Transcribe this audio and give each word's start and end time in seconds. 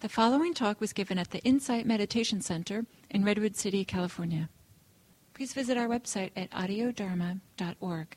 The 0.00 0.08
following 0.08 0.54
talk 0.54 0.80
was 0.80 0.94
given 0.94 1.18
at 1.18 1.30
the 1.30 1.40
Insight 1.40 1.84
Meditation 1.84 2.40
Center 2.40 2.86
in 3.10 3.22
Redwood 3.22 3.54
City, 3.54 3.84
California. 3.84 4.48
Please 5.34 5.52
visit 5.52 5.76
our 5.76 5.88
website 5.88 6.30
at 6.34 6.50
audiodharma.org. 6.52 8.16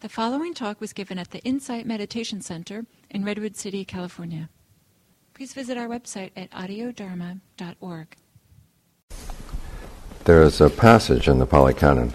The 0.00 0.08
following 0.10 0.52
talk 0.52 0.82
was 0.82 0.92
given 0.92 1.18
at 1.18 1.30
the 1.30 1.42
Insight 1.44 1.86
Meditation 1.86 2.42
Center 2.42 2.84
in 3.08 3.24
Redwood 3.24 3.56
City, 3.56 3.86
California. 3.86 4.50
Please 5.32 5.54
visit 5.54 5.78
our 5.78 5.88
website 5.88 6.32
at 6.36 6.50
audiodharma.org. 6.50 8.16
There 10.24 10.42
is 10.42 10.60
a 10.60 10.68
passage 10.68 11.26
in 11.26 11.38
the 11.38 11.46
Pali 11.46 11.72
Canon 11.72 12.12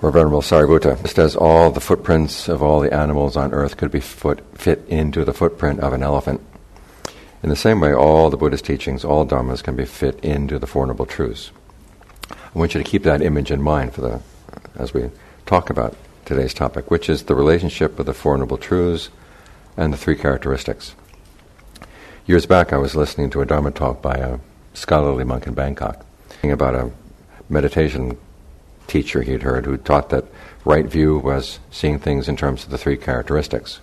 where 0.00 0.12
Venerable 0.12 0.42
Sariputta 0.42 1.06
says 1.08 1.34
all 1.34 1.70
the 1.70 1.80
footprints 1.80 2.48
of 2.48 2.62
all 2.62 2.80
the 2.80 2.92
animals 2.92 3.36
on 3.36 3.52
earth 3.52 3.76
could 3.76 3.90
be 3.90 4.00
foot, 4.00 4.40
fit 4.56 4.84
into 4.88 5.24
the 5.24 5.34
footprint 5.34 5.80
of 5.80 5.92
an 5.92 6.02
elephant. 6.02 6.40
In 7.42 7.48
the 7.48 7.56
same 7.56 7.80
way, 7.80 7.92
all 7.92 8.30
the 8.30 8.36
Buddhist 8.36 8.64
teachings, 8.64 9.04
all 9.04 9.26
dharmas, 9.26 9.62
can 9.62 9.76
be 9.76 9.84
fit 9.84 10.18
into 10.24 10.58
the 10.58 10.66
Four 10.66 10.86
Noble 10.86 11.06
Truths. 11.06 11.50
I 12.30 12.58
want 12.58 12.74
you 12.74 12.82
to 12.82 12.88
keep 12.88 13.02
that 13.04 13.22
image 13.22 13.50
in 13.50 13.62
mind 13.62 13.92
for 13.92 14.00
the, 14.00 14.20
as 14.76 14.94
we 14.94 15.10
talk 15.46 15.70
about 15.70 15.96
today's 16.24 16.54
topic, 16.54 16.90
which 16.90 17.08
is 17.08 17.24
the 17.24 17.34
relationship 17.34 17.98
of 17.98 18.06
the 18.06 18.14
Four 18.14 18.38
Noble 18.38 18.58
Truths 18.58 19.10
and 19.76 19.92
the 19.92 19.96
three 19.96 20.16
characteristics. 20.16 20.94
Years 22.26 22.46
back, 22.46 22.72
I 22.72 22.76
was 22.76 22.94
listening 22.94 23.30
to 23.30 23.40
a 23.40 23.46
Dharma 23.46 23.70
talk 23.70 24.02
by 24.02 24.14
a 24.14 24.38
scholarly 24.74 25.24
monk 25.24 25.46
in 25.46 25.54
Bangkok 25.54 26.04
about 26.44 26.74
a 26.74 26.90
meditation 27.48 28.16
teacher 28.88 29.22
he'd 29.22 29.42
heard 29.42 29.66
who 29.66 29.76
taught 29.76 30.10
that 30.10 30.24
right 30.64 30.86
view 30.86 31.18
was 31.18 31.60
seeing 31.70 31.98
things 31.98 32.28
in 32.28 32.36
terms 32.36 32.64
of 32.64 32.70
the 32.70 32.78
three 32.78 32.96
characteristics. 32.96 33.80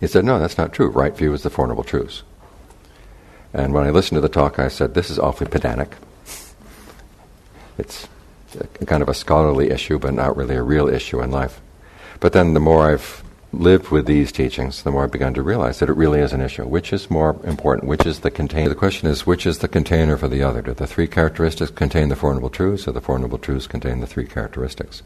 He 0.00 0.06
said, 0.06 0.24
No, 0.24 0.38
that's 0.38 0.58
not 0.58 0.72
true. 0.72 0.88
Right 0.88 1.16
view 1.16 1.32
is 1.32 1.42
the 1.42 1.50
Four 1.50 1.66
Noble 1.66 1.84
Truths. 1.84 2.22
And 3.52 3.72
when 3.72 3.86
I 3.86 3.90
listened 3.90 4.16
to 4.16 4.20
the 4.20 4.28
talk, 4.28 4.58
I 4.58 4.68
said, 4.68 4.94
This 4.94 5.10
is 5.10 5.18
awfully 5.18 5.50
pedantic. 5.50 5.94
It's 7.78 8.08
kind 8.86 9.02
of 9.02 9.08
a 9.08 9.14
scholarly 9.14 9.70
issue, 9.70 9.98
but 9.98 10.14
not 10.14 10.36
really 10.36 10.56
a 10.56 10.62
real 10.62 10.88
issue 10.88 11.20
in 11.22 11.30
life. 11.30 11.60
But 12.18 12.32
then 12.32 12.54
the 12.54 12.60
more 12.60 12.90
I've 12.90 13.22
lived 13.52 13.88
with 13.88 14.06
these 14.06 14.30
teachings, 14.30 14.82
the 14.82 14.90
more 14.90 15.04
I've 15.04 15.10
begun 15.10 15.34
to 15.34 15.42
realize 15.42 15.80
that 15.80 15.88
it 15.88 15.96
really 15.96 16.20
is 16.20 16.32
an 16.32 16.40
issue. 16.40 16.64
Which 16.64 16.92
is 16.92 17.10
more 17.10 17.40
important? 17.44 17.88
Which 17.88 18.06
is 18.06 18.20
the 18.20 18.30
container? 18.30 18.68
The 18.68 18.74
question 18.74 19.08
is, 19.08 19.26
which 19.26 19.46
is 19.46 19.58
the 19.58 19.68
container 19.68 20.16
for 20.16 20.28
the 20.28 20.42
other? 20.42 20.62
Do 20.62 20.72
the 20.72 20.86
three 20.86 21.08
characteristics 21.08 21.70
contain 21.70 22.08
the 22.08 22.16
Four 22.16 22.34
Noble 22.34 22.50
Truths, 22.50 22.86
or 22.86 22.92
the 22.92 23.00
Four 23.00 23.18
Noble 23.18 23.38
Truths 23.38 23.66
contain 23.66 24.00
the 24.00 24.06
three 24.06 24.26
characteristics? 24.26 25.02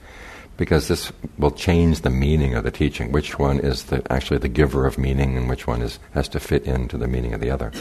Because 0.56 0.88
this 0.88 1.10
will 1.38 1.50
change 1.50 2.02
the 2.02 2.10
meaning 2.10 2.54
of 2.54 2.64
the 2.64 2.70
teaching. 2.70 3.12
Which 3.12 3.38
one 3.38 3.58
is 3.58 3.84
the, 3.84 4.02
actually 4.12 4.38
the 4.38 4.48
giver 4.48 4.86
of 4.86 4.98
meaning, 4.98 5.36
and 5.36 5.48
which 5.48 5.66
one 5.66 5.80
is, 5.80 5.98
has 6.12 6.28
to 6.28 6.40
fit 6.40 6.64
into 6.64 6.98
the 6.98 7.08
meaning 7.08 7.32
of 7.32 7.40
the 7.40 7.50
other? 7.50 7.72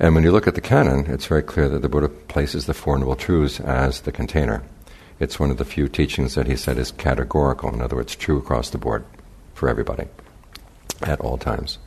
And 0.00 0.14
when 0.14 0.24
you 0.24 0.32
look 0.32 0.48
at 0.48 0.54
the 0.54 0.60
canon, 0.60 1.06
it's 1.06 1.26
very 1.26 1.42
clear 1.42 1.68
that 1.68 1.82
the 1.82 1.88
Buddha 1.88 2.08
places 2.08 2.66
the 2.66 2.74
Four 2.74 2.98
Noble 2.98 3.16
Truths 3.16 3.60
as 3.60 4.00
the 4.00 4.12
container. 4.12 4.62
It's 5.20 5.38
one 5.38 5.50
of 5.50 5.58
the 5.58 5.64
few 5.64 5.88
teachings 5.88 6.34
that 6.34 6.48
he 6.48 6.56
said 6.56 6.78
is 6.78 6.90
categorical, 6.90 7.72
in 7.72 7.82
other 7.82 7.96
words, 7.96 8.16
true 8.16 8.38
across 8.38 8.70
the 8.70 8.78
board 8.78 9.04
for 9.62 9.68
everybody 9.68 10.08
at 11.02 11.20
all 11.20 11.38
times. 11.38 11.78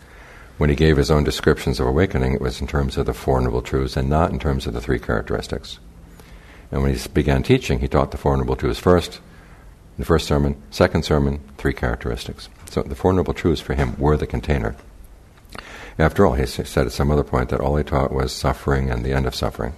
When 0.57 0.69
he 0.69 0.77
gave 0.77 0.95
his 0.95 1.11
own 1.11 1.25
descriptions 1.25 1.77
of 1.77 1.87
awakening, 1.87 2.33
it 2.33 2.39
was 2.39 2.61
in 2.61 2.67
terms 2.67 2.95
of 2.95 3.05
the 3.05 3.13
Four 3.13 3.41
Noble 3.41 3.61
Truths 3.61 3.97
and 3.97 4.09
not 4.09 4.31
in 4.31 4.39
terms 4.39 4.65
of 4.65 4.71
the 4.71 4.79
three 4.79 4.97
characteristics. 4.97 5.79
And 6.71 6.81
when 6.81 6.95
he 6.95 7.09
began 7.09 7.43
teaching, 7.43 7.79
he 7.79 7.89
taught 7.89 8.11
the 8.11 8.17
Four 8.17 8.37
Noble 8.37 8.55
Truths 8.55 8.79
first, 8.79 9.19
the 9.99 10.05
first 10.05 10.25
sermon, 10.25 10.55
second 10.71 11.03
sermon, 11.03 11.41
three 11.57 11.73
characteristics. 11.73 12.47
So 12.69 12.81
the 12.81 12.95
Four 12.95 13.11
Noble 13.11 13.33
Truths 13.33 13.59
for 13.59 13.73
him 13.73 13.99
were 13.99 14.15
the 14.15 14.25
container. 14.25 14.77
After 15.99 16.25
all, 16.25 16.35
he 16.35 16.45
said 16.45 16.85
at 16.85 16.93
some 16.93 17.11
other 17.11 17.25
point 17.25 17.49
that 17.49 17.59
all 17.59 17.75
he 17.75 17.83
taught 17.83 18.13
was 18.13 18.31
suffering 18.31 18.89
and 18.89 19.03
the 19.03 19.11
end 19.11 19.25
of 19.25 19.35
suffering. 19.35 19.73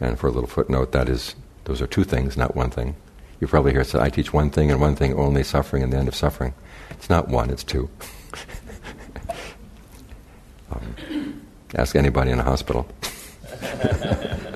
And 0.00 0.20
for 0.20 0.28
a 0.28 0.30
little 0.30 0.48
footnote, 0.48 0.92
that 0.92 1.08
is, 1.08 1.34
those 1.64 1.82
are 1.82 1.88
two 1.88 2.04
things, 2.04 2.36
not 2.36 2.54
one 2.54 2.70
thing. 2.70 2.94
You 3.40 3.48
probably 3.48 3.72
hear 3.72 3.82
say, 3.82 3.98
I 3.98 4.08
teach 4.08 4.32
one 4.32 4.50
thing 4.50 4.70
and 4.70 4.80
one 4.80 4.94
thing 4.94 5.14
only, 5.14 5.42
suffering 5.42 5.82
and 5.82 5.92
the 5.92 5.96
end 5.96 6.06
of 6.06 6.14
suffering. 6.14 6.54
It's 6.98 7.08
not 7.08 7.28
one, 7.28 7.50
it's 7.50 7.62
two. 7.62 7.88
um, 10.72 11.42
ask 11.76 11.94
anybody 11.94 12.32
in 12.32 12.40
a 12.40 12.42
hospital. 12.42 12.88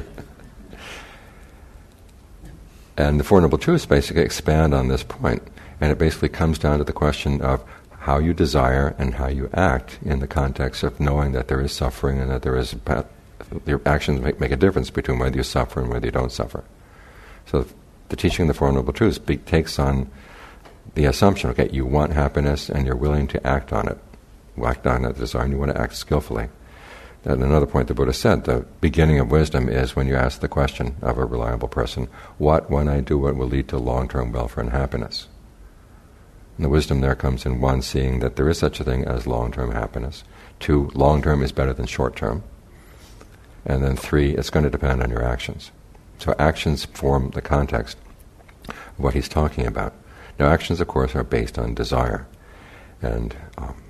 and 2.97 3.21
the 3.21 3.25
Four 3.25 3.41
Noble 3.41 3.59
Truths 3.59 3.87
basically 3.87 4.23
expand 4.23 4.75
on 4.75 4.89
this 4.89 5.05
point, 5.05 5.41
and 5.81 5.93
it 5.93 5.99
basically 5.99 6.31
comes 6.31 6.59
down 6.59 6.79
to 6.79 6.85
the 6.85 6.93
question 6.93 7.41
of 7.41 7.63
how 8.01 8.19
you 8.19 8.35
desire 8.35 8.97
and 8.99 9.15
how 9.15 9.29
you 9.29 9.49
act 9.55 10.01
in 10.05 10.19
the 10.19 10.27
context 10.27 10.83
of 10.83 10.99
knowing 10.99 11.31
that 11.33 11.47
there 11.47 11.61
is 11.61 11.71
suffering 11.71 12.19
and 12.19 12.33
that 12.33 12.43
there 12.43 12.57
is 12.57 12.75
path, 12.75 13.07
your 13.67 13.81
actions 13.87 14.21
make, 14.21 14.41
make 14.41 14.51
a 14.51 14.57
difference 14.57 14.91
between 14.91 15.21
whether 15.21 15.37
you 15.37 15.45
suffer 15.45 15.81
and 15.81 15.91
whether 15.91 16.07
you 16.07 16.13
don't 16.13 16.33
suffer. 16.33 16.65
So 17.47 17.67
the 18.09 18.17
teaching 18.17 18.43
of 18.43 18.49
the 18.49 18.55
Four 18.55 18.73
Noble 18.73 18.93
Truths 18.93 19.19
be, 19.19 19.37
takes 19.37 19.79
on 19.79 20.11
the 20.95 21.07
assumption, 21.07 21.51
okay, 21.51 21.71
you 21.73 21.87
want 21.87 22.13
happiness 22.13 22.69
and 22.69 22.87
you're 22.87 22.97
willing 22.97 23.27
to 23.29 23.47
act 23.47 23.73
on 23.73 23.89
it. 23.89 23.99
Act 24.63 24.87
on 24.87 25.03
that 25.03 25.17
desire 25.17 25.45
and 25.45 25.53
you 25.53 25.59
want 25.59 25.73
to 25.73 25.81
act 25.81 25.95
skillfully. 25.95 26.49
And 27.25 27.43
another 27.43 27.67
point 27.67 27.89
the 27.89 27.95
Buddha 27.95 28.13
said, 28.13 28.45
the 28.45 28.67
beginning 28.81 29.21
of 29.21 29.31
wisdom 29.31 29.69
is 29.69 29.95
when 29.95 30.09
you 30.09 30.17
ask 30.17 30.41
the 30.41 30.49
question 30.49 30.97
of 31.01 31.19
a 31.19 31.25
reliable 31.25 31.69
person, 31.69 32.09
what, 32.39 32.69
when 32.69 32.89
I 32.89 33.01
do 33.01 33.17
what 33.17 33.37
will 33.37 33.47
lead 33.47 33.69
to 33.69 33.79
long-term 33.79 34.33
welfare 34.33 34.65
and 34.65 34.73
happiness? 34.73 35.29
And 36.57 36.65
the 36.65 36.71
wisdom 36.71 37.01
there 37.01 37.15
comes 37.15 37.47
in 37.47 37.61
one, 37.61 37.81
seeing 37.81 38.19
that 38.21 38.37
there 38.37 38.49
is 38.49 38.59
such 38.59 38.81
a 38.81 38.85
thing 38.85 39.05
as 39.05 39.27
long-term 39.27 39.71
happiness. 39.71 40.25
Two, 40.59 40.91
long-term 40.95 41.43
is 41.43 41.53
better 41.53 41.73
than 41.73 41.87
short-term. 41.87 42.43
And 43.65 43.85
then 43.85 43.97
three, 43.97 44.35
it's 44.35 44.51
going 44.51 44.65
to 44.65 44.71
depend 44.71 45.03
on 45.03 45.11
your 45.11 45.25
actions. 45.25 45.71
So 46.19 46.35
actions 46.39 46.85
form 46.85 47.31
the 47.31 47.41
context 47.41 47.97
of 48.69 48.99
what 48.99 49.15
he's 49.15 49.29
talking 49.29 49.67
about. 49.67 49.95
Now, 50.39 50.49
actions, 50.49 50.81
of 50.81 50.89
course, 50.89 51.15
are 51.15 51.25
based 51.25 51.59
on 51.59 51.75
desire. 51.75 52.27
And 53.01 53.37
um, 53.59 53.83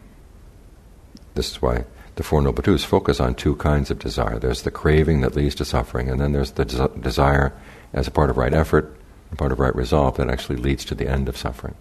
this 1.34 1.50
is 1.50 1.62
why 1.62 1.84
the 2.16 2.22
Four 2.22 2.42
Noble 2.42 2.62
Truths 2.62 2.84
focus 2.84 3.20
on 3.20 3.34
two 3.34 3.56
kinds 3.56 3.91
of 3.91 3.98
desire. 3.98 4.38
There's 4.38 4.62
the 4.62 4.70
craving 4.70 5.22
that 5.22 5.34
leads 5.34 5.54
to 5.56 5.64
suffering, 5.64 6.10
and 6.10 6.20
then 6.20 6.32
there's 6.32 6.52
the 6.52 6.64
des- 6.64 7.00
desire 7.00 7.52
as 7.92 8.06
a 8.06 8.10
part 8.10 8.31
of 8.31 8.36
right 8.36 8.52
effort, 8.52 8.97
a 9.31 9.36
part 9.36 9.52
of 9.52 9.60
right 9.60 9.75
resolve 9.75 10.16
that 10.16 10.28
actually 10.28 10.56
leads 10.56 10.84
to 10.86 10.94
the 10.94 11.08
end 11.08 11.28
of 11.28 11.36
suffering. 11.36 11.75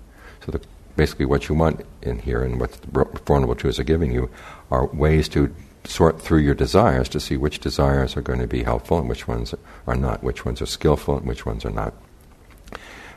So 0.46 0.52
the, 0.52 0.62
basically 0.96 1.26
what 1.26 1.50
you 1.50 1.56
want 1.56 1.86
in 2.02 2.20
here 2.20 2.44
and 2.44 2.60
what 2.60 2.74
the 2.74 3.20
Four 3.26 3.40
Noble 3.40 3.56
Truths 3.56 3.80
are 3.80 3.84
giving 3.84 4.12
you 4.12 4.30
are 4.70 4.86
ways 4.88 5.28
to 5.30 5.54
sort 5.84 6.22
through 6.22 6.40
your 6.40 6.54
desires 6.54 7.10
to 7.10 7.20
see 7.20 7.38
which 7.38 7.60
desires 7.60 8.16
are 8.16 8.22
going 8.22 8.40
to 8.40 8.48
be 8.48 8.64
helpful 8.64 9.00
and 9.00 9.10
which 9.10 9.28
ones 9.28 9.54
are 9.88 9.96
not, 9.96 10.24
which 10.24 10.46
ones 10.46 10.62
are 10.62 10.68
skillful 10.68 11.18
and 11.18 11.26
which 11.26 11.46
ones 11.46 11.66
are 11.66 11.72
not. 11.72 11.94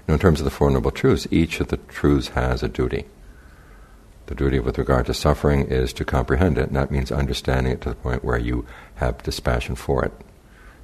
Now, 0.07 0.15
in 0.15 0.21
terms 0.21 0.41
of 0.41 0.45
the 0.45 0.51
Four 0.51 0.71
Noble 0.71 0.91
Truths, 0.91 1.27
each 1.31 1.61
of 1.61 1.69
the 1.69 1.79
truths 1.79 2.29
has 2.29 2.63
a 2.63 2.69
duty. 2.69 3.07
The 4.27 4.35
duty 4.35 4.59
with 4.59 4.79
regard 4.79 5.07
to 5.07 5.15
suffering 5.15 5.67
is 5.67 5.93
to 5.95 6.05
comprehend 6.05 6.59
it, 6.59 6.69
and 6.69 6.77
that 6.77 6.91
means 6.91 7.11
understanding 7.11 7.73
it 7.73 7.81
to 7.83 7.91
the 7.91 7.95
point 7.95 8.25
where 8.25 8.39
you 8.39 8.67
have 8.97 9.23
dispassion 9.23 9.75
for 9.75 10.05
it. 10.05 10.13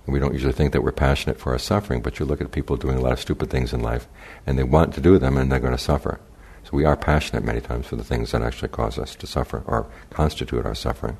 And 0.06 0.14
we 0.14 0.20
don't 0.20 0.32
usually 0.32 0.52
think 0.52 0.72
that 0.72 0.82
we're 0.82 0.92
passionate 0.92 1.38
for 1.38 1.52
our 1.52 1.58
suffering, 1.58 2.00
but 2.00 2.18
you 2.18 2.24
look 2.24 2.40
at 2.40 2.52
people 2.52 2.76
doing 2.76 2.96
a 2.96 3.00
lot 3.00 3.12
of 3.12 3.20
stupid 3.20 3.50
things 3.50 3.72
in 3.72 3.80
life, 3.80 4.08
and 4.46 4.58
they 4.58 4.62
want 4.62 4.94
to 4.94 5.00
do 5.00 5.18
them, 5.18 5.36
and 5.36 5.52
they're 5.52 5.58
going 5.58 5.72
to 5.72 5.78
suffer. 5.78 6.20
So 6.64 6.70
we 6.72 6.84
are 6.84 6.96
passionate 6.96 7.44
many 7.44 7.60
times 7.60 7.86
for 7.86 7.96
the 7.96 8.04
things 8.04 8.32
that 8.32 8.42
actually 8.42 8.68
cause 8.68 8.98
us 8.98 9.14
to 9.16 9.26
suffer 9.26 9.62
or 9.66 9.86
constitute 10.10 10.64
our 10.64 10.74
suffering. 10.74 11.18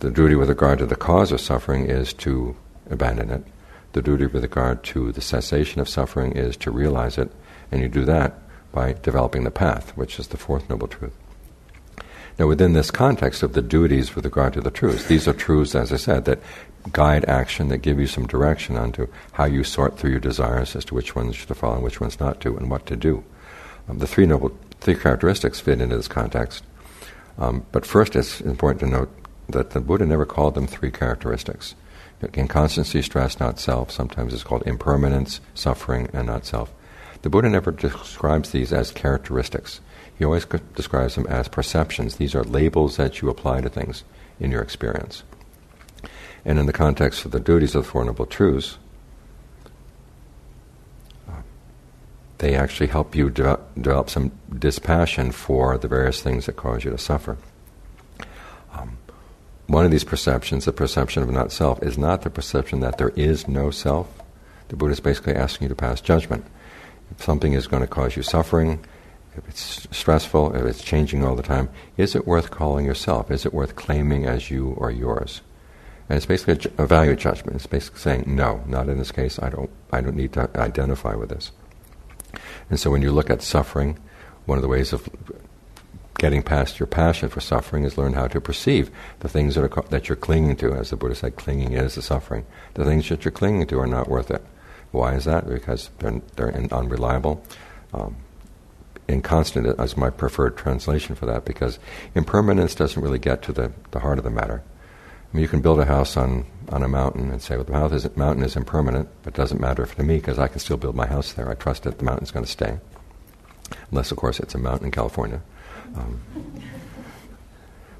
The 0.00 0.10
duty 0.10 0.34
with 0.34 0.48
regard 0.48 0.80
to 0.80 0.86
the 0.86 0.96
cause 0.96 1.30
of 1.30 1.40
suffering 1.40 1.86
is 1.86 2.12
to 2.14 2.56
abandon 2.90 3.30
it 3.30 3.44
the 3.92 4.02
duty 4.02 4.26
with 4.26 4.42
regard 4.42 4.82
to 4.84 5.12
the 5.12 5.20
cessation 5.20 5.80
of 5.80 5.88
suffering 5.88 6.32
is 6.32 6.56
to 6.58 6.70
realize 6.70 7.18
it, 7.18 7.30
and 7.70 7.80
you 7.80 7.88
do 7.88 8.04
that 8.04 8.38
by 8.72 8.94
developing 8.94 9.44
the 9.44 9.50
path, 9.50 9.96
which 9.96 10.18
is 10.18 10.28
the 10.28 10.36
fourth 10.36 10.68
noble 10.70 10.88
truth. 10.88 11.12
Now, 12.38 12.46
within 12.46 12.72
this 12.72 12.90
context 12.90 13.42
of 13.42 13.52
the 13.52 13.60
duties 13.60 14.14
with 14.14 14.24
regard 14.24 14.54
to 14.54 14.62
the 14.62 14.70
truths, 14.70 15.04
these 15.04 15.28
are 15.28 15.34
truths, 15.34 15.74
as 15.74 15.92
I 15.92 15.96
said, 15.96 16.24
that 16.24 16.40
guide 16.90 17.26
action, 17.26 17.68
that 17.68 17.78
give 17.78 18.00
you 18.00 18.06
some 18.06 18.26
direction 18.26 18.76
onto 18.76 19.06
how 19.32 19.44
you 19.44 19.62
sort 19.62 19.98
through 19.98 20.12
your 20.12 20.20
desires 20.20 20.74
as 20.74 20.84
to 20.86 20.94
which 20.94 21.14
ones 21.14 21.44
to 21.44 21.54
follow 21.54 21.74
and 21.74 21.84
which 21.84 22.00
ones 22.00 22.18
not 22.18 22.40
to, 22.40 22.56
and 22.56 22.70
what 22.70 22.86
to 22.86 22.96
do. 22.96 23.22
Um, 23.88 23.98
the 23.98 24.06
three 24.06 24.26
noble, 24.26 24.56
three 24.80 24.94
characteristics 24.94 25.60
fit 25.60 25.80
into 25.80 25.96
this 25.96 26.08
context. 26.08 26.64
Um, 27.38 27.66
but 27.70 27.84
first, 27.84 28.16
it's 28.16 28.40
important 28.40 28.80
to 28.80 28.86
note 28.86 29.10
that 29.48 29.70
the 29.70 29.80
Buddha 29.80 30.06
never 30.06 30.26
called 30.26 30.54
them 30.54 30.66
three 30.66 30.90
characteristics. 30.90 31.74
Inconstancy, 32.34 33.02
stress, 33.02 33.40
not 33.40 33.58
self. 33.58 33.90
Sometimes 33.90 34.32
it's 34.32 34.44
called 34.44 34.62
impermanence, 34.66 35.40
suffering, 35.54 36.08
and 36.12 36.26
not 36.26 36.46
self. 36.46 36.72
The 37.22 37.30
Buddha 37.30 37.48
never 37.48 37.70
describes 37.70 38.50
these 38.50 38.72
as 38.72 38.90
characteristics. 38.90 39.80
He 40.18 40.24
always 40.24 40.44
describes 40.74 41.14
them 41.14 41.26
as 41.26 41.48
perceptions. 41.48 42.16
These 42.16 42.34
are 42.34 42.44
labels 42.44 42.96
that 42.96 43.20
you 43.20 43.28
apply 43.28 43.60
to 43.62 43.68
things 43.68 44.04
in 44.38 44.50
your 44.50 44.62
experience. 44.62 45.22
And 46.44 46.58
in 46.58 46.66
the 46.66 46.72
context 46.72 47.24
of 47.24 47.30
the 47.30 47.40
duties 47.40 47.74
of 47.74 47.84
the 47.84 47.90
Four 47.90 48.04
Noble 48.04 48.26
Truths, 48.26 48.78
uh, 51.28 51.42
they 52.38 52.54
actually 52.54 52.88
help 52.88 53.14
you 53.14 53.30
de- 53.30 53.60
develop 53.80 54.10
some 54.10 54.32
dispassion 54.56 55.30
for 55.30 55.78
the 55.78 55.88
various 55.88 56.20
things 56.20 56.46
that 56.46 56.56
cause 56.56 56.84
you 56.84 56.90
to 56.90 56.98
suffer. 56.98 57.38
One 59.72 59.84
of 59.86 59.90
these 59.90 60.04
perceptions, 60.04 60.66
the 60.66 60.72
perception 60.72 61.22
of 61.22 61.30
not 61.30 61.50
self, 61.50 61.82
is 61.82 61.96
not 61.96 62.22
the 62.22 62.30
perception 62.30 62.80
that 62.80 62.98
there 62.98 63.12
is 63.16 63.48
no 63.48 63.70
self. 63.70 64.06
The 64.68 64.76
Buddha 64.76 64.92
is 64.92 65.00
basically 65.00 65.34
asking 65.34 65.64
you 65.64 65.68
to 65.70 65.74
pass 65.74 66.00
judgment. 66.00 66.44
If 67.10 67.22
something 67.22 67.54
is 67.54 67.66
going 67.66 67.82
to 67.82 67.86
cause 67.86 68.16
you 68.16 68.22
suffering, 68.22 68.84
if 69.34 69.48
it's 69.48 69.88
stressful, 69.90 70.54
if 70.54 70.64
it's 70.64 70.84
changing 70.84 71.24
all 71.24 71.34
the 71.34 71.42
time, 71.42 71.70
is 71.96 72.14
it 72.14 72.26
worth 72.26 72.50
calling 72.50 72.84
yourself? 72.84 73.30
Is 73.30 73.46
it 73.46 73.54
worth 73.54 73.76
claiming 73.76 74.26
as 74.26 74.50
you 74.50 74.74
or 74.76 74.90
yours? 74.90 75.40
And 76.08 76.18
it's 76.18 76.26
basically 76.26 76.70
a, 76.78 76.82
a 76.82 76.86
value 76.86 77.16
judgment. 77.16 77.56
It's 77.56 77.66
basically 77.66 78.00
saying, 78.00 78.24
no, 78.26 78.62
not 78.66 78.90
in 78.90 78.98
this 78.98 79.12
case. 79.12 79.38
I 79.38 79.48
don't, 79.48 79.70
I 79.90 80.02
don't 80.02 80.16
need 80.16 80.34
to 80.34 80.50
identify 80.54 81.14
with 81.14 81.30
this. 81.30 81.50
And 82.68 82.78
so 82.78 82.90
when 82.90 83.00
you 83.00 83.10
look 83.10 83.30
at 83.30 83.40
suffering, 83.40 83.98
one 84.44 84.58
of 84.58 84.62
the 84.62 84.68
ways 84.68 84.92
of 84.92 85.08
getting 86.18 86.42
past 86.42 86.78
your 86.78 86.86
passion 86.86 87.28
for 87.28 87.40
suffering 87.40 87.84
is 87.84 87.98
learn 87.98 88.12
how 88.12 88.28
to 88.28 88.40
perceive 88.40 88.90
the 89.20 89.28
things 89.28 89.54
that, 89.54 89.64
are, 89.64 89.82
that 89.88 90.08
you're 90.08 90.16
clinging 90.16 90.56
to. 90.56 90.72
As 90.72 90.90
the 90.90 90.96
Buddha 90.96 91.14
said, 91.14 91.36
clinging 91.36 91.72
is 91.72 91.94
the 91.94 92.02
suffering. 92.02 92.44
The 92.74 92.84
things 92.84 93.08
that 93.08 93.24
you're 93.24 93.32
clinging 93.32 93.66
to 93.68 93.80
are 93.80 93.86
not 93.86 94.08
worth 94.08 94.30
it. 94.30 94.44
Why 94.90 95.14
is 95.14 95.24
that? 95.24 95.48
Because 95.48 95.90
they're, 95.98 96.20
they're 96.36 96.54
unreliable. 96.72 97.42
Um, 97.92 98.16
inconstant 99.08 99.66
is 99.80 99.96
my 99.96 100.10
preferred 100.10 100.56
translation 100.56 101.14
for 101.14 101.26
that 101.26 101.44
because 101.44 101.78
impermanence 102.14 102.74
doesn't 102.74 103.02
really 103.02 103.18
get 103.18 103.42
to 103.42 103.52
the, 103.52 103.72
the 103.90 104.00
heart 104.00 104.18
of 104.18 104.24
the 104.24 104.30
matter. 104.30 104.62
I 105.32 105.36
mean, 105.36 105.42
you 105.42 105.48
can 105.48 105.62
build 105.62 105.80
a 105.80 105.86
house 105.86 106.16
on, 106.16 106.44
on 106.68 106.82
a 106.82 106.88
mountain 106.88 107.30
and 107.30 107.40
say, 107.40 107.56
well, 107.56 107.64
the 107.88 107.94
is, 107.94 108.16
mountain 108.16 108.44
is 108.44 108.54
impermanent, 108.54 109.08
but 109.22 109.34
it 109.34 109.36
doesn't 109.36 109.60
matter 109.60 109.86
to 109.86 110.02
me 110.02 110.16
because 110.16 110.38
I 110.38 110.48
can 110.48 110.58
still 110.58 110.76
build 110.76 110.94
my 110.94 111.06
house 111.06 111.32
there. 111.32 111.50
I 111.50 111.54
trust 111.54 111.84
that 111.84 111.98
the 111.98 112.04
mountain's 112.04 112.30
going 112.30 112.44
to 112.44 112.50
stay. 112.50 112.78
Unless, 113.90 114.10
of 114.10 114.18
course, 114.18 114.40
it's 114.40 114.54
a 114.54 114.58
mountain 114.58 114.86
in 114.86 114.92
California. 114.92 115.40
Um, 115.96 116.20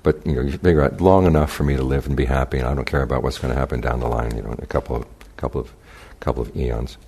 but 0.03 0.27
you 0.27 0.35
know, 0.35 0.43
you 0.43 0.53
figure 0.53 0.83
out 0.83 1.01
long 1.01 1.27
enough 1.27 1.53
for 1.53 1.65
me 1.65 1.77
to 1.77 1.83
live 1.83 2.07
and 2.07 2.17
be 2.17 2.25
happy, 2.25 2.59
and 2.59 2.67
I 2.67 2.75
don't 2.75 2.85
care 2.85 3.03
about 3.03 3.23
what's 3.23 3.39
going 3.39 3.53
to 3.53 3.59
happen 3.59 3.81
down 3.81 4.01
the 4.01 4.09
line. 4.09 4.35
You 4.37 4.43
know, 4.43 4.53
in 4.53 4.61
a 4.63 4.67
couple 4.67 4.97
of 4.97 5.07
couple 5.37 5.61
of 5.61 5.73
couple 6.21 6.43
of 6.43 6.57
eons. 6.57 6.99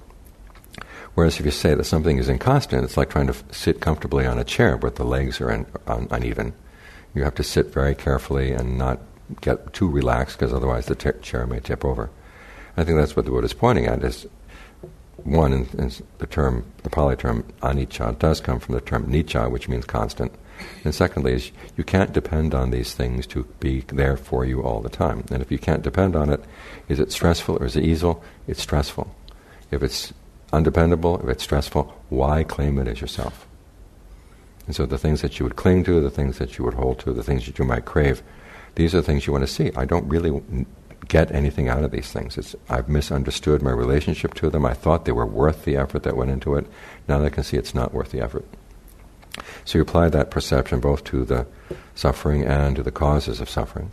Whereas 1.14 1.38
if 1.38 1.46
you 1.46 1.52
say 1.52 1.74
that 1.74 1.84
something 1.84 2.18
is 2.18 2.28
inconstant, 2.28 2.82
it's 2.82 2.96
like 2.96 3.10
trying 3.10 3.28
to 3.28 3.36
sit 3.52 3.80
comfortably 3.80 4.26
on 4.26 4.38
a 4.38 4.44
chair 4.44 4.76
where 4.76 4.90
the 4.90 5.04
legs 5.04 5.40
are 5.40 5.50
un- 5.50 5.66
un- 5.86 6.08
uneven. 6.10 6.52
You 7.14 7.22
have 7.22 7.36
to 7.36 7.44
sit 7.44 7.72
very 7.72 7.94
carefully 7.94 8.50
and 8.50 8.76
not 8.76 9.00
get 9.40 9.72
too 9.72 9.88
relaxed 9.88 10.38
because 10.38 10.52
otherwise 10.52 10.86
the 10.86 10.96
t- 10.96 11.10
chair 11.22 11.46
may 11.46 11.60
tip 11.60 11.84
over. 11.84 12.10
I 12.76 12.82
think 12.82 12.98
that's 12.98 13.14
what 13.14 13.24
the 13.24 13.30
Buddha 13.30 13.46
is 13.46 13.54
pointing 13.54 13.86
at 13.86 14.02
is 14.02 14.26
one, 15.18 15.52
in 15.52 15.90
the 16.18 16.26
term, 16.26 16.66
the 16.82 16.90
Pali 16.90 17.16
term 17.16 17.44
anicca 17.62 18.18
does 18.18 18.40
come 18.40 18.58
from 18.58 18.74
the 18.74 18.80
term 18.80 19.06
nicca, 19.06 19.50
which 19.50 19.68
means 19.68 19.84
constant. 19.84 20.32
And 20.84 20.94
secondly, 20.94 21.32
is 21.32 21.50
you 21.76 21.84
can't 21.84 22.12
depend 22.12 22.54
on 22.54 22.70
these 22.70 22.94
things 22.94 23.26
to 23.28 23.44
be 23.60 23.80
there 23.88 24.16
for 24.16 24.44
you 24.44 24.62
all 24.62 24.80
the 24.80 24.88
time. 24.88 25.24
And 25.30 25.42
if 25.42 25.50
you 25.50 25.58
can't 25.58 25.82
depend 25.82 26.14
on 26.14 26.30
it, 26.30 26.42
is 26.88 27.00
it 27.00 27.12
stressful 27.12 27.56
or 27.56 27.66
is 27.66 27.76
it 27.76 27.84
easy? 27.84 28.12
It's 28.46 28.62
stressful. 28.62 29.14
If 29.70 29.82
it's 29.82 30.12
undependable, 30.52 31.20
if 31.20 31.28
it's 31.28 31.44
stressful, 31.44 31.94
why 32.08 32.44
claim 32.44 32.78
it 32.78 32.88
as 32.88 33.00
yourself? 33.00 33.46
And 34.66 34.74
so 34.74 34.86
the 34.86 34.98
things 34.98 35.20
that 35.22 35.38
you 35.38 35.44
would 35.44 35.56
cling 35.56 35.84
to, 35.84 36.00
the 36.00 36.10
things 36.10 36.38
that 36.38 36.58
you 36.58 36.64
would 36.64 36.74
hold 36.74 36.98
to, 37.00 37.12
the 37.12 37.22
things 37.22 37.46
that 37.46 37.58
you 37.58 37.64
might 37.64 37.84
crave, 37.84 38.22
these 38.76 38.94
are 38.94 38.98
the 38.98 39.02
things 39.02 39.26
you 39.26 39.32
want 39.32 39.46
to 39.46 39.52
see. 39.52 39.70
I 39.76 39.84
don't 39.84 40.08
really 40.08 40.66
get 41.08 41.30
anything 41.32 41.68
out 41.68 41.84
of 41.84 41.90
these 41.90 42.10
things. 42.10 42.38
It's, 42.38 42.56
I've 42.68 42.88
misunderstood 42.88 43.62
my 43.62 43.70
relationship 43.70 44.34
to 44.34 44.50
them. 44.50 44.64
I 44.64 44.74
thought 44.74 45.04
they 45.04 45.12
were 45.12 45.26
worth 45.26 45.64
the 45.64 45.76
effort 45.76 46.02
that 46.04 46.16
went 46.16 46.30
into 46.30 46.54
it. 46.54 46.66
Now 47.08 47.18
that 47.18 47.26
I 47.26 47.30
can 47.30 47.44
see 47.44 47.56
it's 47.56 47.74
not 47.74 47.92
worth 47.92 48.10
the 48.10 48.20
effort. 48.20 48.46
So 49.64 49.78
you 49.78 49.82
apply 49.82 50.08
that 50.10 50.30
perception 50.30 50.80
both 50.80 51.04
to 51.04 51.24
the 51.24 51.46
suffering 51.94 52.44
and 52.44 52.76
to 52.76 52.82
the 52.82 52.90
causes 52.90 53.40
of 53.40 53.50
suffering. 53.50 53.90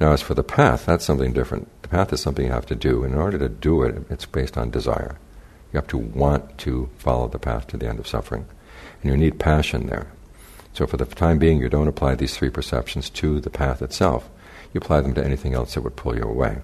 Now, 0.00 0.12
as 0.12 0.22
for 0.22 0.34
the 0.34 0.42
path, 0.42 0.86
that's 0.86 1.04
something 1.04 1.32
different. 1.32 1.68
The 1.82 1.88
path 1.88 2.12
is 2.12 2.20
something 2.20 2.46
you 2.46 2.52
have 2.52 2.66
to 2.66 2.74
do. 2.74 3.04
And 3.04 3.14
in 3.14 3.20
order 3.20 3.38
to 3.38 3.48
do 3.48 3.82
it, 3.82 4.04
it's 4.10 4.26
based 4.26 4.56
on 4.56 4.70
desire. 4.70 5.16
You 5.72 5.78
have 5.78 5.86
to 5.88 5.98
want 5.98 6.58
to 6.58 6.90
follow 6.98 7.28
the 7.28 7.38
path 7.38 7.66
to 7.68 7.76
the 7.76 7.88
end 7.88 7.98
of 7.98 8.08
suffering. 8.08 8.46
And 9.02 9.10
you 9.10 9.16
need 9.16 9.38
passion 9.38 9.86
there. 9.86 10.08
So, 10.74 10.86
for 10.86 10.96
the 10.96 11.04
time 11.04 11.38
being, 11.38 11.58
you 11.58 11.68
don't 11.68 11.88
apply 11.88 12.14
these 12.14 12.36
three 12.36 12.50
perceptions 12.50 13.10
to 13.10 13.40
the 13.40 13.50
path 13.50 13.82
itself. 13.82 14.28
You 14.72 14.78
apply 14.78 15.02
them 15.02 15.14
to 15.14 15.24
anything 15.24 15.54
else 15.54 15.74
that 15.74 15.82
would 15.82 15.96
pull 15.96 16.16
you 16.16 16.22
away. 16.22 16.58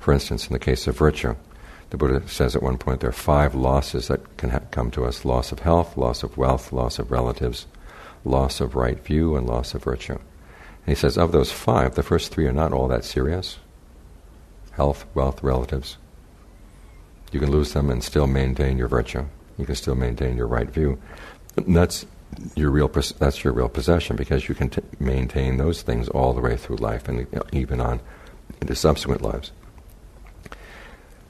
For 0.00 0.12
instance, 0.12 0.46
in 0.46 0.52
the 0.52 0.58
case 0.58 0.86
of 0.86 0.96
virtue, 0.96 1.36
the 1.90 1.96
Buddha 1.96 2.26
says 2.28 2.56
at 2.56 2.62
one 2.62 2.78
point 2.78 3.00
there 3.00 3.10
are 3.10 3.12
five 3.12 3.54
losses 3.54 4.08
that 4.08 4.36
can 4.36 4.50
ha- 4.50 4.60
come 4.70 4.90
to 4.92 5.04
us 5.04 5.24
loss 5.24 5.52
of 5.52 5.60
health, 5.60 5.96
loss 5.96 6.22
of 6.22 6.36
wealth, 6.36 6.72
loss 6.72 6.98
of 6.98 7.10
relatives, 7.10 7.66
loss 8.24 8.60
of 8.60 8.74
right 8.74 8.98
view, 9.04 9.36
and 9.36 9.46
loss 9.46 9.74
of 9.74 9.84
virtue. 9.84 10.14
And 10.14 10.20
he 10.86 10.94
says 10.94 11.16
of 11.16 11.32
those 11.32 11.52
five, 11.52 11.94
the 11.94 12.02
first 12.02 12.32
three 12.32 12.46
are 12.46 12.52
not 12.52 12.72
all 12.72 12.88
that 12.88 13.04
serious 13.04 13.58
health, 14.72 15.06
wealth, 15.14 15.42
relatives. 15.42 15.96
You 17.30 17.40
can 17.40 17.50
lose 17.50 17.72
them 17.72 17.90
and 17.90 18.02
still 18.02 18.26
maintain 18.26 18.76
your 18.76 18.88
virtue. 18.88 19.24
You 19.56 19.66
can 19.66 19.74
still 19.76 19.94
maintain 19.94 20.36
your 20.36 20.46
right 20.46 20.68
view. 20.68 21.00
And 21.56 21.76
that's 21.76 22.06
your 22.56 22.70
real 22.70 22.88
that's 22.88 23.44
your 23.44 23.52
real 23.52 23.68
possession 23.68 24.16
because 24.16 24.48
you 24.48 24.54
can 24.54 24.70
t- 24.70 24.82
maintain 24.98 25.56
those 25.56 25.82
things 25.82 26.08
all 26.08 26.32
the 26.32 26.40
way 26.40 26.56
through 26.56 26.76
life 26.76 27.08
and 27.08 27.26
even 27.52 27.80
on 27.80 28.00
into 28.60 28.74
subsequent 28.74 29.22
lives. 29.22 29.52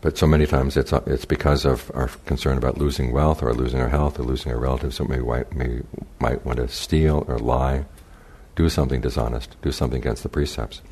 But 0.05 0.19
so 0.19 0.27
many 0.27 0.47
times 0.47 0.77
it's, 0.77 0.93
it's 0.93 1.25
because 1.25 1.65
of 1.65 1.91
our 1.95 2.09
concern 2.27 2.59
about 2.59 2.77
losing 2.77 3.11
wealth 3.11 3.43
or 3.43 3.55
losing 3.55 3.81
our 3.81 3.89
health 3.89 4.19
or 4.19 4.23
losing 4.23 4.53
our 4.53 4.59
relatives 4.59 4.99
that 4.99 5.09
we 5.09 5.17
may, 5.57 5.81
might 6.19 6.45
want 6.45 6.59
to 6.59 6.69
steal 6.69 7.25
or 7.27 7.39
lie, 7.39 7.87
do 8.55 8.69
something 8.69 9.01
dishonest, 9.01 9.57
do 9.63 9.73
something 9.73 10.01
against 10.03 10.23
the 10.23 10.29
precepts. 10.29 10.83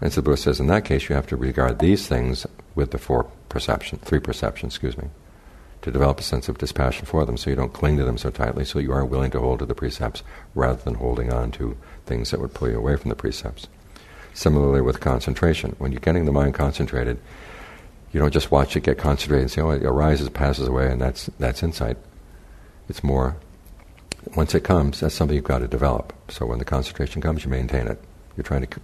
And 0.00 0.12
so 0.12 0.20
the 0.20 0.24
Buddha 0.24 0.38
says 0.38 0.58
in 0.58 0.66
that 0.66 0.84
case 0.84 1.08
you 1.08 1.14
have 1.14 1.28
to 1.28 1.36
regard 1.36 1.78
these 1.78 2.08
things 2.08 2.44
with 2.74 2.90
the 2.90 2.98
four 2.98 3.30
perception, 3.48 4.00
three 4.00 4.18
perceptions, 4.18 4.72
excuse 4.72 4.98
me, 4.98 5.10
to 5.82 5.92
develop 5.92 6.18
a 6.18 6.24
sense 6.24 6.48
of 6.48 6.58
dispassion 6.58 7.06
for 7.06 7.24
them 7.24 7.36
so 7.36 7.50
you 7.50 7.54
don't 7.54 7.72
cling 7.72 7.96
to 7.98 8.04
them 8.04 8.18
so 8.18 8.30
tightly, 8.30 8.64
so 8.64 8.80
you 8.80 8.90
are 8.90 9.04
willing 9.04 9.30
to 9.30 9.38
hold 9.38 9.60
to 9.60 9.66
the 9.66 9.76
precepts 9.76 10.24
rather 10.56 10.82
than 10.82 10.94
holding 10.94 11.32
on 11.32 11.52
to 11.52 11.76
things 12.04 12.32
that 12.32 12.40
would 12.40 12.52
pull 12.52 12.68
you 12.68 12.78
away 12.78 12.96
from 12.96 13.10
the 13.10 13.14
precepts. 13.14 13.68
Similarly 14.34 14.80
with 14.80 14.98
concentration, 14.98 15.76
when 15.78 15.92
you're 15.92 16.00
getting 16.00 16.24
the 16.24 16.32
mind 16.32 16.54
concentrated, 16.54 17.20
you 18.16 18.20
don't 18.22 18.32
just 18.32 18.50
watch 18.50 18.74
it 18.76 18.80
get 18.80 18.96
concentrated 18.96 19.42
and 19.42 19.50
say, 19.50 19.60
oh, 19.60 19.72
it 19.72 19.84
arises, 19.84 20.30
passes 20.30 20.66
away, 20.66 20.90
and 20.90 20.98
that's, 20.98 21.28
that's 21.38 21.62
insight. 21.62 21.98
It's 22.88 23.04
more, 23.04 23.36
once 24.34 24.54
it 24.54 24.64
comes, 24.64 25.00
that's 25.00 25.14
something 25.14 25.34
you've 25.34 25.44
got 25.44 25.58
to 25.58 25.68
develop. 25.68 26.14
So 26.30 26.46
when 26.46 26.58
the 26.58 26.64
concentration 26.64 27.20
comes, 27.20 27.44
you 27.44 27.50
maintain 27.50 27.86
it. 27.86 28.00
You're 28.34 28.44
trying 28.44 28.66
to 28.66 28.80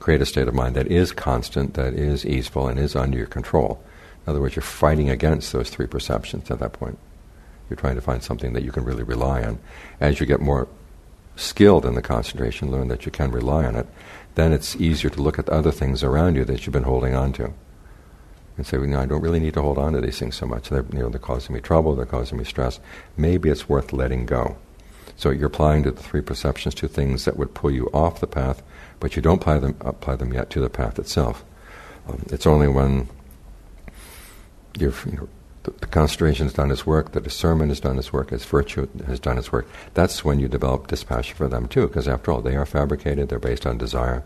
create 0.00 0.20
a 0.20 0.26
state 0.26 0.48
of 0.48 0.54
mind 0.54 0.74
that 0.74 0.88
is 0.88 1.12
constant, 1.12 1.74
that 1.74 1.94
is 1.94 2.26
easeful, 2.26 2.66
and 2.66 2.80
is 2.80 2.96
under 2.96 3.16
your 3.16 3.28
control. 3.28 3.80
In 4.26 4.30
other 4.30 4.40
words, 4.40 4.56
you're 4.56 4.62
fighting 4.64 5.08
against 5.08 5.52
those 5.52 5.70
three 5.70 5.86
perceptions 5.86 6.50
at 6.50 6.58
that 6.58 6.72
point. 6.72 6.98
You're 7.70 7.76
trying 7.76 7.94
to 7.94 8.00
find 8.00 8.24
something 8.24 8.54
that 8.54 8.64
you 8.64 8.72
can 8.72 8.82
really 8.82 9.04
rely 9.04 9.44
on. 9.44 9.60
As 10.00 10.18
you 10.18 10.26
get 10.26 10.40
more 10.40 10.66
skilled 11.36 11.86
in 11.86 11.94
the 11.94 12.02
concentration, 12.02 12.72
learn 12.72 12.88
that 12.88 13.06
you 13.06 13.12
can 13.12 13.30
rely 13.30 13.66
on 13.66 13.76
it, 13.76 13.86
then 14.34 14.52
it's 14.52 14.74
easier 14.74 15.10
to 15.10 15.22
look 15.22 15.38
at 15.38 15.46
the 15.46 15.52
other 15.52 15.70
things 15.70 16.02
around 16.02 16.34
you 16.34 16.44
that 16.44 16.66
you've 16.66 16.72
been 16.72 16.82
holding 16.82 17.14
on 17.14 17.32
to 17.34 17.52
and 18.56 18.66
say, 18.66 18.78
you 18.78 18.86
know, 18.86 19.00
I 19.00 19.06
don't 19.06 19.20
really 19.20 19.40
need 19.40 19.54
to 19.54 19.62
hold 19.62 19.78
on 19.78 19.92
to 19.92 20.00
these 20.00 20.18
things 20.18 20.36
so 20.36 20.46
much. 20.46 20.68
They're, 20.68 20.84
you 20.92 21.00
know, 21.00 21.08
they're 21.08 21.18
causing 21.18 21.54
me 21.54 21.60
trouble, 21.60 21.94
they're 21.94 22.06
causing 22.06 22.38
me 22.38 22.44
stress. 22.44 22.80
Maybe 23.16 23.50
it's 23.50 23.68
worth 23.68 23.92
letting 23.92 24.26
go. 24.26 24.56
So 25.16 25.30
you're 25.30 25.46
applying 25.46 25.82
to 25.84 25.90
the 25.90 26.02
three 26.02 26.20
perceptions 26.20 26.74
to 26.76 26.88
things 26.88 27.24
that 27.24 27.36
would 27.36 27.54
pull 27.54 27.70
you 27.70 27.88
off 27.92 28.20
the 28.20 28.26
path, 28.26 28.62
but 29.00 29.16
you 29.16 29.22
don't 29.22 29.40
apply 29.40 29.58
them, 29.58 29.76
apply 29.80 30.16
them 30.16 30.32
yet 30.32 30.50
to 30.50 30.60
the 30.60 30.70
path 30.70 30.98
itself. 30.98 31.44
Um, 32.08 32.24
it's 32.30 32.46
only 32.46 32.68
when 32.68 33.08
you 34.78 34.92
know, 35.12 35.28
the, 35.62 35.70
the 35.70 35.86
concentration 35.86 36.46
has 36.46 36.52
done 36.52 36.70
its 36.70 36.86
work, 36.86 37.12
the 37.12 37.20
discernment 37.20 37.70
has 37.70 37.80
done 37.80 37.98
its 37.98 38.12
work, 38.12 38.30
its 38.30 38.44
virtue 38.44 38.88
has 39.06 39.18
done 39.18 39.38
its 39.38 39.50
work. 39.50 39.66
That's 39.94 40.24
when 40.24 40.38
you 40.38 40.48
develop 40.48 40.86
dispassion 40.86 41.34
for 41.36 41.48
them 41.48 41.66
too, 41.66 41.88
because 41.88 42.06
after 42.06 42.30
all, 42.30 42.42
they 42.42 42.56
are 42.56 42.66
fabricated, 42.66 43.28
they're 43.28 43.38
based 43.38 43.66
on 43.66 43.78
desire. 43.78 44.22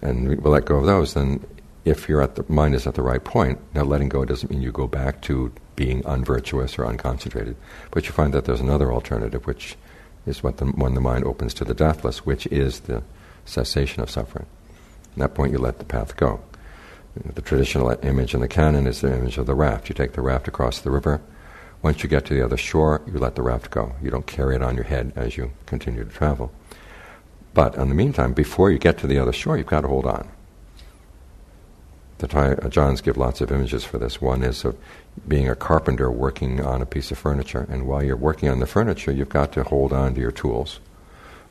And 0.00 0.28
we 0.28 0.36
let 0.36 0.64
go 0.64 0.78
of 0.78 0.86
those, 0.86 1.14
then 1.14 1.44
if 1.84 2.08
your 2.08 2.28
mind 2.48 2.74
is 2.74 2.86
at 2.86 2.94
the 2.94 3.02
right 3.02 3.22
point, 3.22 3.58
now 3.74 3.82
letting 3.82 4.08
go 4.08 4.24
doesn't 4.24 4.50
mean 4.50 4.62
you 4.62 4.70
go 4.70 4.86
back 4.86 5.20
to 5.22 5.52
being 5.74 6.04
unvirtuous 6.06 6.78
or 6.78 6.84
unconcentrated, 6.84 7.56
but 7.90 8.06
you 8.06 8.12
find 8.12 8.32
that 8.34 8.44
there's 8.44 8.60
another 8.60 8.92
alternative, 8.92 9.46
which 9.46 9.76
is 10.26 10.42
what 10.42 10.58
the, 10.58 10.66
when 10.66 10.94
the 10.94 11.00
mind 11.00 11.24
opens 11.24 11.54
to 11.54 11.64
the 11.64 11.74
deathless, 11.74 12.24
which 12.24 12.46
is 12.46 12.80
the 12.80 13.02
cessation 13.44 14.02
of 14.02 14.10
suffering. 14.10 14.46
At 15.12 15.18
that 15.18 15.34
point, 15.34 15.52
you 15.52 15.58
let 15.58 15.78
the 15.78 15.84
path 15.84 16.16
go. 16.16 16.40
The 17.16 17.42
traditional 17.42 17.90
image 18.02 18.32
in 18.32 18.40
the 18.40 18.48
canon 18.48 18.86
is 18.86 19.00
the 19.00 19.14
image 19.14 19.36
of 19.36 19.46
the 19.46 19.54
raft. 19.54 19.88
You 19.88 19.94
take 19.94 20.12
the 20.12 20.22
raft 20.22 20.48
across 20.48 20.80
the 20.80 20.90
river. 20.90 21.20
Once 21.82 22.02
you 22.02 22.08
get 22.08 22.24
to 22.26 22.34
the 22.34 22.44
other 22.44 22.56
shore, 22.56 23.02
you 23.06 23.18
let 23.18 23.34
the 23.34 23.42
raft 23.42 23.70
go. 23.70 23.94
You 24.00 24.10
don't 24.10 24.26
carry 24.26 24.54
it 24.54 24.62
on 24.62 24.76
your 24.76 24.84
head 24.84 25.12
as 25.16 25.36
you 25.36 25.50
continue 25.66 26.04
to 26.04 26.10
travel. 26.10 26.52
But 27.54 27.74
in 27.74 27.88
the 27.88 27.94
meantime, 27.94 28.32
before 28.32 28.70
you 28.70 28.78
get 28.78 28.98
to 28.98 29.06
the 29.06 29.18
other 29.18 29.32
shore, 29.32 29.58
you've 29.58 29.66
got 29.66 29.82
to 29.82 29.88
hold 29.88 30.06
on 30.06 30.30
the 32.22 32.28
Ajahns 32.28 33.00
uh, 33.00 33.02
give 33.02 33.16
lots 33.16 33.40
of 33.40 33.50
images 33.50 33.84
for 33.84 33.98
this. 33.98 34.20
One 34.20 34.44
is 34.44 34.64
of 34.64 34.76
being 35.26 35.48
a 35.48 35.56
carpenter 35.56 36.08
working 36.08 36.60
on 36.60 36.80
a 36.80 36.86
piece 36.86 37.10
of 37.10 37.18
furniture, 37.18 37.66
and 37.68 37.86
while 37.86 38.02
you're 38.02 38.16
working 38.16 38.48
on 38.48 38.60
the 38.60 38.66
furniture, 38.66 39.10
you've 39.10 39.28
got 39.28 39.52
to 39.54 39.64
hold 39.64 39.92
on 39.92 40.14
to 40.14 40.20
your 40.20 40.30
tools. 40.30 40.78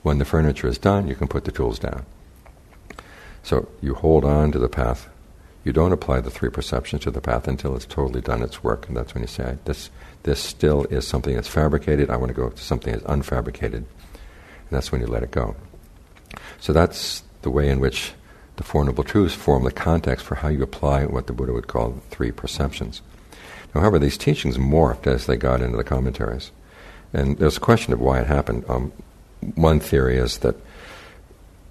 When 0.02 0.18
the 0.18 0.26
furniture 0.26 0.68
is 0.68 0.78
done, 0.78 1.10
you 1.10 1.16
can 1.16 1.28
put 1.28 1.44
the 1.44 1.52
tools 1.52 1.78
down. 1.78 2.06
So 3.44 3.68
you 3.82 3.96
hold 3.96 4.24
on 4.24 4.54
to 4.54 4.60
the 4.60 4.70
path. 4.70 5.10
You 5.66 5.74
don't 5.74 5.92
apply 5.92 6.22
the 6.22 6.32
three 6.32 6.50
perceptions 6.50 7.04
to 7.04 7.12
the 7.12 7.22
path 7.22 7.50
until 7.50 7.76
it's 7.76 7.86
totally 7.86 8.22
done 8.22 8.42
its 8.42 8.64
work, 8.64 8.88
and 8.88 8.96
that's 8.96 9.14
when 9.14 9.24
you 9.24 9.28
say, 9.28 9.58
"This, 9.66 9.90
this 10.24 10.40
still 10.40 10.86
is 10.86 11.06
something 11.06 11.36
that's 11.36 11.50
fabricated. 11.50 12.10
I 12.10 12.16
want 12.16 12.30
to 12.30 12.34
go 12.34 12.50
to 12.50 12.58
something 12.58 12.94
that's 12.94 13.04
unfabricated," 13.04 13.74
and 13.74 13.86
that's 14.70 14.92
when 14.92 15.02
you 15.02 15.08
let 15.08 15.22
it 15.22 15.32
go. 15.32 15.56
So 16.62 16.72
that's 16.72 17.24
the 17.42 17.52
way 17.52 17.70
in 17.70 17.82
which 17.82 18.14
the 18.58 18.64
Four 18.64 18.86
Noble 18.86 19.04
Truths 19.04 19.34
form 19.34 19.64
the 19.64 19.72
context 19.72 20.26
for 20.26 20.36
how 20.36 20.50
you 20.50 20.64
apply 20.64 21.06
what 21.06 21.28
the 21.28 21.34
Buddha 21.34 21.54
would 21.54 21.68
call 21.68 21.90
the 21.92 22.02
three 22.10 22.32
perceptions. 22.32 23.02
However, 23.74 23.98
these 23.98 24.18
teachings 24.18 24.58
morphed 24.58 25.08
as 25.08 25.26
they 25.26 25.38
got 25.38 25.62
into 25.62 25.78
the 25.78 25.84
commentaries. 25.84 26.52
And 27.14 27.38
there's 27.38 27.58
a 27.58 27.62
question 27.62 27.94
of 27.94 28.02
why 28.02 28.20
it 28.20 28.28
happened. 28.28 28.66
Um, 28.68 28.92
one 29.56 29.80
theory 29.80 30.18
is 30.18 30.40
that 30.40 30.56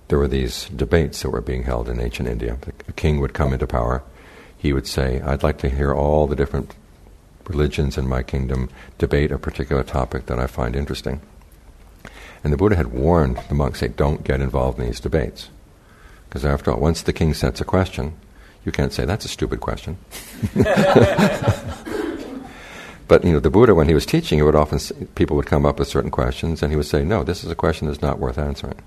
there 0.09 0.19
were 0.19 0.29
these 0.29 0.67
debates 0.69 1.23
that 1.23 1.31
were 1.31 1.41
being 1.41 1.63
held 1.63 1.89
in 1.89 2.01
ancient 2.01 2.29
India. 2.29 2.59
A 2.89 2.93
king 2.93 3.21
would 3.21 3.35
come 3.35 3.53
into 3.53 3.67
power. 3.67 4.03
He 4.57 4.73
would 4.73 4.87
say, 4.87 5.21
I'd 5.21 5.43
like 5.43 5.59
to 5.59 5.71
hear 5.71 5.95
all 5.95 6.27
the 6.27 6.37
different 6.37 6.75
religions 7.47 7.97
in 7.97 8.09
my 8.09 8.23
kingdom 8.23 8.69
debate 8.99 9.31
a 9.31 9.39
particular 9.39 9.83
topic 9.83 10.27
that 10.27 10.39
I 10.39 10.47
find 10.47 10.75
interesting. 10.75 11.21
And 12.43 12.53
the 12.53 12.57
Buddha 12.57 12.77
had 12.77 12.89
warned 12.89 13.39
the 13.49 13.55
monks, 13.55 13.81
say, 13.81 13.89
don't 13.89 14.25
get 14.25 14.41
involved 14.41 14.79
in 14.79 14.87
these 14.87 15.01
debates. 15.01 15.49
Because 16.31 16.47
after 16.47 16.71
all, 16.71 16.81
once 16.81 17.03
the 17.03 17.13
king 17.13 17.35
sets 17.35 17.61
a 17.61 17.65
question, 17.65 18.15
you 18.65 18.73
can't 18.73 18.93
say, 18.93 19.05
that's 19.05 19.25
a 19.25 19.29
stupid 19.29 19.61
question. 19.61 19.99
but, 23.09 23.25
you 23.25 23.33
know, 23.33 23.41
the 23.41 23.51
Buddha, 23.51 23.75
when 23.75 23.89
he 23.89 23.95
was 23.95 24.07
teaching, 24.07 24.39
he 24.39 24.43
would 24.43 24.55
often, 24.55 24.79
people 25.17 25.37
would 25.37 25.47
come 25.47 25.67
up 25.67 25.79
with 25.79 25.89
certain 25.89 26.11
questions, 26.11 26.63
and 26.63 26.73
he 26.73 26.77
would 26.77 26.87
say, 26.87 27.05
no, 27.05 27.25
this 27.25 27.45
is 27.45 27.51
a 27.51 27.57
question 27.57 27.89
that's 27.89 28.01
not 28.01 28.19
worth 28.19 28.39
answering 28.39 28.81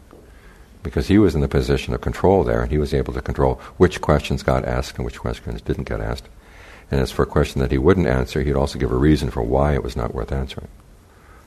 because 0.84 1.08
he 1.08 1.18
was 1.18 1.34
in 1.34 1.42
the 1.42 1.48
position 1.48 1.94
of 1.94 2.02
control 2.02 2.44
there, 2.44 2.62
and 2.62 2.72
he 2.72 2.78
was 2.78 2.94
able 2.94 3.14
to 3.14 3.22
control 3.22 3.56
which 3.78 4.02
questions 4.02 4.44
got 4.44 4.66
asked 4.66 4.98
and 4.98 5.06
which 5.06 5.20
questions 5.20 5.62
didn't 5.62 5.86
get 5.86 6.02
asked. 6.02 6.28
And 6.92 7.00
as 7.00 7.12
for 7.12 7.24
a 7.24 7.28
question 7.28 7.62
that 7.62 7.72
he 7.72 7.78
wouldn't 7.78 8.08
answer, 8.08 8.42
he'd 8.42 8.56
also 8.56 8.78
give 8.78 8.92
a 8.92 8.98
reason 8.98 9.32
for 9.32 9.42
why 9.42 9.74
it 9.74 9.84
was 9.84 9.96
not 9.96 10.14
worth 10.14 10.32
answering. 10.32 10.68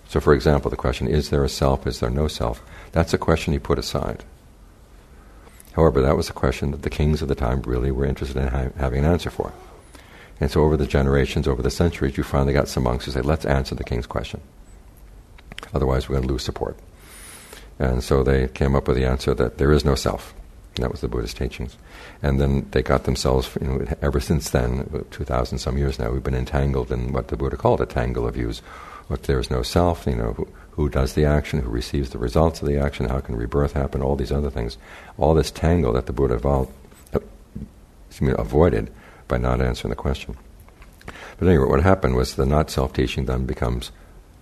So, 0.08 0.20
for 0.20 0.32
example, 0.32 0.70
the 0.70 0.76
question, 0.76 1.06
is 1.06 1.30
there 1.30 1.44
a 1.44 1.48
self, 1.48 1.86
is 1.86 2.00
there 2.00 2.10
no 2.10 2.26
self? 2.26 2.62
That's 2.92 3.12
a 3.12 3.18
question 3.18 3.52
he 3.52 3.58
put 3.58 3.78
aside. 3.78 4.24
However, 5.76 6.00
that 6.00 6.16
was 6.16 6.30
a 6.30 6.32
question 6.32 6.70
that 6.70 6.82
the 6.82 6.90
kings 6.90 7.20
of 7.20 7.28
the 7.28 7.34
time 7.34 7.60
really 7.62 7.90
were 7.90 8.06
interested 8.06 8.38
in 8.38 8.48
ha- 8.48 8.70
having 8.78 9.04
an 9.04 9.12
answer 9.12 9.28
for. 9.30 9.52
And 10.40 10.50
so, 10.50 10.62
over 10.62 10.76
the 10.76 10.86
generations, 10.86 11.46
over 11.46 11.62
the 11.62 11.70
centuries, 11.70 12.16
you 12.16 12.24
finally 12.24 12.54
got 12.54 12.68
some 12.68 12.82
monks 12.82 13.04
who 13.04 13.10
said, 13.10 13.26
let's 13.26 13.44
answer 13.44 13.74
the 13.74 13.84
king's 13.84 14.06
question. 14.06 14.40
Otherwise, 15.74 16.08
we're 16.08 16.16
going 16.16 16.26
to 16.26 16.32
lose 16.32 16.44
support. 16.44 16.78
And 17.78 18.02
so 18.02 18.22
they 18.22 18.48
came 18.48 18.74
up 18.74 18.88
with 18.88 18.96
the 18.96 19.04
answer 19.04 19.34
that 19.34 19.58
there 19.58 19.70
is 19.70 19.84
no 19.84 19.94
self. 19.94 20.34
That 20.76 20.90
was 20.90 21.02
the 21.02 21.08
Buddhist 21.08 21.36
teachings. 21.36 21.76
And 22.22 22.40
then 22.40 22.68
they 22.70 22.82
got 22.82 23.04
themselves, 23.04 23.50
you 23.60 23.66
know, 23.66 23.86
ever 24.00 24.20
since 24.20 24.50
then, 24.50 25.04
2,000 25.10 25.58
some 25.58 25.76
years 25.76 25.98
now, 25.98 26.10
we've 26.10 26.22
been 26.22 26.34
entangled 26.34 26.90
in 26.90 27.12
what 27.12 27.28
the 27.28 27.36
Buddha 27.36 27.56
called 27.56 27.80
a 27.80 27.86
tangle 27.86 28.26
of 28.26 28.34
views. 28.34 28.60
What 29.08 29.24
there 29.24 29.38
is 29.38 29.50
no 29.50 29.62
self, 29.62 30.06
you 30.06 30.16
know, 30.16 30.48
who, 30.76 30.88
does 30.88 31.14
the 31.14 31.24
action, 31.24 31.60
who 31.60 31.70
receives 31.70 32.10
the 32.10 32.18
results 32.18 32.60
of 32.60 32.68
the 32.68 32.78
action, 32.78 33.08
how 33.08 33.20
can 33.20 33.34
rebirth 33.34 33.72
happen, 33.72 34.02
all 34.02 34.14
these 34.14 34.32
other 34.32 34.50
things. 34.50 34.76
All 35.18 35.34
this 35.34 35.50
tangle 35.50 35.94
that 35.94 36.06
the 36.06 36.12
Buddha 36.12 36.34
evolved, 36.34 36.72
uh, 37.14 37.20
avoided 38.20 38.92
by 39.26 39.38
not 39.38 39.60
answering 39.60 39.90
the 39.90 39.96
question. 39.96 40.36
But 41.38 41.48
anyway, 41.48 41.66
what 41.66 41.82
happened 41.82 42.14
was 42.14 42.34
the 42.34 42.46
not 42.46 42.70
self 42.70 42.92
teaching 42.92 43.24
then 43.24 43.46
becomes 43.46 43.90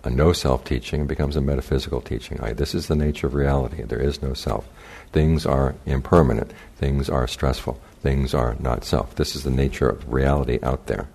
a 0.05 0.11
no 0.11 0.33
self 0.33 0.65
teaching 0.65 1.07
becomes 1.07 1.37
a 1.37 1.41
metaphysical 1.41 2.01
teaching. 2.01 2.39
this 2.57 2.75
is 2.75 2.89
the 2.89 2.97
nature 2.97 3.27
of 3.27 3.35
reality. 3.35 3.83
There 3.83 4.01
is 4.01 4.21
no 4.21 4.35
self. 4.35 4.69
Things 5.13 5.47
are 5.47 5.75
impermanent. 5.87 6.53
Things 6.77 7.09
are 7.09 7.27
stressful. 7.27 7.81
Things 8.03 8.35
are 8.35 8.57
not 8.59 8.85
self. 8.85 9.15
This 9.15 9.35
is 9.35 9.45
the 9.45 9.51
nature 9.51 9.89
of 9.89 10.13
reality 10.13 10.59
out 10.63 10.87
there. 10.87 11.09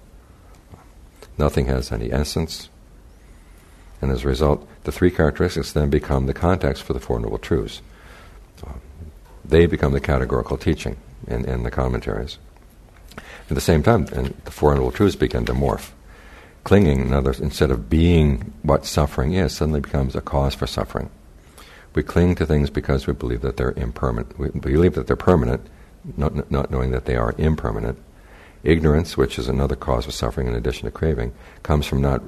Nothing 1.37 1.67
has 1.67 1.91
any 1.91 2.11
essence. 2.11 2.69
And 4.01 4.11
as 4.11 4.23
a 4.23 4.27
result, 4.27 4.67
the 4.83 4.91
three 4.91 5.11
characteristics 5.11 5.73
then 5.73 5.89
become 5.89 6.25
the 6.25 6.33
context 6.33 6.83
for 6.83 6.93
the 6.93 6.99
Four 6.99 7.19
Noble 7.19 7.37
Truths. 7.37 7.81
they 9.43 9.65
become 9.65 9.93
the 9.93 9.99
categorical 9.99 10.57
teaching 10.57 10.97
in, 11.27 11.45
in 11.45 11.63
the 11.63 11.71
commentaries. 11.71 12.37
At 13.17 13.55
the 13.55 13.61
same 13.61 13.83
time, 13.83 14.07
and 14.13 14.27
the 14.45 14.51
Four 14.51 14.75
Noble 14.75 14.91
Truths 14.91 15.15
begin 15.15 15.45
to 15.45 15.53
morph 15.53 15.91
clinging, 16.63 17.01
in 17.01 17.13
other, 17.13 17.33
instead 17.39 17.71
of 17.71 17.89
being 17.89 18.53
what 18.61 18.85
suffering 18.85 19.33
is, 19.33 19.55
suddenly 19.55 19.79
becomes 19.79 20.15
a 20.15 20.21
cause 20.21 20.53
for 20.53 20.67
suffering. 20.67 21.09
We 21.95 22.03
cling 22.03 22.35
to 22.35 22.45
things 22.45 22.69
because 22.69 23.07
we 23.07 23.13
believe 23.13 23.41
that 23.41 23.57
they're 23.57 23.71
impermanent. 23.71 24.37
We 24.37 24.49
believe 24.49 24.93
that 24.93 25.07
they're 25.07 25.15
permanent, 25.15 25.65
not, 26.15 26.51
not 26.51 26.69
knowing 26.69 26.91
that 26.91 27.05
they 27.05 27.15
are 27.15 27.33
impermanent. 27.37 27.97
Ignorance, 28.63 29.17
which 29.17 29.39
is 29.39 29.47
another 29.47 29.75
cause 29.75 30.05
of 30.05 30.13
suffering 30.13 30.47
in 30.47 30.53
addition 30.53 30.85
to 30.85 30.91
craving, 30.91 31.33
comes 31.63 31.87
from 31.87 32.01
not 32.01 32.21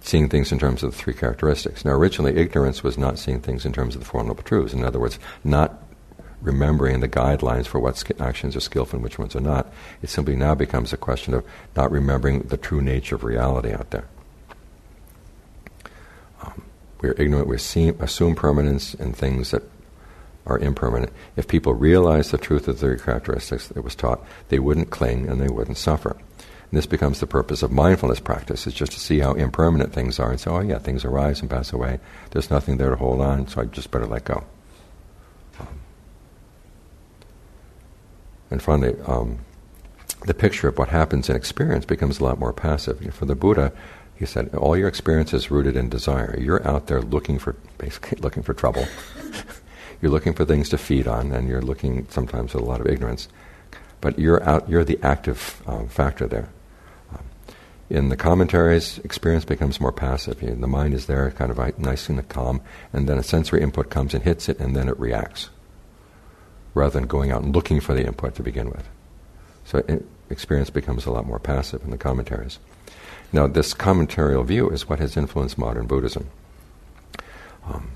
seeing 0.00 0.28
things 0.28 0.50
in 0.52 0.58
terms 0.58 0.82
of 0.82 0.92
the 0.92 0.96
three 0.96 1.14
characteristics. 1.14 1.84
Now, 1.84 1.92
originally, 1.92 2.36
ignorance 2.36 2.82
was 2.82 2.96
not 2.96 3.18
seeing 3.18 3.40
things 3.40 3.64
in 3.64 3.72
terms 3.72 3.94
of 3.94 4.00
the 4.00 4.06
Four 4.06 4.24
Noble 4.24 4.42
Truths. 4.42 4.72
In 4.72 4.84
other 4.84 4.98
words, 4.98 5.18
not 5.44 5.82
remembering 6.40 7.00
the 7.00 7.08
guidelines 7.08 7.66
for 7.66 7.78
what 7.78 8.02
actions 8.20 8.56
are 8.56 8.60
skillful 8.60 8.96
and 8.96 9.04
which 9.04 9.18
ones 9.18 9.36
are 9.36 9.40
not. 9.40 9.72
It 10.02 10.08
simply 10.08 10.36
now 10.36 10.54
becomes 10.54 10.92
a 10.92 10.96
question 10.96 11.34
of 11.34 11.44
not 11.76 11.90
remembering 11.90 12.40
the 12.42 12.56
true 12.56 12.80
nature 12.80 13.14
of 13.14 13.24
reality 13.24 13.72
out 13.72 13.90
there. 13.90 14.06
Um, 16.42 16.62
we're 17.00 17.14
ignorant, 17.18 17.46
we 17.46 17.56
assume 17.56 18.34
permanence 18.34 18.94
in 18.94 19.12
things 19.12 19.50
that 19.50 19.62
are 20.46 20.58
impermanent. 20.58 21.12
If 21.36 21.46
people 21.46 21.74
realize 21.74 22.30
the 22.30 22.38
truth 22.38 22.68
of 22.68 22.80
their 22.80 22.96
characteristics 22.96 23.68
that 23.68 23.84
was 23.84 23.94
taught, 23.94 24.24
they 24.48 24.58
wouldn't 24.58 24.90
cling 24.90 25.28
and 25.28 25.40
they 25.40 25.48
wouldn't 25.48 25.76
suffer. 25.76 26.16
And 26.70 26.78
this 26.78 26.86
becomes 26.86 27.18
the 27.18 27.26
purpose 27.26 27.62
of 27.62 27.72
mindfulness 27.72 28.20
practice, 28.20 28.66
is 28.66 28.74
just 28.74 28.92
to 28.92 29.00
see 29.00 29.18
how 29.18 29.32
impermanent 29.34 29.92
things 29.92 30.20
are 30.20 30.30
and 30.30 30.38
say, 30.40 30.50
oh 30.50 30.60
yeah, 30.60 30.78
things 30.78 31.04
arise 31.04 31.40
and 31.40 31.50
pass 31.50 31.72
away. 31.72 31.98
There's 32.30 32.50
nothing 32.50 32.76
there 32.76 32.90
to 32.90 32.96
hold 32.96 33.20
on, 33.20 33.48
so 33.48 33.62
I 33.62 33.64
just 33.64 33.90
better 33.90 34.06
let 34.06 34.24
go. 34.24 34.44
And 38.50 38.60
finally, 38.60 38.96
um, 39.06 39.38
the 40.26 40.34
picture 40.34 40.68
of 40.68 40.76
what 40.76 40.88
happens 40.88 41.30
in 41.30 41.36
experience 41.36 41.84
becomes 41.84 42.18
a 42.18 42.24
lot 42.24 42.38
more 42.38 42.52
passive. 42.52 43.14
For 43.14 43.24
the 43.24 43.36
Buddha, 43.36 43.72
he 44.16 44.26
said, 44.26 44.54
all 44.54 44.76
your 44.76 44.88
experience 44.88 45.32
is 45.32 45.50
rooted 45.50 45.76
in 45.76 45.88
desire. 45.88 46.38
You're 46.38 46.66
out 46.66 46.88
there 46.88 47.00
looking 47.00 47.38
for, 47.38 47.54
basically 47.78 48.18
looking 48.20 48.42
for 48.42 48.52
trouble. 48.52 48.86
you're 50.02 50.10
looking 50.10 50.34
for 50.34 50.44
things 50.44 50.68
to 50.70 50.78
feed 50.78 51.06
on, 51.06 51.32
and 51.32 51.48
you're 51.48 51.62
looking 51.62 52.06
sometimes 52.10 52.52
with 52.52 52.62
a 52.62 52.66
lot 52.66 52.80
of 52.80 52.86
ignorance. 52.86 53.28
But 54.00 54.18
you're 54.18 54.42
out. 54.42 54.68
You're 54.68 54.84
the 54.84 54.98
active 55.02 55.62
um, 55.66 55.88
factor 55.88 56.26
there. 56.26 56.48
In 57.90 58.08
the 58.08 58.16
commentaries, 58.16 58.98
experience 59.00 59.44
becomes 59.44 59.80
more 59.80 59.92
passive. 59.92 60.40
You 60.40 60.50
know, 60.50 60.54
the 60.54 60.68
mind 60.68 60.94
is 60.94 61.06
there, 61.06 61.30
kind 61.32 61.50
of 61.50 61.78
nice 61.78 62.08
and 62.08 62.26
calm, 62.28 62.62
and 62.92 63.08
then 63.08 63.18
a 63.18 63.22
sensory 63.22 63.60
input 63.62 63.90
comes 63.90 64.14
and 64.14 64.22
hits 64.22 64.48
it, 64.48 64.60
and 64.60 64.76
then 64.76 64.88
it 64.88 64.98
reacts 64.98 65.50
rather 66.72 66.98
than 66.98 67.08
going 67.08 67.32
out 67.32 67.42
and 67.42 67.52
looking 67.54 67.80
for 67.80 67.94
the 67.94 68.06
input 68.06 68.36
to 68.36 68.44
begin 68.44 68.70
with. 68.70 68.88
So 69.64 69.82
experience 70.30 70.70
becomes 70.70 71.04
a 71.04 71.10
lot 71.10 71.26
more 71.26 71.40
passive 71.40 71.82
in 71.82 71.90
the 71.90 71.98
commentaries. 71.98 72.60
Now, 73.32 73.48
this 73.48 73.74
commentarial 73.74 74.44
view 74.44 74.70
is 74.70 74.88
what 74.88 75.00
has 75.00 75.16
influenced 75.16 75.58
modern 75.58 75.86
Buddhism. 75.86 76.30
Um, 77.66 77.90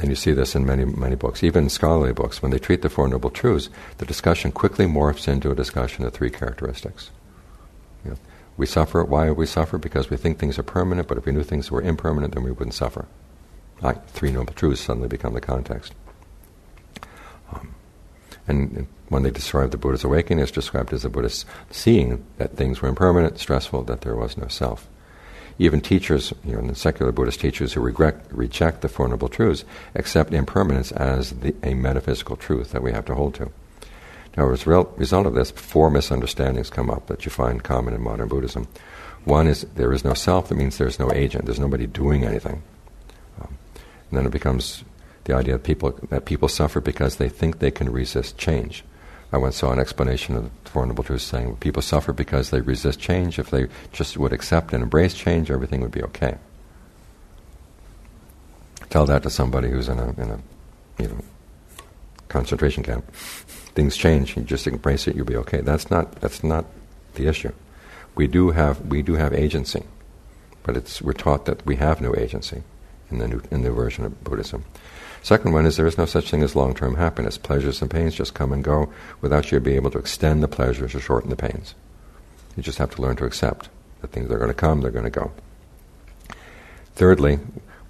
and 0.00 0.10
you 0.10 0.16
see 0.16 0.32
this 0.32 0.54
in 0.54 0.66
many, 0.66 0.84
many 0.84 1.14
books, 1.14 1.42
even 1.42 1.68
scholarly 1.68 2.12
books. 2.12 2.42
When 2.42 2.50
they 2.50 2.58
treat 2.58 2.82
the 2.82 2.90
Four 2.90 3.08
Noble 3.08 3.30
Truths, 3.30 3.70
the 3.98 4.04
discussion 4.04 4.52
quickly 4.52 4.86
morphs 4.86 5.28
into 5.28 5.50
a 5.50 5.54
discussion 5.54 6.04
of 6.04 6.12
three 6.12 6.30
characteristics. 6.30 7.10
You 8.04 8.10
know, 8.12 8.16
we 8.56 8.66
suffer. 8.66 9.04
Why 9.04 9.26
do 9.26 9.34
we 9.34 9.46
suffer? 9.46 9.78
Because 9.78 10.10
we 10.10 10.16
think 10.16 10.38
things 10.38 10.58
are 10.58 10.62
permanent, 10.62 11.08
but 11.08 11.18
if 11.18 11.26
we 11.26 11.32
knew 11.32 11.42
things 11.42 11.70
were 11.70 11.82
impermanent, 11.82 12.34
then 12.34 12.42
we 12.42 12.50
wouldn't 12.50 12.74
suffer. 12.74 13.06
Right, 13.82 13.98
three 14.08 14.32
Noble 14.32 14.54
Truths 14.54 14.80
suddenly 14.80 15.08
become 15.08 15.34
the 15.34 15.40
context. 15.40 15.94
Um, 17.52 17.74
and 18.48 18.86
when 19.08 19.22
they 19.22 19.30
describe 19.30 19.70
the 19.70 19.76
Buddha's 19.76 20.04
awakening, 20.04 20.42
it's 20.42 20.50
described 20.50 20.92
as 20.92 21.02
the 21.02 21.10
Buddha 21.10 21.30
seeing 21.70 22.24
that 22.38 22.56
things 22.56 22.80
were 22.80 22.88
impermanent, 22.88 23.38
stressful, 23.38 23.82
that 23.84 24.00
there 24.00 24.16
was 24.16 24.36
no 24.38 24.48
self. 24.48 24.88
Even 25.58 25.80
teachers, 25.80 26.32
you 26.44 26.54
know, 26.54 26.66
the 26.66 26.74
secular 26.74 27.12
Buddhist 27.12 27.40
teachers 27.40 27.72
who 27.72 27.80
regret, 27.80 28.26
reject 28.30 28.82
the 28.82 28.88
Four 28.88 29.08
Noble 29.08 29.28
Truths 29.28 29.64
accept 29.94 30.32
impermanence 30.32 30.92
as 30.92 31.32
the, 31.32 31.54
a 31.62 31.74
metaphysical 31.74 32.36
truth 32.36 32.72
that 32.72 32.82
we 32.82 32.92
have 32.92 33.06
to 33.06 33.14
hold 33.14 33.34
to. 33.36 33.50
Now, 34.36 34.50
as 34.50 34.66
a 34.66 34.70
result 34.96 35.26
of 35.26 35.34
this, 35.34 35.50
four 35.50 35.90
misunderstandings 35.90 36.68
come 36.68 36.90
up 36.90 37.06
that 37.06 37.24
you 37.24 37.30
find 37.30 37.62
common 37.62 37.94
in 37.94 38.02
modern 38.02 38.28
Buddhism. 38.28 38.68
One 39.24 39.46
is 39.46 39.62
there 39.74 39.92
is 39.92 40.04
no 40.04 40.14
self, 40.14 40.48
that 40.48 40.56
means 40.56 40.78
there's 40.78 40.98
no 40.98 41.10
agent, 41.12 41.46
there's 41.46 41.58
nobody 41.58 41.86
doing 41.86 42.24
anything. 42.24 42.62
Um, 43.40 43.56
and 44.10 44.18
then 44.18 44.26
it 44.26 44.32
becomes 44.32 44.84
the 45.24 45.34
idea 45.34 45.54
that 45.54 45.64
people, 45.64 45.98
that 46.10 46.26
people 46.26 46.48
suffer 46.48 46.80
because 46.80 47.16
they 47.16 47.28
think 47.28 47.58
they 47.58 47.70
can 47.70 47.90
resist 47.90 48.38
change. 48.38 48.84
I 49.32 49.38
once 49.38 49.56
saw 49.56 49.72
an 49.72 49.80
explanation 49.80 50.36
of 50.36 50.44
the 50.44 50.70
Four 50.70 50.86
Noble 50.86 51.02
Truths 51.02 51.24
saying 51.24 51.56
people 51.56 51.82
suffer 51.82 52.12
because 52.12 52.50
they 52.50 52.60
resist 52.60 53.00
change. 53.00 53.38
If 53.38 53.50
they 53.50 53.66
just 53.92 54.16
would 54.16 54.32
accept 54.32 54.72
and 54.72 54.82
embrace 54.82 55.14
change, 55.14 55.50
everything 55.50 55.80
would 55.80 55.90
be 55.90 56.02
okay. 56.04 56.36
Tell 58.88 59.06
that 59.06 59.24
to 59.24 59.30
somebody 59.30 59.68
who's 59.68 59.88
in 59.88 59.98
a, 59.98 60.10
in 60.10 60.30
a 60.30 60.38
you 61.02 61.08
know, 61.08 61.20
concentration 62.28 62.82
camp. 62.82 63.12
Things 63.14 63.96
change. 63.96 64.36
You 64.36 64.42
just 64.42 64.66
embrace 64.66 65.06
it. 65.06 65.16
You'll 65.16 65.26
be 65.26 65.36
okay. 65.36 65.60
That's 65.60 65.90
not. 65.90 66.20
That's 66.20 66.42
not 66.42 66.64
the 67.14 67.26
issue. 67.26 67.52
We 68.14 68.26
do 68.26 68.50
have. 68.50 68.80
We 68.86 69.02
do 69.02 69.14
have 69.14 69.32
agency, 69.32 69.84
but 70.62 70.76
it's. 70.76 71.02
We're 71.02 71.12
taught 71.12 71.44
that 71.46 71.64
we 71.66 71.76
have 71.76 72.00
no 72.00 72.14
agency 72.16 72.62
in 73.10 73.18
the 73.18 73.28
new 73.28 73.42
in 73.50 73.62
the 73.62 73.70
version 73.70 74.04
of 74.04 74.24
Buddhism. 74.24 74.64
Second 75.22 75.52
one 75.52 75.66
is 75.66 75.76
there 75.76 75.88
is 75.88 75.98
no 75.98 76.06
such 76.06 76.30
thing 76.30 76.44
as 76.44 76.54
long-term 76.54 76.94
happiness. 76.94 77.36
Pleasures 77.36 77.82
and 77.82 77.90
pains 77.90 78.14
just 78.14 78.34
come 78.34 78.52
and 78.52 78.62
go 78.62 78.92
without 79.20 79.50
you 79.50 79.58
being 79.58 79.76
able 79.76 79.90
to 79.90 79.98
extend 79.98 80.40
the 80.40 80.46
pleasures 80.46 80.94
or 80.94 81.00
shorten 81.00 81.30
the 81.30 81.36
pains. 81.36 81.74
You 82.56 82.62
just 82.62 82.78
have 82.78 82.94
to 82.94 83.02
learn 83.02 83.16
to 83.16 83.24
accept 83.24 83.68
that 84.00 84.12
things 84.12 84.30
are 84.30 84.38
going 84.38 84.50
to 84.50 84.54
come, 84.54 84.80
they're 84.80 84.92
going 84.92 85.04
to 85.04 85.10
go. 85.10 85.32
Thirdly, 86.94 87.40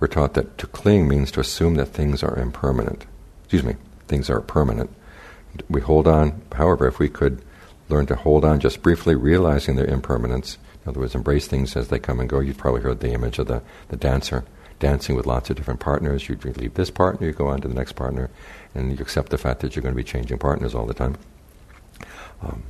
we're 0.00 0.08
taught 0.08 0.34
that 0.34 0.56
to 0.58 0.66
cling 0.66 1.08
means 1.08 1.30
to 1.32 1.40
assume 1.40 1.74
that 1.74 1.86
things 1.86 2.22
are 2.22 2.38
impermanent. 2.38 3.06
Excuse 3.44 3.64
me, 3.64 3.76
things 4.08 4.30
aren't 4.30 4.46
permanent. 4.46 4.90
We 5.68 5.80
hold 5.80 6.06
on, 6.06 6.42
however, 6.52 6.86
if 6.86 6.98
we 6.98 7.08
could 7.08 7.42
learn 7.88 8.06
to 8.06 8.16
hold 8.16 8.44
on 8.44 8.60
just 8.60 8.82
briefly, 8.82 9.14
realizing 9.14 9.76
their 9.76 9.86
impermanence, 9.86 10.58
in 10.84 10.90
other 10.90 11.00
words, 11.00 11.14
embrace 11.14 11.46
things 11.46 11.76
as 11.76 11.88
they 11.88 11.98
come 11.98 12.20
and 12.20 12.28
go. 12.28 12.40
You've 12.40 12.58
probably 12.58 12.82
heard 12.82 13.00
the 13.00 13.12
image 13.12 13.38
of 13.38 13.46
the, 13.46 13.62
the 13.88 13.96
dancer 13.96 14.44
dancing 14.78 15.16
with 15.16 15.26
lots 15.26 15.50
of 15.50 15.56
different 15.56 15.80
partners. 15.80 16.28
You 16.28 16.36
leave 16.36 16.74
this 16.74 16.90
partner, 16.90 17.26
you 17.26 17.32
go 17.32 17.48
on 17.48 17.60
to 17.62 17.68
the 17.68 17.74
next 17.74 17.92
partner, 17.92 18.30
and 18.74 18.92
you 18.92 18.98
accept 19.00 19.30
the 19.30 19.38
fact 19.38 19.60
that 19.60 19.74
you're 19.74 19.82
going 19.82 19.94
to 19.94 19.96
be 19.96 20.04
changing 20.04 20.38
partners 20.38 20.74
all 20.74 20.86
the 20.86 20.94
time. 20.94 21.16
Um, 22.42 22.62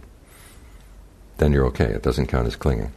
then 1.39 1.53
you're 1.53 1.67
okay. 1.67 1.87
It 1.87 2.03
doesn't 2.03 2.29
count 2.29 2.47
as 2.47 2.57
clinging. 2.57 2.93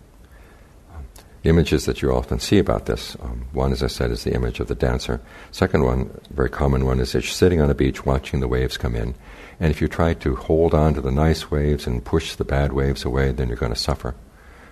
Images 1.46 1.86
that 1.86 2.02
you 2.02 2.12
often 2.12 2.40
see 2.40 2.60
about 2.60 2.86
this. 2.86 3.16
Um, 3.22 3.46
one, 3.54 3.72
as 3.72 3.82
I 3.82 3.88
said, 3.88 4.12
is 4.12 4.26
the 4.26 4.34
image 4.34 4.60
of 4.60 4.68
the 4.68 4.76
dancer. 4.76 5.22
Second 5.52 5.84
one, 5.86 6.20
very 6.32 6.50
common 6.50 6.86
one, 6.86 7.00
is 7.00 7.14
that 7.14 7.24
you're 7.24 7.32
sitting 7.32 7.62
on 7.62 7.70
a 7.70 7.76
beach 7.76 8.06
watching 8.06 8.42
the 8.42 8.48
waves 8.48 8.78
come 8.78 8.94
in. 8.94 9.16
And 9.58 9.72
if 9.72 9.80
you 9.80 9.88
try 9.88 10.14
to 10.16 10.36
hold 10.36 10.74
on 10.74 10.96
to 10.96 11.02
the 11.02 11.12
nice 11.12 11.50
waves 11.50 11.88
and 11.88 12.04
push 12.04 12.36
the 12.36 12.44
bad 12.44 12.74
waves 12.74 13.06
away, 13.06 13.32
then 13.32 13.48
you're 13.48 13.56
going 13.56 13.74
to 13.74 13.80
suffer. 13.80 14.16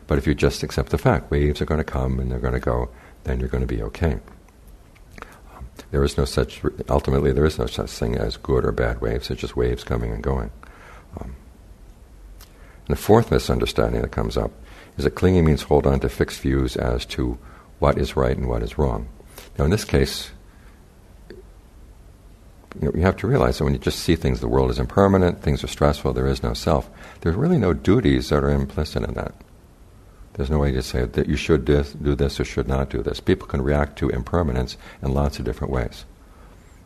But 0.08 0.18
if 0.18 0.28
you 0.28 0.36
just 0.36 0.62
accept 0.62 0.90
the 0.90 0.98
fact, 0.98 1.32
waves 1.32 1.62
are 1.62 1.66
going 1.66 1.80
to 1.80 1.86
come 1.86 2.20
and 2.20 2.30
they're 2.30 2.40
going 2.40 2.54
to 2.54 2.60
go, 2.60 2.90
then 3.24 3.40
you're 3.40 3.50
going 3.50 3.66
to 3.66 3.76
be 3.76 3.82
okay. 3.84 4.20
Um, 5.56 5.68
there 5.92 6.04
is 6.04 6.18
no 6.18 6.26
such, 6.26 6.62
ultimately, 6.90 7.32
there 7.32 7.46
is 7.46 7.58
no 7.58 7.68
such 7.68 7.92
thing 7.92 8.18
as 8.18 8.36
good 8.36 8.66
or 8.66 8.74
bad 8.74 9.00
waves. 9.00 9.30
It's 9.30 9.40
just 9.40 9.56
waves 9.56 9.86
coming 9.86 10.12
and 10.12 10.22
going. 10.22 10.52
Um, 11.20 11.36
and 12.88 12.96
the 12.96 13.02
fourth 13.02 13.32
misunderstanding 13.32 14.02
that 14.02 14.12
comes 14.12 14.36
up 14.36 14.52
is 14.98 15.04
that 15.04 15.12
clinging 15.12 15.46
means 15.46 15.64
hold 15.64 15.86
on 15.86 16.00
to 16.00 16.10
fixed 16.10 16.42
views 16.42 16.76
as 16.76 17.06
to 17.06 17.38
what 17.80 17.98
is 17.98 18.16
right 18.16 18.36
and 18.36 18.48
what 18.48 18.64
is 18.64 18.78
wrong. 18.78 19.08
Now, 19.58 19.66
in 19.66 19.72
this 19.72 19.86
case, 19.86 20.32
you, 21.30 22.88
know, 22.88 22.92
you 22.96 23.02
have 23.02 23.18
to 23.18 23.28
realize 23.28 23.58
that 23.58 23.64
when 23.64 23.74
you 23.74 23.80
just 23.80 24.00
see 24.00 24.16
things, 24.16 24.40
the 24.40 24.48
world 24.48 24.72
is 24.72 24.80
impermanent, 24.80 25.42
things 25.42 25.64
are 25.64 25.68
stressful, 25.68 26.14
there 26.14 26.28
is 26.28 26.44
no 26.44 26.54
self. 26.54 26.90
There's 27.22 27.36
really 27.36 27.58
no 27.58 27.74
duties 27.74 28.30
that 28.30 28.44
are 28.44 28.50
implicit 28.50 29.04
in 29.04 29.14
that. 29.14 29.34
There's 30.34 30.50
no 30.52 30.60
way 30.60 30.72
to 30.72 30.84
say 30.84 31.06
that 31.06 31.28
you 31.28 31.36
should 31.36 31.66
do 31.66 31.84
this 31.84 32.40
or 32.40 32.46
should 32.46 32.68
not 32.68 32.90
do 32.90 33.02
this. 33.02 33.20
People 33.20 33.48
can 33.48 33.62
react 33.62 33.98
to 34.00 34.10
impermanence 34.10 34.78
in 35.02 35.14
lots 35.14 35.40
of 35.40 35.46
different 35.46 35.74
ways. 35.74 36.06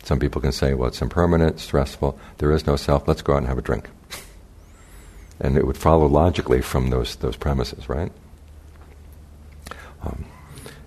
Some 0.03 0.19
people 0.19 0.41
can 0.41 0.53
say, 0.53 0.73
well, 0.73 0.87
it's 0.87 1.01
impermanent, 1.01 1.59
stressful, 1.59 2.17
there 2.37 2.51
is 2.51 2.65
no 2.65 2.75
self, 2.75 3.07
let's 3.07 3.21
go 3.21 3.33
out 3.33 3.39
and 3.39 3.47
have 3.47 3.57
a 3.57 3.61
drink. 3.61 3.89
and 5.39 5.57
it 5.57 5.65
would 5.65 5.77
follow 5.77 6.07
logically 6.07 6.61
from 6.61 6.89
those, 6.89 7.15
those 7.17 7.35
premises, 7.35 7.89
right? 7.89 8.11
Um, 10.03 10.25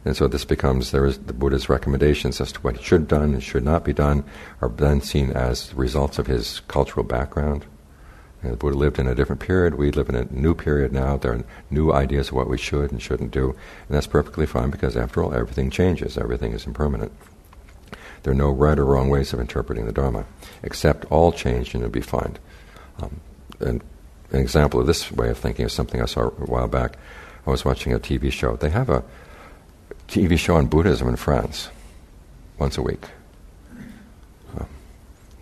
and 0.04 0.16
so 0.16 0.28
this 0.28 0.44
becomes, 0.44 0.90
there 0.90 1.06
is 1.06 1.18
the 1.18 1.32
Buddha's 1.32 1.68
recommendations 1.68 2.40
as 2.40 2.52
to 2.52 2.60
what 2.60 2.82
should 2.82 3.08
done 3.08 3.32
and 3.32 3.42
should 3.42 3.64
not 3.64 3.84
be 3.84 3.92
done 3.92 4.24
are 4.60 4.68
then 4.68 5.00
seen 5.00 5.30
as 5.30 5.72
results 5.74 6.18
of 6.18 6.26
his 6.26 6.60
cultural 6.68 7.04
background, 7.04 7.64
you 8.44 8.50
know, 8.50 8.56
the 8.56 8.58
Buddha 8.58 8.76
lived 8.76 8.98
in 8.98 9.06
a 9.06 9.14
different 9.14 9.40
period. 9.40 9.76
We 9.76 9.90
live 9.90 10.10
in 10.10 10.14
a 10.14 10.30
new 10.30 10.54
period 10.54 10.92
now. 10.92 11.16
There 11.16 11.32
are 11.32 11.44
new 11.70 11.90
ideas 11.90 12.28
of 12.28 12.34
what 12.34 12.48
we 12.50 12.58
should 12.58 12.92
and 12.92 13.00
shouldn't 13.00 13.30
do. 13.30 13.50
And 13.88 13.96
that's 13.96 14.06
perfectly 14.06 14.44
fine 14.44 14.68
because, 14.68 14.98
after 14.98 15.22
all, 15.22 15.32
everything 15.32 15.70
changes. 15.70 16.18
Everything 16.18 16.52
is 16.52 16.66
impermanent. 16.66 17.10
There 18.22 18.32
are 18.32 18.36
no 18.36 18.50
right 18.50 18.78
or 18.78 18.84
wrong 18.84 19.08
ways 19.08 19.32
of 19.32 19.40
interpreting 19.40 19.86
the 19.86 19.92
Dharma. 19.92 20.26
Accept 20.62 21.06
all 21.10 21.32
change 21.32 21.72
and 21.72 21.82
it'll 21.82 21.92
be 21.92 22.02
fine. 22.02 22.36
Um, 22.98 23.20
and 23.60 23.82
an 24.30 24.40
example 24.40 24.80
of 24.80 24.86
this 24.86 25.10
way 25.12 25.30
of 25.30 25.38
thinking 25.38 25.66
is 25.66 25.72
something 25.72 26.02
I 26.02 26.06
saw 26.06 26.22
a 26.22 26.46
while 26.46 26.68
back. 26.68 26.96
I 27.46 27.50
was 27.50 27.64
watching 27.64 27.92
a 27.92 27.98
TV 27.98 28.32
show. 28.32 28.56
They 28.56 28.70
have 28.70 28.88
a 28.88 29.04
TV 30.08 30.38
show 30.38 30.56
on 30.56 30.66
Buddhism 30.66 31.08
in 31.08 31.16
France 31.16 31.68
once 32.58 32.78
a 32.78 32.82
week. 32.82 33.04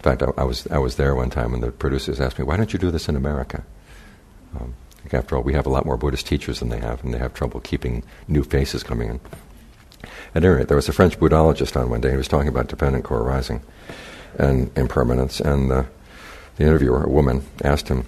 In 0.03 0.11
fact, 0.11 0.23
I, 0.25 0.43
I, 0.43 0.45
was 0.45 0.67
I 0.67 0.79
was 0.79 0.97
there 0.97 1.15
one 1.15 1.31
time, 1.31 1.55
and 1.55 1.63
the 1.63 1.71
producers 1.71 2.21
asked 2.21 2.37
me, 2.37 2.45
"Why 2.45 2.57
don't 2.57 2.73
you 2.73 2.79
do 2.79 2.91
this 2.91 3.09
in 3.09 3.15
America?" 3.15 3.63
Um, 4.59 4.75
after 5.13 5.37
all, 5.37 5.45
we 5.45 5.53
have 5.53 5.65
a 5.65 5.69
lot 5.69 5.87
more 5.87 5.97
Buddhist 5.97 6.27
teachers 6.27 6.59
than 6.59 6.71
they 6.71 6.81
have, 6.81 7.05
and 7.05 7.15
they 7.15 7.19
have 7.19 7.35
trouble 7.35 7.61
keeping 7.61 8.03
new 8.27 8.43
faces 8.43 8.83
coming 8.83 9.11
in. 9.11 9.21
At 10.35 10.45
any 10.45 10.49
rate, 10.49 10.67
there 10.67 10.77
was 10.77 10.89
a 10.89 10.93
French 10.93 11.21
Buddhologist 11.21 11.77
on 11.77 11.89
one 11.89 12.01
day. 12.01 12.11
He 12.11 12.17
was 12.17 12.27
talking 12.27 12.49
about 12.49 12.67
dependent 12.67 13.05
co-arising 13.05 13.63
and 14.39 14.77
impermanence, 14.77 15.39
and 15.39 15.71
the, 15.71 15.87
the 16.57 16.65
interviewer, 16.65 17.05
a 17.05 17.09
woman, 17.09 17.45
asked 17.63 17.87
him, 17.87 18.05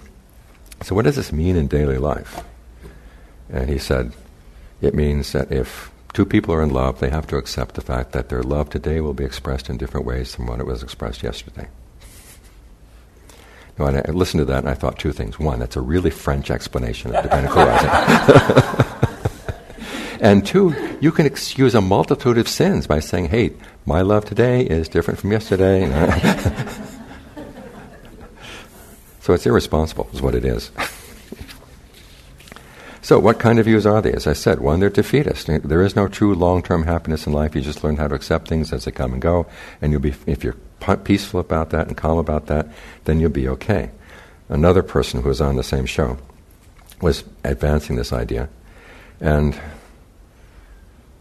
"So, 0.85 0.93
what 0.93 1.05
does 1.05 1.15
this 1.15 1.31
mean 1.31 1.55
in 1.55 1.65
daily 1.65 1.97
life?" 1.97 2.43
And 3.49 3.69
he 3.69 3.79
said, 3.79 4.13
"It 4.81 4.93
means 4.93 5.31
that 5.31 5.51
if 5.51 5.89
two 6.13 6.25
people 6.25 6.53
are 6.53 6.61
in 6.61 6.69
love, 6.69 6.99
they 6.99 7.09
have 7.09 7.25
to 7.27 7.37
accept 7.37 7.73
the 7.73 7.81
fact 7.81 8.11
that 8.11 8.29
their 8.29 8.43
love 8.43 8.69
today 8.69 9.01
will 9.01 9.15
be 9.15 9.25
expressed 9.25 9.67
in 9.67 9.77
different 9.77 10.05
ways 10.05 10.35
from 10.35 10.45
what 10.45 10.59
it 10.59 10.67
was 10.67 10.83
expressed 10.83 11.23
yesterday." 11.23 11.69
Now, 13.79 13.87
I 13.87 14.11
listened 14.11 14.41
to 14.41 14.45
that 14.45 14.59
and 14.59 14.69
I 14.69 14.75
thought 14.75 14.99
two 14.99 15.11
things. 15.11 15.39
One, 15.39 15.57
that's 15.57 15.75
a 15.75 15.81
really 15.81 16.11
French 16.11 16.51
explanation 16.51 17.15
of 17.15 17.23
dependent 17.23 17.51
co-arising. 17.51 17.89
and 20.21 20.45
two, 20.45 20.75
you 21.01 21.11
can 21.11 21.25
excuse 21.25 21.73
a 21.73 21.81
multitude 21.81 22.37
of 22.37 22.47
sins 22.47 22.85
by 22.85 22.99
saying, 22.99 23.29
hey, 23.29 23.53
my 23.87 24.01
love 24.01 24.23
today 24.23 24.61
is 24.61 24.87
different 24.87 25.19
from 25.19 25.31
yesterday. 25.31 25.89
so 29.25 29.33
it's 29.33 29.47
irresponsible, 29.47 30.07
is 30.13 30.21
what 30.21 30.35
it 30.35 30.45
is. 30.45 30.69
So, 33.01 33.19
what 33.19 33.37
kind 33.37 33.59
of 33.59 33.65
views 33.65 33.85
are 33.85 34.01
they? 34.01 34.13
As 34.13 34.25
I 34.25 34.33
said, 34.33 34.59
one, 34.59 34.79
they're 34.79 34.89
defeatist. 34.89 35.45
There 35.45 35.83
is 35.83 35.95
no 35.95 36.07
true 36.07 36.33
long-term 36.33 36.85
happiness 36.85 37.27
in 37.27 37.33
life. 37.33 37.55
You 37.55 37.61
just 37.61 37.83
learn 37.83 37.97
how 37.97 38.07
to 38.07 38.15
accept 38.15 38.47
things 38.47 38.73
as 38.73 38.85
they 38.85 38.91
come 38.91 39.13
and 39.13 39.21
go, 39.21 39.45
and 39.79 39.91
you'll 39.91 40.01
be, 40.01 40.15
if 40.25 40.43
you're 40.43 40.55
peaceful 41.03 41.39
about 41.39 41.69
that 41.69 41.87
and 41.87 41.95
calm 41.95 42.17
about 42.17 42.47
that, 42.47 42.67
then 43.03 43.19
you'll 43.19 43.29
be 43.29 43.47
okay. 43.47 43.91
Another 44.49 44.81
person 44.81 45.21
who 45.21 45.29
was 45.29 45.39
on 45.39 45.55
the 45.55 45.61
same 45.61 45.85
show 45.85 46.17
was 46.99 47.23
advancing 47.43 47.95
this 47.95 48.11
idea, 48.11 48.49
and 49.21 49.55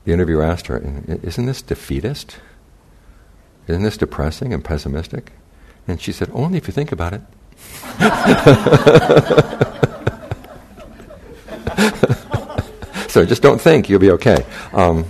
the 0.07 0.15
interviewer 0.15 0.43
asked 0.43 0.69
her, 0.69 0.79
"Isn't 1.23 1.45
this 1.45 1.61
defeatist? 1.61 2.39
Isn't 3.69 3.83
this 3.83 3.99
depressing 3.99 4.55
and 4.55 4.65
pessimistic?" 4.65 5.33
And 5.87 6.01
she 6.01 6.13
said, 6.13 6.31
"Only 6.33 6.57
if 6.57 6.67
you 6.67 6.73
think 6.73 6.93
about 6.93 7.13
it." 7.13 7.21
so 13.09 13.25
just 13.25 13.43
don't 13.43 13.61
think, 13.61 13.89
you'll 13.89 14.01
be 14.01 14.11
okay. 14.13 14.45
Um, 14.73 15.05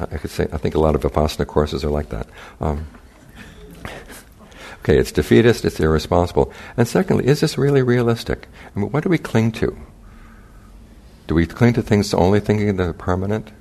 I 0.00 0.18
could 0.18 0.30
say, 0.30 0.46
I 0.52 0.56
think 0.56 0.74
a 0.74 0.80
lot 0.80 0.94
of 0.94 1.02
Vipassana 1.02 1.46
courses 1.46 1.84
are 1.84 1.90
like 1.90 2.10
that. 2.10 2.26
Um, 2.60 2.86
okay, 4.80 4.98
it's 4.98 5.12
defeatist, 5.12 5.64
it's 5.64 5.80
irresponsible. 5.80 6.52
And 6.76 6.88
secondly, 6.88 7.26
is 7.26 7.40
this 7.40 7.58
really 7.58 7.82
realistic? 7.82 8.48
I 8.74 8.80
mean, 8.80 8.90
what 8.90 9.02
do 9.02 9.08
we 9.08 9.18
cling 9.18 9.52
to? 9.52 9.76
Do 11.26 11.34
we 11.34 11.46
cling 11.46 11.74
to 11.74 11.82
things 11.82 12.12
only 12.14 12.40
thinking 12.40 12.68
that 12.68 12.82
they're 12.82 12.92
permanent? 12.92 13.52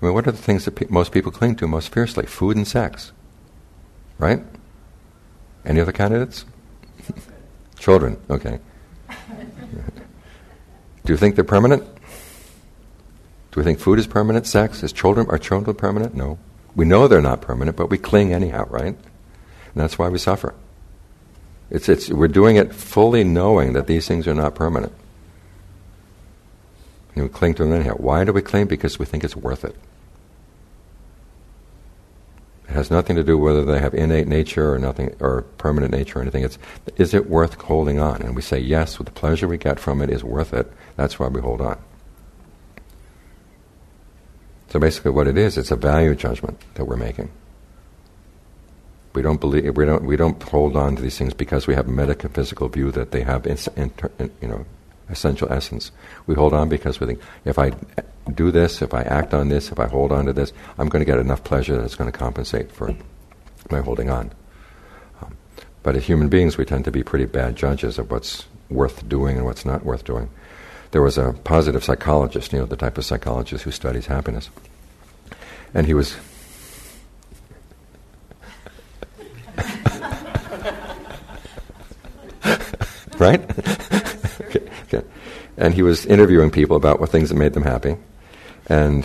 I 0.00 0.06
mean, 0.06 0.14
what 0.14 0.26
are 0.26 0.32
the 0.32 0.38
things 0.38 0.64
that 0.64 0.76
pe- 0.76 0.86
most 0.88 1.12
people 1.12 1.32
cling 1.32 1.56
to 1.56 1.66
most 1.66 1.92
fiercely? 1.92 2.26
Food 2.26 2.56
and 2.56 2.66
sex. 2.66 3.12
Right? 4.18 4.42
Any 5.64 5.80
other 5.80 5.92
candidates? 5.92 6.44
Children, 7.80 8.18
okay. 8.28 8.60
Do 11.04 11.12
you 11.12 11.16
think 11.16 11.34
they're 11.34 11.44
permanent? 11.44 11.82
Do 13.50 13.58
we 13.58 13.64
think 13.64 13.80
food 13.80 13.98
is 13.98 14.06
permanent? 14.06 14.46
Sex? 14.46 14.82
Is 14.82 14.92
children 14.92 15.26
are 15.30 15.38
children 15.38 15.74
permanent? 15.74 16.14
No. 16.14 16.38
We 16.76 16.84
know 16.84 17.08
they're 17.08 17.22
not 17.22 17.40
permanent, 17.40 17.78
but 17.78 17.88
we 17.88 17.96
cling 17.96 18.34
anyhow, 18.34 18.66
right? 18.68 18.94
And 18.94 19.74
that's 19.74 19.98
why 19.98 20.10
we 20.10 20.18
suffer. 20.18 20.54
It's, 21.70 21.88
it's, 21.88 22.10
we're 22.10 22.28
doing 22.28 22.56
it 22.56 22.74
fully 22.74 23.24
knowing 23.24 23.72
that 23.72 23.86
these 23.86 24.06
things 24.06 24.28
are 24.28 24.34
not 24.34 24.54
permanent. 24.54 24.92
And 27.14 27.24
we 27.24 27.30
cling 27.30 27.54
to 27.54 27.64
them 27.64 27.72
anyhow. 27.72 27.94
Why 27.96 28.24
do 28.24 28.32
we 28.34 28.42
cling? 28.42 28.66
Because 28.66 28.98
we 28.98 29.06
think 29.06 29.24
it's 29.24 29.34
worth 29.34 29.64
it. 29.64 29.74
It 32.70 32.74
has 32.74 32.88
nothing 32.88 33.16
to 33.16 33.24
do 33.24 33.36
whether 33.36 33.64
they 33.64 33.80
have 33.80 33.94
innate 33.94 34.28
nature 34.28 34.72
or 34.72 34.78
nothing 34.78 35.16
or 35.18 35.42
permanent 35.58 35.92
nature 35.92 36.20
or 36.20 36.22
anything. 36.22 36.44
It's 36.44 36.56
is 36.96 37.14
it 37.14 37.28
worth 37.28 37.60
holding 37.60 37.98
on? 37.98 38.22
And 38.22 38.36
we 38.36 38.42
say 38.42 38.60
yes, 38.60 38.96
with 38.96 39.06
the 39.06 39.12
pleasure 39.12 39.48
we 39.48 39.58
get 39.58 39.80
from 39.80 40.00
it 40.00 40.08
is 40.08 40.22
worth 40.22 40.54
it. 40.54 40.70
That's 40.94 41.18
why 41.18 41.26
we 41.26 41.40
hold 41.40 41.60
on. 41.60 41.80
So 44.68 44.78
basically, 44.78 45.10
what 45.10 45.26
it 45.26 45.36
is, 45.36 45.58
it's 45.58 45.72
a 45.72 45.76
value 45.76 46.14
judgment 46.14 46.62
that 46.74 46.84
we're 46.84 46.96
making. 46.96 47.32
We 49.14 49.22
don't 49.22 49.40
believe 49.40 49.76
we 49.76 49.84
don't 49.84 50.04
we 50.04 50.16
don't 50.16 50.40
hold 50.40 50.76
on 50.76 50.94
to 50.94 51.02
these 51.02 51.18
things 51.18 51.34
because 51.34 51.66
we 51.66 51.74
have 51.74 51.88
a 51.88 51.90
metaphysical 51.90 52.68
view 52.68 52.92
that 52.92 53.10
they 53.10 53.22
have 53.22 53.46
you 53.46 54.48
know 54.48 54.64
essential 55.08 55.52
essence. 55.52 55.90
We 56.28 56.36
hold 56.36 56.54
on 56.54 56.68
because 56.68 57.00
we 57.00 57.08
think 57.08 57.20
if 57.44 57.58
I 57.58 57.72
do 58.30 58.50
this, 58.50 58.82
if 58.82 58.94
I 58.94 59.02
act 59.02 59.34
on 59.34 59.48
this, 59.48 59.70
if 59.70 59.78
I 59.78 59.86
hold 59.86 60.12
on 60.12 60.26
to 60.26 60.32
this, 60.32 60.52
I'm 60.78 60.88
going 60.88 61.00
to 61.00 61.10
get 61.10 61.18
enough 61.18 61.44
pleasure 61.44 61.76
that 61.76 61.84
it's 61.84 61.94
going 61.94 62.10
to 62.10 62.16
compensate 62.16 62.72
for 62.72 62.94
my 63.70 63.80
holding 63.80 64.10
on. 64.10 64.32
Um, 65.22 65.36
but 65.82 65.96
as 65.96 66.04
human 66.04 66.28
beings, 66.28 66.56
we 66.56 66.64
tend 66.64 66.84
to 66.86 66.90
be 66.90 67.02
pretty 67.02 67.26
bad 67.26 67.56
judges 67.56 67.98
of 67.98 68.10
what's 68.10 68.46
worth 68.68 69.08
doing 69.08 69.36
and 69.36 69.44
what's 69.44 69.64
not 69.64 69.84
worth 69.84 70.04
doing. 70.04 70.30
There 70.92 71.02
was 71.02 71.18
a 71.18 71.32
positive 71.44 71.84
psychologist, 71.84 72.52
you 72.52 72.58
know, 72.58 72.66
the 72.66 72.76
type 72.76 72.98
of 72.98 73.04
psychologist 73.04 73.64
who 73.64 73.70
studies 73.70 74.06
happiness, 74.06 74.50
and 75.72 75.86
he 75.86 75.94
was 75.94 76.16
right? 83.18 83.40
okay, 84.40 84.68
okay. 84.84 85.02
And 85.56 85.74
he 85.74 85.82
was 85.82 86.06
interviewing 86.06 86.50
people 86.50 86.76
about 86.76 86.98
what 86.98 87.10
things 87.10 87.28
that 87.28 87.36
made 87.36 87.52
them 87.52 87.62
happy, 87.62 87.96
and 88.70 89.04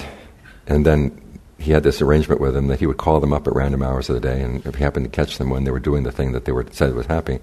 and 0.67 0.85
then 0.85 1.21
he 1.57 1.71
had 1.71 1.83
this 1.83 2.01
arrangement 2.01 2.39
with 2.39 2.53
them 2.53 2.67
that 2.67 2.79
he 2.79 2.87
would 2.87 2.97
call 2.97 3.19
them 3.19 3.33
up 3.33 3.47
at 3.47 3.55
random 3.55 3.81
hours 3.81 4.09
of 4.09 4.15
the 4.15 4.21
day, 4.21 4.41
and 4.41 4.65
if 4.65 4.75
he 4.75 4.83
happened 4.83 5.05
to 5.05 5.11
catch 5.11 5.37
them 5.37 5.49
when 5.49 5.63
they 5.63 5.71
were 5.71 5.79
doing 5.79 6.03
the 6.03 6.11
thing 6.11 6.31
that 6.31 6.45
they 6.45 6.51
were 6.51 6.65
said 6.71 6.93
was 6.93 7.07
happy, 7.07 7.39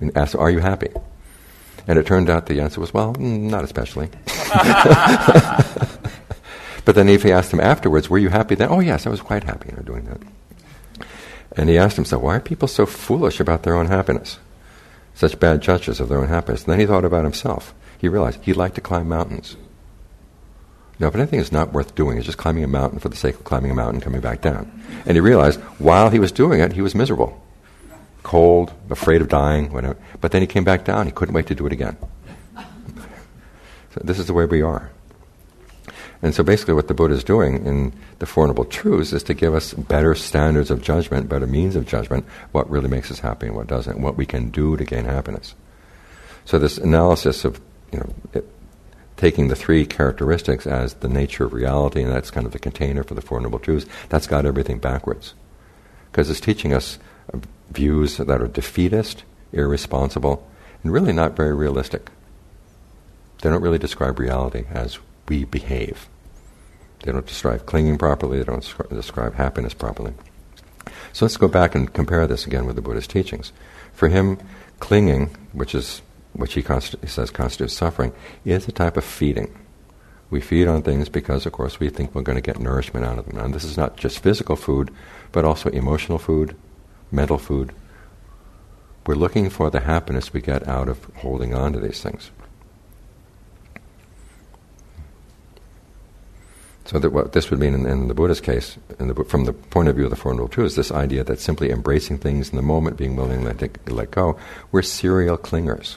and 0.00 0.16
ask, 0.16 0.36
"Are 0.36 0.50
you 0.50 0.60
happy?" 0.60 0.88
And 1.88 1.98
it 1.98 2.06
turned 2.06 2.30
out 2.30 2.46
the 2.46 2.60
answer 2.60 2.80
was, 2.80 2.94
"Well, 2.94 3.14
not 3.14 3.64
especially." 3.64 4.10
but 6.84 6.94
then 6.94 7.08
if 7.08 7.22
he 7.22 7.32
asked 7.32 7.50
them 7.50 7.60
afterwards, 7.60 8.08
"Were 8.10 8.18
you 8.18 8.28
happy?" 8.28 8.54
Then, 8.54 8.68
"Oh 8.70 8.80
yes, 8.80 9.06
I 9.06 9.10
was 9.10 9.20
quite 9.20 9.44
happy 9.44 9.72
know, 9.72 9.82
doing 9.82 10.04
that." 10.04 10.20
And 11.56 11.68
he 11.68 11.78
asked 11.78 11.96
himself, 11.96 12.22
"Why 12.22 12.36
are 12.36 12.40
people 12.40 12.68
so 12.68 12.86
foolish 12.86 13.40
about 13.40 13.62
their 13.62 13.74
own 13.74 13.86
happiness?" 13.86 14.38
such 15.14 15.38
bad 15.38 15.60
judges 15.60 16.00
of 16.00 16.08
their 16.08 16.18
own 16.18 16.28
happiness. 16.28 16.64
And 16.64 16.72
then 16.72 16.80
he 16.80 16.86
thought 16.86 17.04
about 17.04 17.24
himself. 17.24 17.74
He 17.98 18.08
realized 18.08 18.40
he 18.42 18.54
liked 18.54 18.76
to 18.76 18.80
climb 18.80 19.08
mountains. 19.08 19.56
Now, 21.02 21.08
if 21.08 21.16
anything 21.16 21.40
is 21.40 21.50
not 21.50 21.72
worth 21.72 21.96
doing, 21.96 22.16
it's 22.16 22.26
just 22.26 22.38
climbing 22.38 22.62
a 22.62 22.68
mountain 22.68 23.00
for 23.00 23.08
the 23.08 23.16
sake 23.16 23.34
of 23.34 23.42
climbing 23.42 23.72
a 23.72 23.74
mountain 23.74 23.96
and 23.96 24.04
coming 24.04 24.20
back 24.20 24.40
down. 24.40 24.70
And 25.04 25.16
he 25.16 25.20
realized 25.20 25.58
while 25.80 26.10
he 26.10 26.20
was 26.20 26.30
doing 26.30 26.60
it, 26.60 26.74
he 26.74 26.80
was 26.80 26.94
miserable, 26.94 27.42
cold, 28.22 28.72
afraid 28.88 29.20
of 29.20 29.28
dying, 29.28 29.72
whatever. 29.72 29.96
But 30.20 30.30
then 30.30 30.42
he 30.42 30.46
came 30.46 30.62
back 30.62 30.84
down. 30.84 31.06
He 31.06 31.12
couldn't 31.12 31.34
wait 31.34 31.48
to 31.48 31.56
do 31.56 31.66
it 31.66 31.72
again. 31.72 31.96
So 32.56 34.00
this 34.04 34.20
is 34.20 34.28
the 34.28 34.32
way 34.32 34.44
we 34.44 34.62
are. 34.62 34.92
And 36.22 36.36
so 36.36 36.44
basically, 36.44 36.74
what 36.74 36.86
the 36.86 36.94
Buddha 36.94 37.14
is 37.14 37.24
doing 37.24 37.66
in 37.66 37.92
the 38.20 38.26
Four 38.26 38.46
Noble 38.46 38.64
Truths 38.64 39.12
is 39.12 39.24
to 39.24 39.34
give 39.34 39.56
us 39.56 39.74
better 39.74 40.14
standards 40.14 40.70
of 40.70 40.82
judgment, 40.82 41.28
better 41.28 41.48
means 41.48 41.74
of 41.74 41.84
judgment, 41.84 42.24
what 42.52 42.70
really 42.70 42.88
makes 42.88 43.10
us 43.10 43.18
happy 43.18 43.48
and 43.48 43.56
what 43.56 43.66
doesn't, 43.66 44.00
what 44.00 44.16
we 44.16 44.24
can 44.24 44.50
do 44.50 44.76
to 44.76 44.84
gain 44.84 45.06
happiness. 45.06 45.56
So 46.44 46.60
this 46.60 46.78
analysis 46.78 47.44
of, 47.44 47.60
you 47.90 47.98
know, 47.98 48.14
it, 48.34 48.48
taking 49.22 49.46
the 49.46 49.54
three 49.54 49.86
characteristics 49.86 50.66
as 50.66 50.94
the 50.94 51.08
nature 51.08 51.44
of 51.44 51.52
reality, 51.52 52.02
and 52.02 52.10
that's 52.10 52.32
kind 52.32 52.44
of 52.44 52.50
the 52.50 52.58
container 52.58 53.04
for 53.04 53.14
the 53.14 53.20
Four 53.20 53.40
Noble 53.40 53.60
Truths, 53.60 53.86
that's 54.08 54.26
got 54.26 54.44
everything 54.44 54.80
backwards. 54.80 55.34
Because 56.10 56.28
it's 56.28 56.40
teaching 56.40 56.74
us 56.74 56.98
uh, 57.32 57.38
views 57.70 58.16
that 58.16 58.42
are 58.42 58.48
defeatist, 58.48 59.22
irresponsible, 59.52 60.44
and 60.82 60.92
really 60.92 61.12
not 61.12 61.36
very 61.36 61.54
realistic. 61.54 62.10
They 63.40 63.50
don't 63.50 63.62
really 63.62 63.78
describe 63.78 64.18
reality 64.18 64.64
as 64.72 64.98
we 65.28 65.44
behave. 65.44 66.08
They 67.04 67.12
don't 67.12 67.24
describe 67.24 67.64
clinging 67.64 67.98
properly, 67.98 68.38
they 68.38 68.44
don't 68.44 68.74
describe 68.90 69.36
happiness 69.36 69.72
properly. 69.72 70.14
So 71.12 71.26
let's 71.26 71.36
go 71.36 71.46
back 71.46 71.76
and 71.76 71.92
compare 71.92 72.26
this 72.26 72.44
again 72.44 72.66
with 72.66 72.74
the 72.74 72.82
Buddhist 72.82 73.10
teachings. 73.10 73.52
For 73.92 74.08
him, 74.08 74.40
clinging, 74.80 75.26
which 75.52 75.76
is 75.76 76.02
which 76.32 76.54
he, 76.54 76.62
const- 76.62 76.96
says 77.06 77.30
constitutes 77.30 77.74
suffering, 77.74 78.12
is 78.44 78.68
a 78.68 78.72
type 78.72 78.96
of 78.96 79.04
feeding. 79.04 79.56
We 80.30 80.40
feed 80.40 80.66
on 80.66 80.82
things 80.82 81.08
because, 81.08 81.44
of 81.44 81.52
course, 81.52 81.78
we 81.78 81.90
think 81.90 82.14
we're 82.14 82.22
going 82.22 82.36
to 82.36 82.42
get 82.42 82.58
nourishment 82.58 83.04
out 83.04 83.18
of 83.18 83.26
them. 83.26 83.38
And 83.38 83.54
this 83.54 83.64
is 83.64 83.76
not 83.76 83.96
just 83.96 84.20
physical 84.20 84.56
food, 84.56 84.90
but 85.30 85.44
also 85.44 85.68
emotional 85.70 86.18
food, 86.18 86.56
mental 87.10 87.38
food. 87.38 87.74
We're 89.06 89.14
looking 89.14 89.50
for 89.50 89.70
the 89.70 89.80
happiness 89.80 90.32
we 90.32 90.40
get 90.40 90.66
out 90.66 90.88
of 90.88 91.04
holding 91.16 91.54
on 91.54 91.74
to 91.74 91.80
these 91.80 92.00
things. 92.00 92.30
So 96.84 96.98
that 96.98 97.10
what 97.10 97.32
this 97.32 97.50
would 97.50 97.58
mean 97.58 97.74
in, 97.74 97.86
in 97.86 98.08
the 98.08 98.14
Buddha's 98.14 98.40
case, 98.40 98.76
the, 98.98 99.14
from 99.24 99.44
the 99.44 99.52
point 99.52 99.88
of 99.88 99.96
view 99.96 100.04
of 100.04 100.10
the 100.10 100.16
Four 100.16 100.34
Noble 100.34 100.48
Truths, 100.48 100.76
this 100.76 100.90
idea 100.90 101.24
that 101.24 101.40
simply 101.40 101.70
embracing 101.70 102.18
things 102.18 102.50
in 102.50 102.56
the 102.56 102.62
moment, 102.62 102.96
being 102.96 103.16
willing 103.16 103.44
to 103.44 103.70
let 103.86 104.10
go, 104.10 104.38
we're 104.72 104.82
serial 104.82 105.38
clingers. 105.38 105.96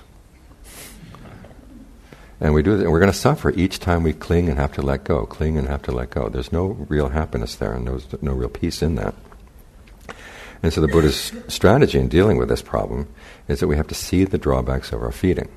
And 2.40 2.54
we 2.54 2.64
do 2.64 2.78
that, 2.78 2.84
and 2.84 2.92
we're 2.92 3.00
going 3.00 3.12
to 3.12 3.18
suffer 3.18 3.52
each 3.52 3.80
time 3.80 4.04
we 4.04 4.14
cling 4.14 4.50
and 4.50 4.60
have 4.60 4.74
to 4.74 4.82
let 4.82 5.04
go, 5.06 5.26
cling 5.26 5.58
and 5.58 5.68
have 5.68 5.82
to 5.84 5.92
let 5.92 6.10
go. 6.10 6.28
There's 6.28 6.52
no 6.52 6.68
real 6.90 7.10
happiness 7.10 7.56
there, 7.56 7.74
and 7.74 7.88
there's 7.88 8.06
no 8.22 8.34
real 8.34 8.50
peace 8.50 8.82
in 8.82 8.96
that. 8.96 9.16
And 10.62 10.74
so 10.74 10.82
the 10.82 10.88
Buddha's 10.88 11.32
strategy 11.48 12.00
in 12.00 12.10
dealing 12.10 12.38
with 12.38 12.50
this 12.50 12.62
problem 12.62 13.08
is 13.48 13.60
that 13.60 13.68
we 13.68 13.78
have 13.78 13.88
to 13.88 13.96
see 13.96 14.26
the 14.26 14.38
drawbacks 14.38 14.92
of 14.92 15.02
our 15.02 15.12
feeding. 15.12 15.50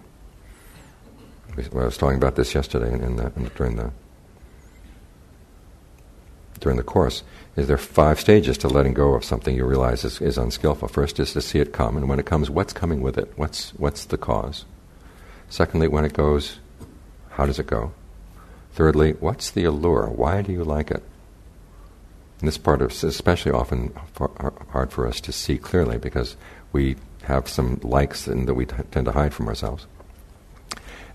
I 1.57 1.85
was 1.85 1.97
talking 1.97 2.19
about 2.19 2.37
this 2.37 2.55
yesterday 2.55 2.93
in, 2.93 3.03
in 3.03 3.17
the, 3.17 3.33
in 3.35 3.45
the, 3.45 3.51
during 3.51 3.77
the 3.77 3.91
during 6.61 6.77
the 6.77 6.85
course 6.85 7.23
is 7.57 7.67
there 7.67 7.79
five 7.79 8.21
stages 8.21 8.59
to 8.59 8.69
letting 8.69 8.95
go 8.95 9.14
of 9.14 9.25
something 9.25 9.55
you 9.55 9.64
realize 9.64 10.05
is, 10.05 10.21
is 10.21 10.38
unskillful. 10.38 10.88
First 10.88 11.19
is 11.19 11.33
to 11.33 11.41
see 11.41 11.59
it 11.59 11.73
come, 11.73 11.97
and 11.97 12.09
when 12.09 12.21
it 12.21 12.27
comes, 12.27 12.51
what's 12.51 12.73
coming 12.73 13.01
with 13.01 13.19
it? 13.19 13.33
What's, 13.37 13.71
what's 13.71 14.05
the 14.05 14.19
cause? 14.19 14.64
Secondly, 15.49 15.88
when 15.88 16.05
it 16.05 16.12
goes, 16.12 16.59
how 17.38 17.46
does 17.46 17.61
it 17.61 17.68
go? 17.68 17.92
Thirdly, 18.72 19.12
what's 19.12 19.53
the 19.53 19.62
allure? 19.62 20.09
Why 20.09 20.42
do 20.42 20.53
you 20.53 20.64
like 20.64 20.90
it? 20.90 21.05
And 22.40 22.48
this 22.48 22.59
part 22.59 22.83
is 22.83 23.05
especially 23.05 23.53
often 23.53 23.94
hard 24.70 24.90
for 24.90 25.07
us 25.07 25.20
to 25.20 25.31
see 25.31 25.57
clearly 25.57 25.98
because 25.98 26.37
we 26.72 26.96
have 27.22 27.48
some 27.48 27.79
likes 27.85 28.24
that 28.24 28.55
we 28.55 28.66
t- 28.66 28.74
tend 28.90 29.07
to 29.07 29.12
hide 29.12 29.33
from 29.33 29.46
ourselves. 29.46 29.87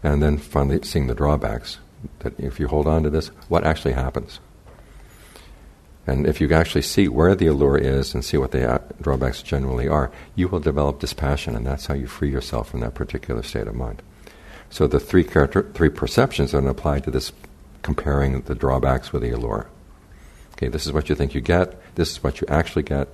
And 0.02 0.24
then 0.24 0.38
finally, 0.38 0.82
seeing 0.84 1.08
the 1.08 1.14
drawbacks. 1.14 1.80
That 2.20 2.40
if 2.40 2.58
you 2.58 2.70
hold 2.70 2.88
on 2.88 3.04
to 3.04 3.10
this, 3.10 3.28
what 3.50 3.66
actually 3.66 3.94
happens? 3.94 4.40
And 6.08 6.26
if 6.26 6.40
you 6.40 6.50
actually 6.54 6.84
see 6.84 7.10
where 7.10 7.36
the 7.36 7.48
allure 7.48 7.78
is 7.78 8.14
and 8.14 8.24
see 8.24 8.38
what 8.38 8.52
the 8.52 8.76
uh, 8.76 8.80
drawbacks 9.02 9.42
generally 9.42 9.90
are, 9.90 10.10
you 10.36 10.48
will 10.48 10.60
develop 10.62 11.00
dispassion, 11.00 11.54
and 11.54 11.66
that's 11.66 11.88
how 11.88 11.94
you 11.94 12.08
free 12.08 12.32
yourself 12.32 12.70
from 12.70 12.80
that 12.80 12.94
particular 12.94 13.44
state 13.44 13.68
of 13.68 13.76
mind. 13.76 14.02
So 14.74 14.88
the 14.88 15.00
three 15.00 15.24
character, 15.24 15.70
three 15.76 15.90
perceptions 15.90 16.52
that 16.52 16.66
applied 16.66 17.04
to 17.04 17.12
this 17.12 17.32
comparing 17.84 18.42
the 18.42 18.56
drawbacks 18.56 19.14
with 19.14 19.22
the 19.22 19.30
allure. 19.30 19.68
Okay, 20.54 20.68
this 20.68 20.88
is 20.88 20.92
what 20.92 21.10
you 21.10 21.16
think 21.16 21.36
you 21.36 21.42
get. 21.42 21.80
This 21.94 22.10
is 22.10 22.24
what 22.24 22.42
you 22.42 22.48
actually 22.50 22.82
get. 22.82 23.08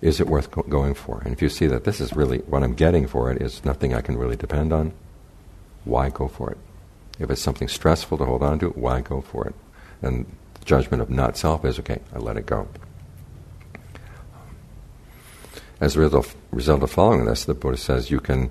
Is 0.00 0.18
it 0.18 0.26
worth 0.26 0.50
go- 0.50 0.62
going 0.62 0.94
for? 0.94 1.20
And 1.20 1.34
if 1.34 1.42
you 1.42 1.50
see 1.50 1.66
that 1.66 1.84
this 1.84 2.00
is 2.00 2.16
really 2.16 2.38
what 2.38 2.62
I'm 2.62 2.72
getting 2.72 3.06
for 3.06 3.30
it 3.30 3.42
is 3.42 3.62
nothing 3.62 3.92
I 3.92 4.00
can 4.00 4.16
really 4.16 4.36
depend 4.36 4.72
on, 4.72 4.92
why 5.84 6.08
go 6.08 6.28
for 6.28 6.50
it? 6.50 6.58
If 7.18 7.28
it's 7.28 7.42
something 7.42 7.68
stressful 7.68 8.16
to 8.16 8.24
hold 8.24 8.42
on 8.42 8.58
to, 8.60 8.70
why 8.70 9.02
go 9.02 9.20
for 9.20 9.46
it? 9.46 9.54
And 10.00 10.24
judgment 10.64 11.02
of 11.02 11.10
not 11.10 11.36
self 11.36 11.62
is 11.66 11.78
okay, 11.80 12.00
I 12.14 12.20
let 12.20 12.38
it 12.38 12.46
go. 12.46 12.68
As 15.78 15.94
a 15.94 16.00
result 16.00 16.82
of 16.82 16.90
following 16.90 17.26
this, 17.26 17.44
the 17.44 17.52
Buddha 17.52 17.76
says 17.76 18.10
you 18.10 18.18
can, 18.18 18.48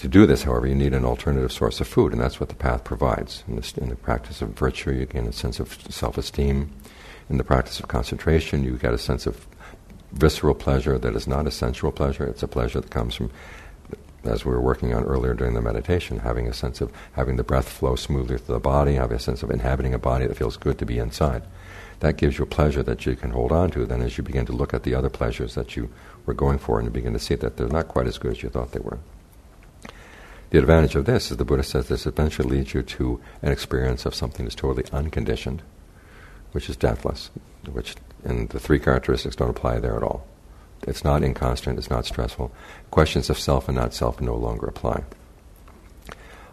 to 0.00 0.08
do 0.08 0.26
this, 0.26 0.42
however, 0.42 0.66
you 0.66 0.74
need 0.74 0.94
an 0.94 1.04
alternative 1.04 1.52
source 1.52 1.80
of 1.80 1.86
food, 1.86 2.12
and 2.12 2.20
that's 2.20 2.40
what 2.40 2.48
the 2.48 2.54
path 2.54 2.84
provides. 2.84 3.44
In, 3.46 3.56
this, 3.56 3.72
in 3.76 3.88
the 3.88 3.96
practice 3.96 4.40
of 4.40 4.50
virtue, 4.50 4.92
you 4.92 5.06
gain 5.06 5.26
a 5.26 5.32
sense 5.32 5.60
of 5.60 5.78
self 5.90 6.16
esteem. 6.18 6.70
In 7.28 7.36
the 7.36 7.44
practice 7.44 7.78
of 7.78 7.88
concentration, 7.88 8.64
you 8.64 8.76
get 8.76 8.92
a 8.92 8.98
sense 8.98 9.26
of 9.26 9.46
visceral 10.12 10.54
pleasure 10.54 10.98
that 10.98 11.14
is 11.14 11.26
not 11.26 11.46
a 11.46 11.50
sensual 11.50 11.92
pleasure, 11.92 12.24
it's 12.24 12.42
a 12.42 12.48
pleasure 12.48 12.80
that 12.80 12.90
comes 12.90 13.14
from 13.14 13.30
as 14.24 14.44
we 14.44 14.52
were 14.52 14.60
working 14.60 14.92
on 14.92 15.04
earlier 15.04 15.34
during 15.34 15.54
the 15.54 15.62
meditation, 15.62 16.18
having 16.18 16.46
a 16.46 16.52
sense 16.52 16.80
of 16.80 16.92
having 17.12 17.36
the 17.36 17.44
breath 17.44 17.68
flow 17.68 17.96
smoothly 17.96 18.36
through 18.36 18.54
the 18.54 18.60
body, 18.60 18.94
having 18.94 19.16
a 19.16 19.20
sense 19.20 19.42
of 19.42 19.50
inhabiting 19.50 19.94
a 19.94 19.98
body 19.98 20.26
that 20.26 20.36
feels 20.36 20.56
good 20.56 20.78
to 20.78 20.84
be 20.84 20.98
inside. 20.98 21.42
That 22.00 22.16
gives 22.16 22.38
you 22.38 22.44
a 22.44 22.48
pleasure 22.48 22.82
that 22.82 23.06
you 23.06 23.16
can 23.16 23.30
hold 23.30 23.52
on 23.52 23.70
to. 23.72 23.86
Then, 23.86 24.02
as 24.02 24.18
you 24.18 24.24
begin 24.24 24.46
to 24.46 24.52
look 24.52 24.74
at 24.74 24.82
the 24.82 24.94
other 24.94 25.10
pleasures 25.10 25.54
that 25.54 25.76
you 25.76 25.90
were 26.26 26.34
going 26.34 26.58
for, 26.58 26.78
and 26.78 26.86
you 26.86 26.90
begin 26.90 27.12
to 27.12 27.18
see 27.18 27.34
that 27.36 27.56
they're 27.56 27.68
not 27.68 27.88
quite 27.88 28.06
as 28.06 28.18
good 28.18 28.32
as 28.32 28.42
you 28.42 28.48
thought 28.48 28.72
they 28.72 28.80
were. 28.80 28.98
The 30.50 30.58
advantage 30.58 30.96
of 30.96 31.04
this 31.04 31.30
is 31.30 31.36
the 31.36 31.44
Buddha 31.44 31.62
says 31.62 31.86
this 31.86 32.06
eventually 32.06 32.48
leads 32.48 32.74
you 32.74 32.82
to 32.82 33.20
an 33.40 33.52
experience 33.52 34.04
of 34.04 34.16
something 34.16 34.44
that's 34.44 34.56
totally 34.56 34.84
unconditioned, 34.92 35.62
which 36.52 36.68
is 36.68 36.76
deathless, 36.76 37.30
which 37.70 37.94
and 38.24 38.48
the 38.50 38.60
three 38.60 38.80
characteristics 38.80 39.36
don't 39.36 39.50
apply 39.50 39.78
there 39.78 39.96
at 39.96 40.02
all. 40.02 40.26
It's 40.86 41.04
not 41.04 41.22
inconstant, 41.22 41.78
it's 41.78 41.90
not 41.90 42.04
stressful. 42.04 42.52
Questions 42.90 43.30
of 43.30 43.38
self 43.38 43.68
and 43.68 43.76
not 43.76 43.94
self 43.94 44.20
no 44.20 44.34
longer 44.34 44.66
apply. 44.66 45.04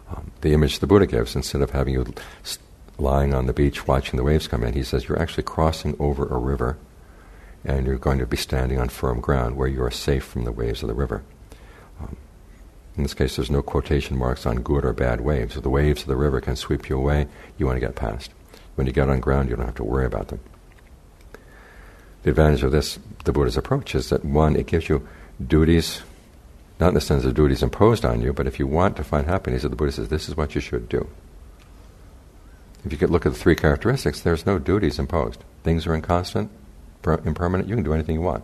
Um, 0.08 0.30
the 0.42 0.54
image 0.54 0.78
the 0.78 0.86
Buddha 0.86 1.06
gives, 1.06 1.34
instead 1.34 1.60
of 1.60 1.70
having 1.70 1.94
you 1.94 2.14
lying 2.98 3.34
on 3.34 3.46
the 3.46 3.52
beach 3.52 3.86
watching 3.86 4.16
the 4.16 4.24
waves 4.24 4.48
come 4.48 4.62
in, 4.62 4.74
he 4.74 4.82
says 4.82 5.08
you're 5.08 5.20
actually 5.20 5.42
crossing 5.42 5.96
over 5.98 6.26
a 6.26 6.38
river 6.38 6.78
and 7.64 7.86
you're 7.86 7.96
going 7.96 8.18
to 8.18 8.26
be 8.26 8.36
standing 8.36 8.78
on 8.78 8.88
firm 8.88 9.20
ground 9.20 9.56
where 9.56 9.68
you 9.68 9.82
are 9.82 9.90
safe 9.90 10.24
from 10.24 10.44
the 10.44 10.52
waves 10.52 10.82
of 10.82 10.88
the 10.88 10.94
river. 10.94 11.22
In 12.98 13.04
this 13.04 13.14
case, 13.14 13.36
there's 13.36 13.50
no 13.50 13.62
quotation 13.62 14.18
marks 14.18 14.44
on 14.44 14.60
good 14.60 14.84
or 14.84 14.92
bad 14.92 15.20
waves. 15.20 15.54
So 15.54 15.60
the 15.60 15.70
waves 15.70 16.02
of 16.02 16.08
the 16.08 16.16
river 16.16 16.40
can 16.40 16.56
sweep 16.56 16.88
you 16.88 16.98
away. 16.98 17.28
You 17.56 17.64
want 17.64 17.76
to 17.76 17.80
get 17.80 17.94
past. 17.94 18.32
When 18.74 18.88
you 18.88 18.92
get 18.92 19.08
on 19.08 19.20
ground, 19.20 19.48
you 19.48 19.54
don't 19.54 19.66
have 19.66 19.76
to 19.76 19.84
worry 19.84 20.04
about 20.04 20.28
them. 20.28 20.40
The 22.24 22.30
advantage 22.30 22.64
of 22.64 22.72
this, 22.72 22.98
the 23.24 23.32
Buddha's 23.32 23.56
approach, 23.56 23.94
is 23.94 24.10
that 24.10 24.24
one, 24.24 24.56
it 24.56 24.66
gives 24.66 24.88
you 24.88 25.06
duties, 25.44 26.02
not 26.80 26.88
in 26.88 26.94
the 26.94 27.00
sense 27.00 27.24
of 27.24 27.34
duties 27.34 27.62
imposed 27.62 28.04
on 28.04 28.20
you, 28.20 28.32
but 28.32 28.48
if 28.48 28.58
you 28.58 28.66
want 28.66 28.96
to 28.96 29.04
find 29.04 29.28
happiness, 29.28 29.62
the 29.62 29.68
Buddha 29.68 29.92
says 29.92 30.08
this 30.08 30.28
is 30.28 30.36
what 30.36 30.56
you 30.56 30.60
should 30.60 30.88
do. 30.88 31.08
If 32.84 32.90
you 32.90 32.98
could 32.98 33.10
look 33.10 33.26
at 33.26 33.32
the 33.32 33.38
three 33.38 33.54
characteristics, 33.54 34.20
there's 34.20 34.44
no 34.44 34.58
duties 34.58 34.98
imposed. 34.98 35.44
Things 35.62 35.86
are 35.86 35.94
inconstant, 35.94 36.50
per- 37.02 37.22
impermanent. 37.24 37.68
You 37.68 37.76
can 37.76 37.84
do 37.84 37.94
anything 37.94 38.16
you 38.16 38.22
want. 38.22 38.42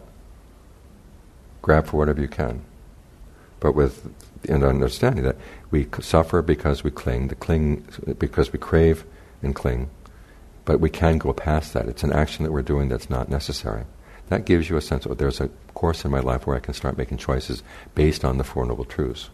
Grab 1.61 1.87
for 1.87 1.97
whatever 1.97 2.21
you 2.21 2.29
can. 2.29 2.65
But 3.59 3.75
with 3.75 4.09
an 4.49 4.63
understanding 4.63 5.25
that 5.25 5.37
we 5.71 5.87
suffer 6.01 6.43
because 6.43 6.85
we 6.85 6.91
cling, 6.91 7.29
the 7.29 7.35
cling 7.35 7.87
because 8.19 8.53
we 8.53 8.59
crave 8.59 9.05
and 9.43 9.55
cling, 9.55 9.91
but 10.65 10.81
we 10.81 10.91
can 10.91 11.19
go 11.19 11.33
past 11.33 11.73
that. 11.73 11.89
It's 11.89 12.03
an 12.03 12.13
action 12.13 12.45
that 12.45 12.53
we're 12.53 12.63
doing 12.63 12.89
that's 12.89 13.11
not 13.11 13.29
necessary. 13.29 13.85
That 14.29 14.47
gives 14.47 14.71
you 14.71 14.77
a 14.77 14.81
sense 14.81 15.05
of 15.05 15.19
there's 15.19 15.41
a 15.41 15.49
course 15.75 16.05
in 16.05 16.11
my 16.11 16.21
life 16.21 16.47
where 16.47 16.57
I 16.57 16.61
can 16.61 16.75
start 16.75 16.97
making 16.97 17.19
choices 17.19 17.63
based 17.95 18.25
on 18.25 18.39
the 18.39 18.45
Four 18.45 18.67
Noble 18.67 18.85
Truths. 18.85 19.31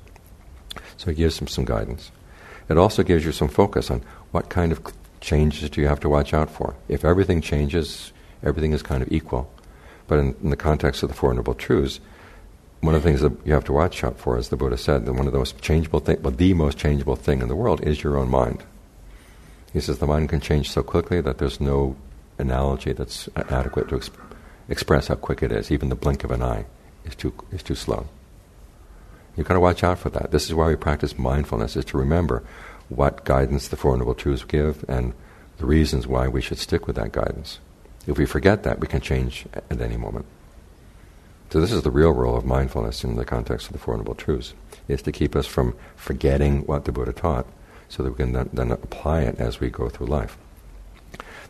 So 0.97 1.11
it 1.11 1.17
gives 1.17 1.39
them 1.39 1.49
some 1.49 1.65
guidance. 1.65 2.11
It 2.69 2.79
also 2.79 3.03
gives 3.03 3.25
you 3.25 3.33
some 3.33 3.49
focus 3.49 3.91
on 3.91 4.03
what 4.31 4.49
kind 4.49 4.73
of 4.73 4.81
changes 5.21 5.71
do 5.71 5.81
you 5.81 5.89
have 5.89 6.01
to 6.01 6.09
watch 6.09 6.33
out 6.35 6.51
for. 6.51 6.75
If 6.89 7.05
everything 7.05 7.41
changes, 7.41 8.13
everything 8.43 8.73
is 8.73 8.83
kind 8.83 9.03
of 9.03 9.13
equal. 9.13 9.53
But 10.07 10.19
in, 10.19 10.35
in 10.43 10.51
the 10.51 10.57
context 10.57 11.03
of 11.03 11.09
the 11.09 11.15
Four 11.15 11.35
Noble 11.35 11.55
Truths, 11.55 12.01
one 12.81 12.95
of 12.95 13.03
the 13.03 13.09
things 13.09 13.21
that 13.21 13.33
you 13.45 13.53
have 13.53 13.65
to 13.65 13.73
watch 13.73 14.03
out 14.03 14.19
for, 14.19 14.39
as 14.39 14.49
the 14.49 14.57
Buddha 14.57 14.79
said, 14.79 15.05
that 15.05 15.13
one 15.13 15.27
of 15.27 15.33
the 15.33 15.39
most 15.39 15.61
changeable 15.61 16.01
thing, 16.01 16.23
well, 16.23 16.33
the 16.33 16.55
most 16.55 16.79
changeable 16.79 17.17
thing 17.17 17.43
in 17.43 17.49
the 17.49 17.57
world 17.57 17.83
is 17.83 18.03
your 18.03 18.17
own 18.17 18.31
mind. 18.31 18.63
He 19.73 19.81
says 19.81 19.99
the 19.99 20.07
mind 20.07 20.31
can 20.31 20.41
change 20.41 20.71
so 20.71 20.83
quickly 20.83 21.21
that 21.21 21.39
there's 21.39 21.61
no 21.61 21.97
analogy 22.39 22.93
that's 22.93 23.29
adequate 23.37 23.89
to 23.91 23.97
exp- 23.97 24.19
express 24.69 25.09
how 25.09 25.15
quick 25.15 25.43
it 25.43 25.53
is. 25.53 25.71
Even 25.71 25.91
the 25.91 25.95
blink 25.95 26.25
of 26.25 26.31
an 26.31 26.43
eye 26.43 26.65
is 27.05 27.15
too 27.15 27.33
is 27.53 27.63
too 27.63 27.75
slow. 27.75 28.09
You've 29.37 29.47
got 29.47 29.55
to 29.55 29.61
watch 29.61 29.85
out 29.85 29.99
for 29.99 30.11
that. 30.11 30.33
This 30.33 30.47
is 30.47 30.55
why 30.55 30.67
we 30.69 30.77
practice 30.77 31.19
mindfulness: 31.19 31.77
is 31.77 31.85
to 31.87 31.99
remember 31.99 32.43
what 32.89 33.25
guidance 33.25 33.69
the 33.69 33.77
Four 33.77 33.97
Noble 33.97 34.15
Truths 34.15 34.45
give 34.45 34.85
and 34.89 35.13
the 35.59 35.67
reasons 35.67 36.07
why 36.07 36.27
we 36.27 36.41
should 36.41 36.59
stick 36.59 36.87
with 36.87 36.97
that 36.97 37.13
guidance. 37.13 37.61
If 38.07 38.19
we 38.19 38.27
forget 38.27 38.65
that, 38.65 38.81
we 38.81 38.89
can 38.89 39.01
change 39.01 39.45
at 39.53 39.81
any 39.81 39.97
moment. 39.97 40.27
So 41.51 41.61
this 41.61 41.73
is 41.73 41.83
the 41.83 41.91
real 41.91 42.13
role 42.13 42.37
of 42.37 42.45
mindfulness 42.45 43.03
in 43.03 43.17
the 43.17 43.25
context 43.25 43.67
of 43.67 43.73
the 43.73 43.79
Four 43.79 43.97
Noble 43.97 44.15
Truths: 44.15 44.55
is 44.87 45.03
to 45.03 45.13
keep 45.13 45.35
us 45.35 45.47
from 45.47 45.75
forgetting 45.97 46.63
what 46.67 46.85
the 46.85 46.93
Buddha 46.93 47.13
taught 47.13 47.47
so 47.89 48.03
that 48.03 48.11
we 48.11 48.17
can 48.17 48.33
then, 48.33 48.51
then 48.53 48.71
apply 48.71 49.23
it 49.23 49.41
as 49.41 49.59
we 49.59 49.69
go 49.69 49.89
through 49.89 50.07
life. 50.07 50.39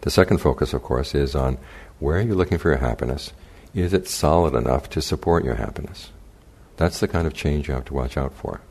The 0.01 0.11
second 0.11 0.39
focus, 0.39 0.73
of 0.73 0.83
course, 0.83 1.15
is 1.15 1.35
on 1.35 1.59
where 1.99 2.17
are 2.17 2.23
you 2.23 2.35
looking 2.35 2.57
for 2.57 2.71
your 2.71 2.79
happiness? 2.79 3.35
Is 3.75 3.93
it 3.93 4.09
solid 4.09 4.55
enough 4.55 4.89
to 4.91 5.03
support 5.03 5.45
your 5.45 5.57
happiness? 5.57 6.11
That's 6.79 6.99
the 6.99 7.09
kind 7.09 7.27
of 7.27 7.35
change 7.35 7.69
you 7.69 7.75
have 7.75 7.85
to 7.85 7.95
watch 7.95 8.17
out 8.17 8.33
for. 8.33 8.63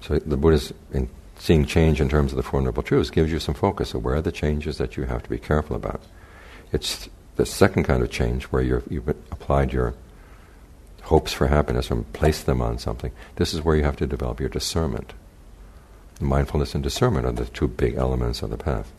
So 0.00 0.20
the 0.20 0.36
Buddha's 0.36 0.72
in 0.92 1.10
seeing 1.36 1.66
change 1.66 2.00
in 2.00 2.08
terms 2.08 2.30
of 2.30 2.36
the 2.36 2.44
Four 2.44 2.62
Noble 2.62 2.84
Truths 2.84 3.10
gives 3.10 3.32
you 3.32 3.40
some 3.40 3.56
focus 3.56 3.94
of 3.94 4.04
where 4.04 4.14
are 4.14 4.22
the 4.22 4.30
changes 4.30 4.78
that 4.78 4.96
you 4.96 5.04
have 5.04 5.24
to 5.24 5.30
be 5.30 5.38
careful 5.38 5.74
about. 5.74 6.00
It's 6.70 7.08
the 7.38 7.46
second 7.46 7.84
kind 7.84 8.02
of 8.02 8.10
change 8.10 8.44
where 8.46 8.60
you 8.62 8.74
have 8.74 9.08
applied 9.30 9.72
your 9.72 9.94
hopes 11.02 11.32
for 11.32 11.46
happiness 11.46 11.88
and 11.88 12.12
placed 12.12 12.46
them 12.46 12.60
on 12.60 12.78
something. 12.78 13.12
This 13.36 13.54
is 13.54 13.62
where 13.62 13.76
you 13.76 13.84
have 13.84 13.96
to 13.96 14.06
develop 14.06 14.40
your 14.40 14.48
discernment. 14.48 15.14
Mindfulness 16.20 16.74
and 16.74 16.82
discernment 16.82 17.26
are 17.26 17.32
the 17.32 17.44
two 17.46 17.68
big 17.68 17.94
elements 17.94 18.42
of 18.42 18.50
the 18.50 18.58
path. 18.58 18.92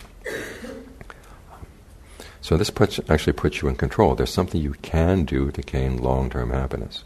So 2.39 2.56
this 2.56 2.69
puts, 2.69 3.02
actually 3.10 3.34
puts 3.34 3.62
you 3.62 3.67
in 3.67 3.75
control. 3.75 4.15
There's 4.15 4.34
something 4.34 4.62
you 4.62 4.75
can 4.82 5.25
do 5.25 5.52
to 5.52 5.62
gain 5.62 5.97
long-term 5.97 6.52
happiness, 6.52 7.04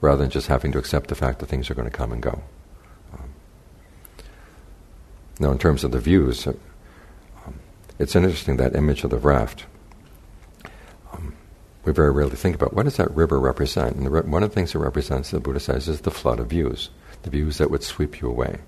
rather 0.00 0.22
than 0.22 0.30
just 0.30 0.46
having 0.46 0.72
to 0.72 0.78
accept 0.78 1.10
the 1.10 1.14
fact 1.14 1.40
that 1.40 1.46
things 1.46 1.70
are 1.70 1.74
going 1.74 1.90
to 1.90 1.94
come 1.96 2.12
and 2.12 2.22
go. 2.22 2.40
Um, 3.12 3.28
now, 5.38 5.50
in 5.52 5.58
terms 5.58 5.84
of 5.84 5.90
the 5.90 6.00
views, 6.00 6.46
uh, 6.46 6.54
um, 7.46 7.60
it's 7.98 8.16
interesting 8.16 8.56
that 8.56 8.74
image 8.74 9.04
of 9.04 9.10
the 9.10 9.18
raft. 9.18 9.66
We 11.88 11.94
very 11.94 12.10
rarely 12.10 12.36
think 12.36 12.54
about 12.54 12.74
what 12.74 12.82
does 12.82 12.98
that 12.98 13.16
river 13.16 13.40
represent. 13.40 13.96
And 13.96 14.10
re- 14.10 14.20
one 14.20 14.42
of 14.42 14.50
the 14.50 14.54
things 14.54 14.74
it 14.74 14.78
represents, 14.78 15.30
the 15.30 15.40
Buddha 15.40 15.58
says, 15.58 15.88
is 15.88 16.02
the 16.02 16.10
flood 16.10 16.38
of 16.38 16.48
views, 16.48 16.90
the 17.22 17.30
views 17.30 17.56
that 17.56 17.70
would 17.70 17.82
sweep 17.82 18.20
you 18.20 18.28
away. 18.28 18.58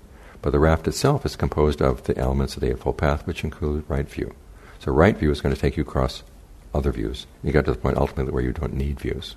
But 0.41 0.49
the 0.49 0.59
raft 0.59 0.87
itself 0.87 1.23
is 1.23 1.35
composed 1.35 1.83
of 1.83 2.01
the 2.05 2.17
elements 2.17 2.55
of 2.55 2.61
the 2.61 2.71
Eightfold 2.71 2.97
Path, 2.97 3.27
which 3.27 3.43
include 3.43 3.85
right 3.87 4.09
view. 4.09 4.33
So 4.79 4.91
right 4.91 5.15
view 5.15 5.29
is 5.29 5.39
going 5.39 5.53
to 5.53 5.61
take 5.61 5.77
you 5.77 5.83
across 5.83 6.23
other 6.73 6.91
views. 6.91 7.27
You 7.43 7.51
get 7.51 7.65
to 7.65 7.73
the 7.73 7.77
point 7.77 7.97
ultimately 7.97 8.33
where 8.33 8.41
you 8.41 8.53
don't 8.53 8.73
need 8.73 8.99
views. 8.99 9.35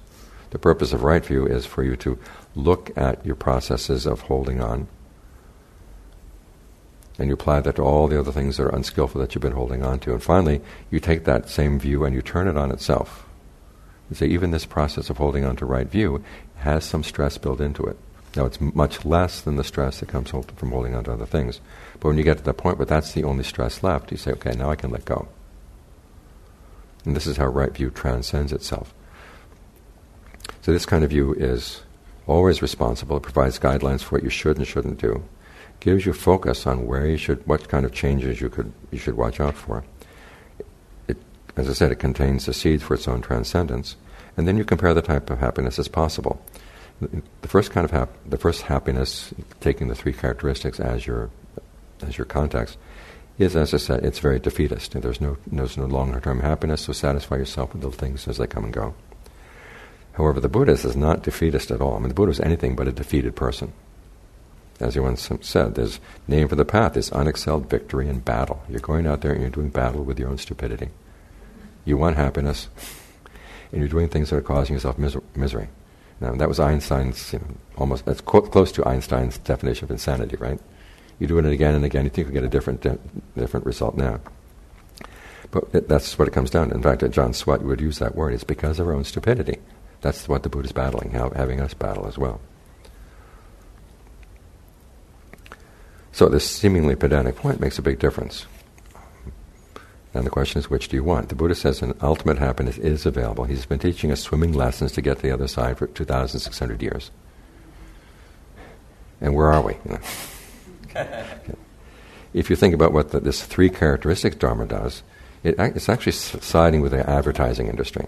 The 0.48 0.58
purpose 0.58 0.94
of 0.94 1.02
right 1.02 1.22
view 1.22 1.44
is 1.46 1.66
for 1.66 1.82
you 1.82 1.94
to 1.96 2.18
look 2.54 2.90
at 2.96 3.26
your 3.26 3.36
processes 3.36 4.06
of 4.06 4.22
holding 4.22 4.62
on, 4.62 4.88
and 7.18 7.28
you 7.28 7.34
apply 7.34 7.60
that 7.60 7.76
to 7.76 7.82
all 7.82 8.08
the 8.08 8.18
other 8.18 8.32
things 8.32 8.56
that 8.56 8.64
are 8.64 8.74
unskillful 8.74 9.20
that 9.20 9.34
you've 9.34 9.42
been 9.42 9.52
holding 9.52 9.84
on 9.84 9.98
to. 10.00 10.12
And 10.12 10.22
finally, 10.22 10.62
you 10.90 11.00
take 11.00 11.24
that 11.24 11.50
same 11.50 11.78
view 11.78 12.06
and 12.06 12.14
you 12.14 12.22
turn 12.22 12.48
it 12.48 12.56
on 12.56 12.70
itself. 12.70 13.23
Say, 14.12 14.26
even 14.26 14.50
this 14.50 14.66
process 14.66 15.10
of 15.10 15.16
holding 15.16 15.44
on 15.44 15.56
to 15.56 15.66
right 15.66 15.88
view 15.88 16.22
has 16.56 16.84
some 16.84 17.02
stress 17.02 17.36
built 17.38 17.60
into 17.60 17.84
it. 17.84 17.96
Now, 18.36 18.44
it's 18.44 18.60
much 18.60 19.04
less 19.04 19.40
than 19.40 19.56
the 19.56 19.64
stress 19.64 20.00
that 20.00 20.08
comes 20.08 20.30
from 20.30 20.70
holding 20.70 20.94
on 20.94 21.04
to 21.04 21.12
other 21.12 21.26
things. 21.26 21.60
But 22.00 22.08
when 22.08 22.18
you 22.18 22.24
get 22.24 22.38
to 22.38 22.44
that 22.44 22.56
point 22.56 22.78
where 22.78 22.86
that's 22.86 23.12
the 23.12 23.24
only 23.24 23.44
stress 23.44 23.82
left, 23.82 24.10
you 24.10 24.16
say, 24.16 24.32
okay, 24.32 24.52
now 24.52 24.70
I 24.70 24.76
can 24.76 24.90
let 24.90 25.04
go. 25.04 25.28
And 27.04 27.14
this 27.14 27.26
is 27.26 27.36
how 27.36 27.46
right 27.46 27.72
view 27.72 27.90
transcends 27.90 28.52
itself. 28.52 28.94
So 30.62 30.72
this 30.72 30.86
kind 30.86 31.04
of 31.04 31.10
view 31.10 31.32
is 31.34 31.82
always 32.26 32.62
responsible. 32.62 33.16
It 33.18 33.22
provides 33.22 33.58
guidelines 33.58 34.02
for 34.02 34.16
what 34.16 34.24
you 34.24 34.30
should 34.30 34.56
and 34.58 34.66
shouldn't 34.66 35.00
do. 35.00 35.22
Gives 35.80 36.06
you 36.06 36.12
focus 36.12 36.66
on 36.66 36.86
where 36.86 37.06
you 37.06 37.16
should, 37.16 37.46
what 37.46 37.68
kind 37.68 37.84
of 37.84 37.92
changes 37.92 38.40
you 38.40 38.48
could, 38.48 38.72
you 38.90 38.98
should 38.98 39.16
watch 39.16 39.40
out 39.40 39.54
for. 39.54 39.84
As 41.56 41.68
I 41.68 41.72
said, 41.72 41.92
it 41.92 41.96
contains 41.96 42.46
the 42.46 42.52
seed 42.52 42.82
for 42.82 42.94
its 42.94 43.06
own 43.06 43.20
transcendence. 43.20 43.96
And 44.36 44.48
then 44.48 44.56
you 44.56 44.64
compare 44.64 44.94
the 44.94 45.02
type 45.02 45.30
of 45.30 45.38
happiness 45.38 45.78
as 45.78 45.88
possible 45.88 46.40
the 47.00 47.48
first 47.48 47.70
kind 47.70 47.84
of 47.84 47.90
hap- 47.90 48.16
the 48.26 48.38
first 48.38 48.62
happiness, 48.62 49.34
taking 49.60 49.88
the 49.88 49.94
three 49.94 50.12
characteristics 50.12 50.80
as 50.80 51.06
your 51.06 51.30
as 52.02 52.18
your 52.18 52.24
context, 52.24 52.78
is 53.38 53.56
as 53.56 53.74
I 53.74 53.78
said, 53.78 54.04
it's 54.04 54.18
very 54.18 54.38
defeatist. 54.38 54.92
There's 54.92 55.20
no 55.20 55.36
there's 55.46 55.76
no 55.76 55.86
longer 55.86 56.20
term 56.20 56.40
happiness, 56.40 56.82
so 56.82 56.92
satisfy 56.92 57.36
yourself 57.36 57.72
with 57.72 57.82
the 57.82 57.90
things 57.90 58.28
as 58.28 58.38
they 58.38 58.46
come 58.46 58.64
and 58.64 58.72
go. 58.72 58.94
However, 60.12 60.38
the 60.38 60.48
Buddhist 60.48 60.84
is 60.84 60.96
not 60.96 61.24
defeatist 61.24 61.72
at 61.72 61.80
all. 61.80 61.96
I 61.96 61.98
mean, 61.98 62.08
the 62.08 62.14
Buddha 62.14 62.30
is 62.30 62.40
anything 62.40 62.76
but 62.76 62.86
a 62.86 62.92
defeated 62.92 63.34
person. 63.34 63.72
As 64.80 64.94
he 64.94 65.00
once 65.00 65.28
said, 65.40 65.76
his 65.76 66.00
name 66.28 66.48
for 66.48 66.56
the 66.56 66.64
path 66.64 66.96
is 66.96 67.10
unexcelled 67.10 67.66
victory 67.66 68.08
in 68.08 68.20
battle. 68.20 68.62
You're 68.68 68.80
going 68.80 69.06
out 69.06 69.20
there 69.20 69.32
and 69.32 69.40
you're 69.40 69.50
doing 69.50 69.70
battle 69.70 70.04
with 70.04 70.18
your 70.18 70.28
own 70.28 70.38
stupidity. 70.38 70.90
You 71.84 71.96
want 71.96 72.16
happiness, 72.16 72.68
and 73.70 73.80
you're 73.80 73.88
doing 73.88 74.08
things 74.08 74.30
that 74.30 74.36
are 74.36 74.42
causing 74.42 74.74
yourself 74.74 74.98
miser- 74.98 75.22
misery. 75.34 75.68
Now, 76.20 76.34
that 76.36 76.48
was 76.48 76.60
Einstein's, 76.60 77.32
you 77.32 77.40
know, 77.40 77.46
almost, 77.76 78.06
that's 78.06 78.20
co- 78.20 78.40
close 78.40 78.72
to 78.72 78.86
Einstein's 78.88 79.38
definition 79.38 79.84
of 79.84 79.90
insanity, 79.90 80.36
right? 80.36 80.60
You 81.18 81.26
do 81.26 81.38
it 81.38 81.44
again 81.44 81.74
and 81.74 81.84
again, 81.84 82.04
you 82.04 82.10
think 82.10 82.26
you'll 82.26 82.34
get 82.34 82.44
a 82.44 82.48
different, 82.48 82.80
di- 82.82 82.98
different 83.36 83.66
result 83.66 83.96
now. 83.96 84.20
But 85.50 85.64
it, 85.72 85.88
that's 85.88 86.18
what 86.18 86.26
it 86.26 86.32
comes 86.32 86.50
down 86.50 86.68
to. 86.68 86.74
In 86.74 86.82
fact, 86.82 87.02
Ajaan 87.02 87.30
Suwat 87.30 87.62
would 87.62 87.80
use 87.80 87.98
that 87.98 88.14
word. 88.14 88.32
It's 88.32 88.44
because 88.44 88.80
of 88.80 88.88
our 88.88 88.94
own 88.94 89.04
stupidity. 89.04 89.58
That's 90.00 90.28
what 90.28 90.42
the 90.42 90.48
Buddha 90.48 90.66
is 90.66 90.72
battling, 90.72 91.12
having 91.12 91.60
us 91.60 91.74
battle 91.74 92.06
as 92.06 92.18
well. 92.18 92.40
So 96.12 96.28
this 96.28 96.48
seemingly 96.48 96.94
pedantic 96.94 97.36
point 97.36 97.60
makes 97.60 97.78
a 97.78 97.82
big 97.82 97.98
difference. 97.98 98.46
And 100.14 100.24
the 100.24 100.30
question 100.30 100.60
is, 100.60 100.70
which 100.70 100.88
do 100.88 100.96
you 100.96 101.02
want? 101.02 101.28
The 101.28 101.34
Buddha 101.34 101.56
says 101.56 101.82
an 101.82 101.94
ultimate 102.00 102.38
happiness 102.38 102.78
is 102.78 103.04
available. 103.04 103.44
He's 103.44 103.66
been 103.66 103.80
teaching 103.80 104.12
us 104.12 104.20
swimming 104.20 104.52
lessons 104.52 104.92
to 104.92 105.02
get 105.02 105.16
to 105.16 105.22
the 105.22 105.32
other 105.32 105.48
side 105.48 105.76
for 105.76 105.88
2,600 105.88 106.80
years. 106.80 107.10
And 109.20 109.34
where 109.34 109.52
are 109.52 109.62
we? 109.62 109.76
if 112.32 112.48
you 112.48 112.54
think 112.54 112.74
about 112.74 112.92
what 112.92 113.10
the, 113.10 113.18
this 113.18 113.42
three 113.42 113.70
characteristics 113.70 114.36
Dharma 114.36 114.66
does, 114.66 115.02
it, 115.42 115.56
it's 115.58 115.88
actually 115.88 116.12
siding 116.12 116.80
with 116.80 116.92
the 116.92 117.08
advertising 117.08 117.66
industry. 117.66 118.06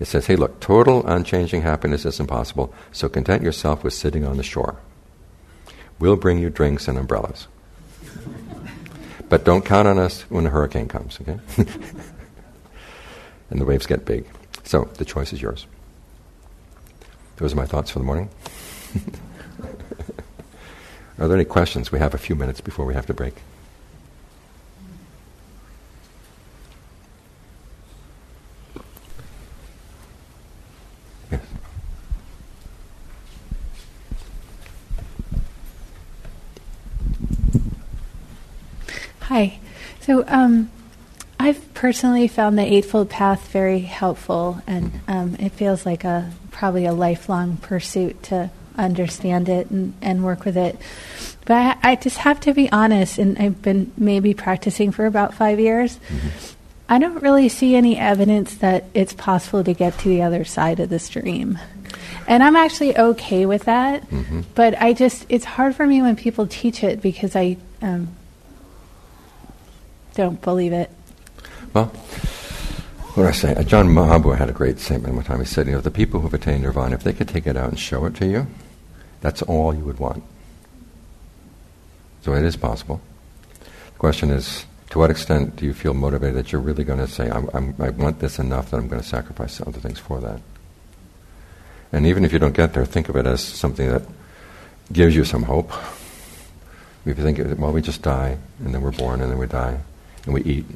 It 0.00 0.06
says, 0.06 0.26
hey, 0.26 0.36
look, 0.36 0.58
total 0.60 1.06
unchanging 1.06 1.62
happiness 1.62 2.06
is 2.06 2.18
impossible, 2.18 2.72
so 2.92 3.08
content 3.08 3.42
yourself 3.42 3.84
with 3.84 3.92
sitting 3.92 4.24
on 4.26 4.38
the 4.38 4.42
shore. 4.42 4.76
We'll 5.98 6.16
bring 6.16 6.38
you 6.38 6.48
drinks 6.48 6.88
and 6.88 6.98
umbrellas. 6.98 7.46
But 9.32 9.44
don't 9.44 9.64
count 9.64 9.88
on 9.88 9.98
us 9.98 10.20
when 10.28 10.44
a 10.44 10.50
hurricane 10.50 10.88
comes, 10.88 11.18
okay? 11.22 11.38
and 13.48 13.58
the 13.58 13.64
waves 13.64 13.86
get 13.86 14.04
big. 14.04 14.26
So 14.62 14.90
the 14.98 15.06
choice 15.06 15.32
is 15.32 15.40
yours. 15.40 15.66
Those 17.36 17.54
are 17.54 17.56
my 17.56 17.64
thoughts 17.64 17.90
for 17.90 17.98
the 17.98 18.04
morning. 18.04 18.28
are 21.18 21.28
there 21.28 21.38
any 21.38 21.46
questions? 21.46 21.90
We 21.90 21.98
have 21.98 22.12
a 22.12 22.18
few 22.18 22.34
minutes 22.34 22.60
before 22.60 22.84
we 22.84 22.92
have 22.92 23.06
to 23.06 23.14
break. 23.14 23.36
Hi. 39.32 39.58
So 40.02 40.26
um, 40.28 40.70
I've 41.40 41.72
personally 41.72 42.28
found 42.28 42.58
the 42.58 42.70
Eightfold 42.70 43.08
Path 43.08 43.48
very 43.48 43.78
helpful, 43.78 44.60
and 44.66 45.00
um, 45.08 45.36
it 45.36 45.52
feels 45.52 45.86
like 45.86 46.04
a 46.04 46.30
probably 46.50 46.84
a 46.84 46.92
lifelong 46.92 47.56
pursuit 47.56 48.22
to 48.24 48.50
understand 48.76 49.48
it 49.48 49.70
and, 49.70 49.94
and 50.02 50.22
work 50.22 50.44
with 50.44 50.58
it. 50.58 50.76
But 51.46 51.78
I, 51.82 51.92
I, 51.92 51.96
just 51.96 52.18
have 52.18 52.40
to 52.40 52.52
be 52.52 52.70
honest, 52.70 53.16
and 53.16 53.38
I've 53.38 53.62
been 53.62 53.90
maybe 53.96 54.34
practicing 54.34 54.92
for 54.92 55.06
about 55.06 55.32
five 55.32 55.58
years. 55.58 55.96
Mm-hmm. 55.96 56.28
I 56.90 56.98
don't 56.98 57.22
really 57.22 57.48
see 57.48 57.74
any 57.74 57.96
evidence 57.96 58.56
that 58.56 58.84
it's 58.92 59.14
possible 59.14 59.64
to 59.64 59.72
get 59.72 59.98
to 60.00 60.10
the 60.10 60.20
other 60.20 60.44
side 60.44 60.78
of 60.78 60.90
the 60.90 60.98
stream. 60.98 61.58
And 62.28 62.42
I'm 62.42 62.54
actually 62.56 62.98
okay 62.98 63.46
with 63.46 63.64
that, 63.64 64.02
mm-hmm. 64.10 64.42
but 64.54 64.78
I 64.78 64.92
just, 64.92 65.24
it's 65.30 65.46
hard 65.46 65.74
for 65.74 65.86
me 65.86 66.02
when 66.02 66.16
people 66.16 66.46
teach 66.46 66.84
it 66.84 67.00
because 67.00 67.34
I, 67.34 67.56
um, 67.80 68.08
don't 70.14 70.40
believe 70.40 70.72
it. 70.72 70.90
Well, 71.74 71.86
what 73.14 73.24
do 73.24 73.28
I 73.28 73.32
say? 73.32 73.54
Uh, 73.54 73.62
Ajaan 73.62 73.92
Maha 73.92 74.18
Boowa 74.18 74.36
had 74.38 74.48
a 74.48 74.52
great 74.52 74.78
statement 74.78 75.14
one 75.14 75.24
time. 75.24 75.38
He 75.38 75.44
said, 75.44 75.66
you 75.66 75.72
know, 75.72 75.80
the 75.80 75.90
people 75.90 76.20
who 76.20 76.26
have 76.26 76.34
attained 76.34 76.62
nirvana, 76.62 76.94
if 76.94 77.04
they 77.04 77.12
could 77.12 77.28
take 77.28 77.46
it 77.46 77.56
out 77.56 77.68
and 77.68 77.78
show 77.78 78.04
it 78.06 78.14
to 78.16 78.26
you, 78.26 78.46
that's 79.20 79.42
all 79.42 79.74
you 79.74 79.84
would 79.84 79.98
want. 79.98 80.22
So 82.22 82.34
it 82.34 82.44
is 82.44 82.56
possible. 82.56 83.00
The 83.60 83.98
question 83.98 84.30
is, 84.30 84.64
to 84.90 84.98
what 84.98 85.10
extent 85.10 85.56
do 85.56 85.64
you 85.66 85.74
feel 85.74 85.94
motivated 85.94 86.36
that 86.36 86.52
you're 86.52 86.60
really 86.60 86.84
going 86.84 86.98
to 86.98 87.06
say, 87.06 87.30
I'm, 87.30 87.48
I'm, 87.52 87.74
i 87.78 87.90
want 87.90 88.20
this 88.20 88.38
enough 88.38 88.70
that 88.70 88.78
I'm 88.78 88.88
going 88.88 89.02
to 89.02 89.06
sacrifice 89.06 89.60
other 89.60 89.80
things 89.80 89.98
for 89.98 90.20
that? 90.20 90.40
And 91.92 92.06
even 92.06 92.24
if 92.24 92.32
you 92.32 92.38
don't 92.38 92.56
get 92.56 92.72
there, 92.72 92.84
think 92.86 93.08
of 93.08 93.16
it 93.16 93.26
as 93.26 93.42
something 93.42 93.88
that 93.88 94.02
gives 94.90 95.14
you 95.14 95.24
some 95.24 95.42
hope. 95.42 95.70
If 97.04 97.18
you 97.18 97.24
think, 97.24 97.58
well, 97.58 97.72
we 97.72 97.82
just 97.82 98.00
die, 98.02 98.38
and 98.64 98.74
then 98.74 98.80
we're 98.80 98.92
born, 98.92 99.20
and 99.20 99.30
then 99.30 99.38
we 99.38 99.46
die 99.46 99.80
and 100.24 100.34
we 100.34 100.42
eat. 100.42 100.66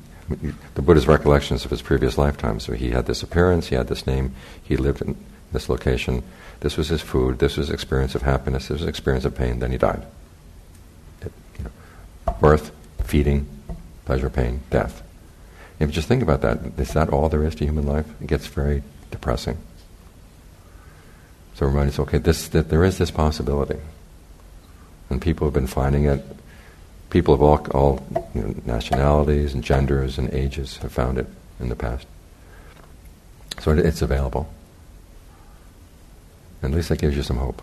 The 0.75 0.83
Buddha's 0.83 1.07
recollections 1.07 1.65
of 1.65 1.71
his 1.71 1.83
previous 1.83 2.19
lifetime. 2.19 2.59
So 2.59 2.73
he 2.73 2.91
had 2.91 3.07
this 3.07 3.23
appearance, 3.23 3.69
he 3.69 3.77
had 3.77 3.87
this 3.87 4.07
name, 4.07 4.35
he 4.63 4.77
lived 4.77 5.01
in 5.01 5.17
this 5.53 5.69
location. 5.69 6.25
This 6.61 6.77
was 6.77 6.89
his 6.89 7.01
food. 7.01 7.39
This 7.39 7.57
was 7.57 7.69
his 7.69 7.75
experience 7.75 8.15
of 8.15 8.23
happiness. 8.23 8.69
This 8.69 8.81
was 8.81 8.89
experience 8.89 9.25
of 9.25 9.37
pain. 9.37 9.61
Then 9.61 9.71
he 9.71 9.79
died. 9.79 10.05
It, 11.23 11.33
you 11.59 11.65
know, 11.65 12.35
birth, 12.41 12.73
feeding, 13.05 13.47
pleasure, 14.05 14.31
pain, 14.31 14.63
death. 14.71 15.03
If 15.79 15.89
you 15.89 15.93
just 15.93 16.09
think 16.09 16.23
about 16.23 16.41
that, 16.41 16.59
is 16.79 16.93
that 16.95 17.11
all 17.11 17.29
there 17.29 17.45
is 17.45 17.55
to 17.57 17.65
human 17.65 17.87
life? 17.87 18.07
It 18.21 18.27
gets 18.27 18.47
very 18.47 18.83
depressing. 19.11 19.59
So 21.55 21.67
remind 21.67 21.91
us, 21.91 21.99
okay, 22.01 22.19
this, 22.19 22.49
that 22.49 22.69
there 22.69 22.85
is 22.85 22.99
this 22.99 23.11
possibility. 23.11 23.79
And 25.11 25.21
people 25.23 25.47
have 25.47 25.55
been 25.55 25.67
finding 25.67 26.05
it 26.05 26.25
people 27.11 27.35
of 27.35 27.43
all, 27.43 27.67
all 27.73 28.07
you 28.35 28.43
know, 28.43 28.55
nationalities 28.65 29.55
and 29.55 29.63
genders 29.63 30.19
and 30.19 30.33
ages 30.33 30.79
have 30.79 30.93
found 30.93 31.19
it 31.19 31.27
in 31.61 31.69
the 31.69 31.77
past. 31.77 32.07
So 33.61 33.73
it, 33.73 33.79
it's 33.79 34.03
available. 34.03 34.53
at 36.63 36.71
least 36.71 36.89
that 36.89 36.99
gives 36.99 37.17
you 37.17 37.23
some 37.23 37.39
hope. 37.39 37.63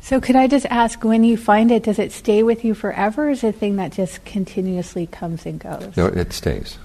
So, 0.00 0.20
could 0.20 0.36
I 0.36 0.46
just 0.46 0.64
ask, 0.66 1.04
when 1.04 1.22
you 1.22 1.36
find 1.36 1.70
it, 1.70 1.82
does 1.82 1.98
it 1.98 2.12
stay 2.12 2.42
with 2.42 2.64
you 2.64 2.72
forever, 2.72 3.26
or 3.26 3.30
is 3.30 3.44
it 3.44 3.48
a 3.48 3.52
thing 3.52 3.76
that 3.76 3.92
just 3.92 4.24
continuously 4.24 5.06
comes 5.06 5.44
and 5.44 5.60
goes? 5.60 5.96
No, 5.96 6.06
it 6.06 6.32
stays. 6.32 6.78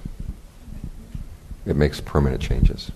It 1.66 1.78
makes 1.78 2.02
permanent 2.02 2.42
changes. 2.42 2.92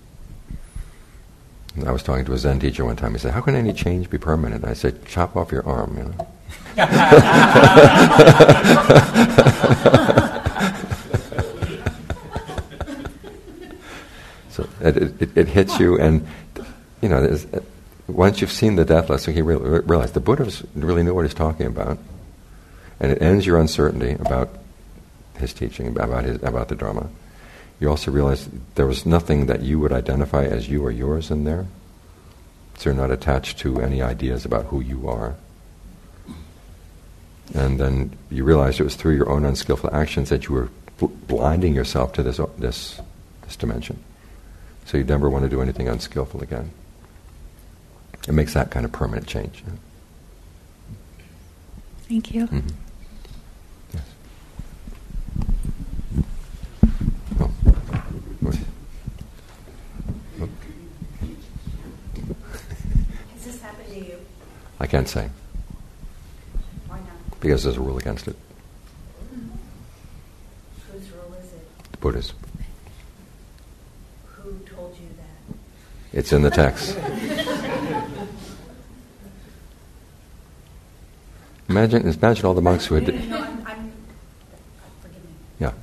I 1.85 1.91
was 1.91 2.03
talking 2.03 2.25
to 2.25 2.33
a 2.33 2.37
Zen 2.37 2.59
teacher 2.59 2.83
one 2.83 2.95
time. 2.95 3.13
He 3.13 3.19
said, 3.19 3.33
"How 3.33 3.41
can 3.41 3.55
any 3.55 3.71
change 3.71 4.09
be 4.09 4.17
permanent?" 4.17 4.65
I 4.65 4.73
said, 4.73 5.05
"Chop 5.05 5.37
off 5.37 5.51
your 5.51 5.65
arm." 5.65 5.95
You 5.97 6.03
know? 6.05 6.27
so 14.49 14.67
it, 14.81 14.97
it, 14.97 15.37
it, 15.37 15.47
hits 15.47 15.79
you, 15.79 15.97
and 15.97 16.27
you 17.01 17.09
know, 17.09 17.17
uh, 17.17 17.59
once 18.07 18.41
you've 18.41 18.51
seen 18.51 18.75
the 18.75 18.85
deathless, 18.85 19.27
you 19.27 19.43
realize 19.43 20.11
the 20.11 20.19
Buddha 20.19 20.51
really 20.75 21.01
knew 21.03 21.15
what 21.15 21.25
he's 21.25 21.33
talking 21.33 21.65
about, 21.65 21.97
and 22.99 23.11
it 23.11 23.21
ends 23.21 23.45
your 23.45 23.59
uncertainty 23.59 24.11
about 24.13 24.49
his 25.37 25.53
teaching, 25.53 25.87
about 25.87 26.23
his, 26.25 26.41
about 26.43 26.69
the 26.69 26.75
Dharma. 26.75 27.09
You 27.79 27.89
also 27.89 28.11
realize 28.11 28.49
there 28.75 28.87
was 28.87 29.05
nothing 29.05 29.45
that 29.47 29.61
you 29.61 29.79
would 29.79 29.91
identify 29.91 30.45
as 30.45 30.69
you 30.69 30.83
or 30.83 30.91
yours 30.91 31.29
in 31.29 31.43
there. 31.43 31.67
So 32.77 32.89
you're 32.89 32.99
not 32.99 33.11
attached 33.11 33.59
to 33.59 33.81
any 33.81 34.01
ideas 34.01 34.45
about 34.45 34.65
who 34.65 34.81
you 34.81 35.07
are. 35.09 35.35
And 37.53 37.79
then 37.79 38.17
you 38.29 38.43
realized 38.43 38.79
it 38.79 38.83
was 38.83 38.95
through 38.95 39.15
your 39.15 39.29
own 39.29 39.45
unskillful 39.45 39.93
actions 39.93 40.29
that 40.29 40.47
you 40.47 40.53
were 40.53 40.69
bl- 40.97 41.05
blinding 41.27 41.73
yourself 41.73 42.13
to 42.13 42.23
this, 42.23 42.39
this, 42.57 42.99
this 43.43 43.55
dimension. 43.55 44.03
So 44.85 44.97
you 44.97 45.03
never 45.03 45.29
want 45.29 45.43
to 45.43 45.49
do 45.49 45.61
anything 45.61 45.87
unskillful 45.87 46.41
again. 46.41 46.71
It 48.27 48.33
makes 48.33 48.53
that 48.53 48.71
kind 48.71 48.85
of 48.85 48.91
permanent 48.91 49.27
change. 49.27 49.63
Thank 52.09 52.33
you. 52.33 52.47
Mm-hmm. 52.47 52.67
Yes. 53.93 54.03
Oh. 57.39 57.51
Has 63.33 63.45
this 63.45 63.61
happened 63.61 63.87
to 63.93 63.99
you? 63.99 64.19
I 64.79 64.87
can't 64.87 65.07
say 65.07 65.29
because 67.39 67.63
there's 67.63 67.77
a 67.77 67.81
rule 67.81 67.97
against 67.97 68.27
it. 68.27 68.35
Whose 70.91 71.09
rule 71.11 71.33
is 71.39 71.53
it? 71.53 71.67
The 71.91 71.97
Buddha's. 71.97 72.33
Who 74.25 74.59
told 74.65 74.95
you 74.99 75.07
that? 75.17 76.17
It's 76.17 76.33
in 76.33 76.41
the 76.41 76.49
text. 76.49 76.97
imagine, 81.69 82.07
imagine 82.07 82.45
all 82.45 82.53
the 82.53 82.61
monks 82.61 82.85
who 82.85 82.95
had. 82.95 83.07
No, 83.29 83.37
I'm, 83.37 83.65
I'm, 83.65 83.91
yeah. 85.59 85.73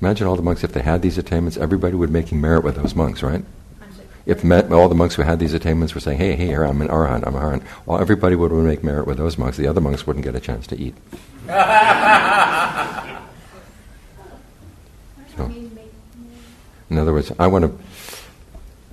Imagine 0.00 0.26
all 0.26 0.36
the 0.36 0.42
monks, 0.42 0.64
if 0.64 0.72
they 0.72 0.82
had 0.82 1.02
these 1.02 1.18
attainments, 1.18 1.56
everybody 1.56 1.94
would 1.94 2.08
be 2.08 2.12
making 2.12 2.40
merit 2.40 2.64
with 2.64 2.76
those 2.76 2.94
monks, 2.94 3.22
right? 3.22 3.44
If 4.26 4.44
met, 4.44 4.72
all 4.72 4.88
the 4.88 4.94
monks 4.94 5.14
who 5.14 5.22
had 5.22 5.38
these 5.38 5.54
attainments 5.54 5.94
were 5.94 6.00
saying, 6.00 6.18
hey, 6.18 6.36
hey, 6.36 6.46
here, 6.46 6.62
I'm 6.62 6.80
an 6.82 6.88
arhat, 6.88 7.26
I'm 7.26 7.34
an 7.34 7.42
arhat, 7.42 7.62
well, 7.86 8.00
everybody 8.00 8.36
would 8.36 8.52
make 8.52 8.84
merit 8.84 9.06
with 9.06 9.16
those 9.18 9.38
monks. 9.38 9.56
The 9.56 9.66
other 9.66 9.80
monks 9.80 10.06
wouldn't 10.06 10.24
get 10.24 10.34
a 10.34 10.40
chance 10.40 10.66
to 10.68 10.78
eat. 10.78 10.94
so, 15.36 15.50
in 16.90 16.98
other 16.98 17.12
words, 17.12 17.32
I 17.38 17.46
want 17.46 17.64
to, 17.64 17.72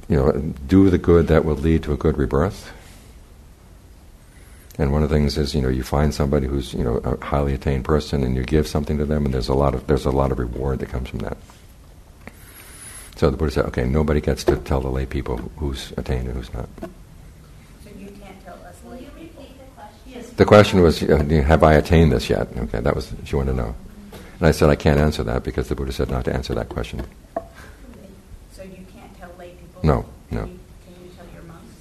you 0.08 0.16
know, 0.16 0.32
do 0.68 0.90
the 0.90 0.98
good 0.98 1.28
that 1.28 1.44
will 1.46 1.56
lead 1.56 1.84
to 1.84 1.94
a 1.94 1.98
good 1.98 2.18
rebirth. 2.18 2.72
And 4.80 4.92
one 4.92 5.02
of 5.02 5.10
the 5.10 5.16
things 5.16 5.38
is, 5.38 5.56
you 5.56 5.62
know, 5.62 5.70
you 5.70 5.84
find 5.84 6.14
somebody 6.14 6.46
who's, 6.46 6.74
you 6.74 6.84
know, 6.84 6.98
a 6.98 7.24
highly 7.24 7.54
attained 7.54 7.84
person, 7.84 8.24
and 8.24 8.36
you 8.36 8.44
give 8.44 8.68
something 8.68 8.98
to 9.00 9.06
them, 9.06 9.26
and 9.26 9.34
there's 9.34 9.50
a 9.50 9.56
lot 9.56 9.74
of 9.74 9.88
there's 9.88 10.06
a 10.06 10.12
lot 10.12 10.32
of 10.32 10.38
reward 10.38 10.80
that 10.80 10.90
comes 10.90 11.10
from 11.10 11.20
that. 11.20 11.38
So 13.18 13.32
the 13.32 13.38
Buddha 13.38 13.52
said, 13.52 13.66
okay, 13.66 13.84
nobody 13.84 14.22
gets 14.22 14.44
to 14.44 14.58
tell 14.58 14.80
the 14.80 14.90
lay 14.90 15.08
people 15.08 15.38
who's 15.58 15.92
attained 15.98 16.28
and 16.28 16.38
who's 16.38 16.54
not. 16.54 16.70
So 17.84 17.90
you 17.98 18.12
can't 18.12 18.46
tell 18.46 18.60
us 18.64 18.76
lay 18.86 19.06
people. 19.18 19.44
Yes. 20.06 20.30
The 20.30 20.46
question 20.46 20.78
The 20.78 20.86
question 20.86 21.18
was, 21.18 21.42
uh, 21.42 21.44
have 21.44 21.64
I 21.64 21.74
attained 21.74 22.12
this 22.12 22.30
yet? 22.30 22.48
Okay, 22.56 22.80
that 22.80 22.96
was 22.96 23.12
she 23.26 23.36
wanted 23.36 23.54
to 23.54 23.58
know. 23.58 23.76
And 24.38 24.48
I 24.48 24.52
said, 24.52 24.70
I 24.70 24.76
can't 24.76 25.00
answer 25.00 25.24
that 25.24 25.44
because 25.44 25.68
the 25.68 25.74
Buddha 25.74 25.92
said 25.92 26.12
not 26.12 26.26
to 26.26 26.34
answer 26.34 26.54
that 26.54 26.70
question. 26.70 27.04
So 28.52 28.62
you 28.62 28.86
can't 28.94 29.18
tell 29.18 29.32
lay 29.40 29.50
people? 29.50 29.82
No, 29.82 30.06
no. 30.30 30.42
Can 30.42 30.52
you, 30.52 30.60
can 30.86 31.04
you 31.04 31.10
tell 31.18 31.26
your 31.34 31.42
monks? 31.42 31.74